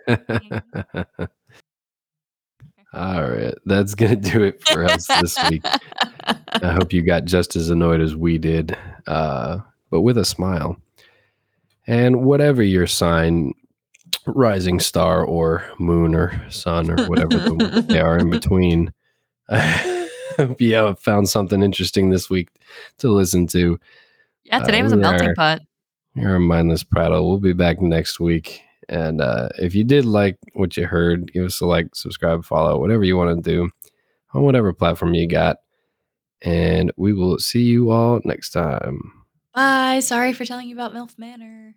All 2.94 3.30
right. 3.30 3.54
That's 3.66 3.96
going 3.96 4.22
to 4.22 4.32
do 4.32 4.44
it 4.44 4.66
for 4.68 4.84
us 4.86 5.08
this 5.08 5.38
week. 5.50 5.64
I 6.26 6.72
hope 6.74 6.94
you 6.94 7.02
got 7.02 7.26
just 7.26 7.56
as 7.56 7.70
annoyed 7.70 8.02
as 8.02 8.16
we 8.16 8.38
did, 8.38 8.78
uh, 9.06 9.60
but 9.90 10.02
with 10.02 10.18
a 10.18 10.26
smile. 10.26 10.78
And 11.86 12.24
whatever 12.26 12.64
your 12.64 12.88
sign, 12.88 13.54
rising 14.26 14.80
star 14.80 15.24
or 15.24 15.64
moon 15.80 16.16
or 16.16 16.42
sun 16.50 16.90
or 16.90 17.06
whatever 17.08 17.38
the, 17.38 17.86
they 17.88 18.00
are 18.00 18.18
in 18.18 18.30
between, 18.30 18.92
I 19.50 20.10
hope 20.38 20.60
you 20.60 20.74
have 20.76 21.00
found 21.00 21.30
something 21.30 21.64
interesting 21.64 22.10
this 22.10 22.30
week 22.30 22.50
to 23.00 23.10
listen 23.10 23.48
to. 23.48 23.80
Yeah, 24.44 24.60
today 24.60 24.80
Uh, 24.82 24.84
was 24.84 24.94
a 24.94 24.98
melting 24.98 25.30
are- 25.30 25.36
pot. 25.36 25.62
You're 26.16 26.36
a 26.36 26.40
mindless 26.40 26.84
prattle. 26.84 27.30
We'll 27.30 27.38
be 27.40 27.54
back 27.54 27.80
next 27.80 28.20
week. 28.20 28.62
And 28.90 29.22
uh, 29.22 29.50
if 29.58 29.76
you 29.76 29.84
did 29.84 30.06
like 30.06 30.38
what 30.54 30.78
you 30.78 30.86
heard, 30.86 31.32
give 31.32 31.46
us 31.46 31.62
a 31.62 31.66
like, 31.66 31.96
subscribe, 31.96 32.46
follow, 32.46 32.80
whatever 32.80 33.04
you 33.04 33.18
want 33.18 33.44
to 33.44 33.50
do 33.50 33.70
on 34.34 34.44
whatever 34.44 34.74
platform 34.74 35.14
you 35.14 35.28
got. 35.28 35.58
And 36.42 36.92
we 36.98 37.14
will 37.14 37.40
see 37.40 37.64
you 37.64 37.92
all 37.92 38.22
next 38.24 38.52
time. 38.52 39.12
Bye. 39.54 40.00
Sorry 40.02 40.34
for 40.34 40.46
telling 40.46 40.70
you 40.70 40.76
about 40.76 40.94
MILF 40.94 41.18
Manor. 41.18 41.76